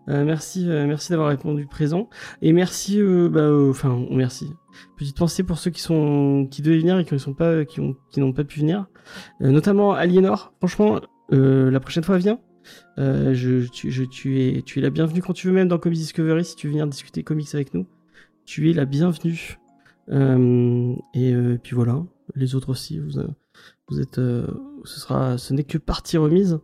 [0.06, 2.08] Merci, merci d'avoir répondu présent.
[2.42, 3.00] Et merci,
[3.30, 4.52] bah, enfin, merci.
[4.96, 7.80] Petite pensée pour ceux qui sont, qui devaient venir et qui ne sont pas, qui
[7.80, 8.86] ont, qui n'ont pas pu venir.
[9.40, 10.52] Notamment Aliénor.
[10.58, 12.40] Franchement, la prochaine fois, viens.
[12.98, 15.78] Euh, je, tu, je, tu es, tu es la bienvenue quand tu veux, même dans
[15.78, 17.86] Comics Discovery, si tu veux venir discuter comics avec nous.
[18.44, 19.58] Tu es la bienvenue.
[20.10, 22.02] Euh, et euh, puis voilà,
[22.34, 23.20] les autres aussi, vous,
[23.88, 24.46] vous êtes, euh,
[24.84, 26.58] ce sera, ce n'est que partie remise.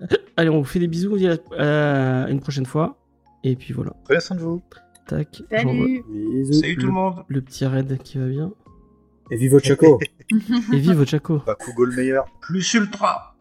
[0.36, 2.98] Allez, on vous fait des bisous, on vous dit à, à une prochaine fois.
[3.44, 4.62] Et puis voilà, Prenez soin de vous.
[5.06, 6.02] tac, Salut.
[6.52, 8.52] Salut tout le monde le petit raid qui va bien.
[9.30, 9.98] Et vive Chaco
[10.72, 12.26] Et vive Chaco Bakugo le meilleur.
[12.40, 13.35] Plus ultra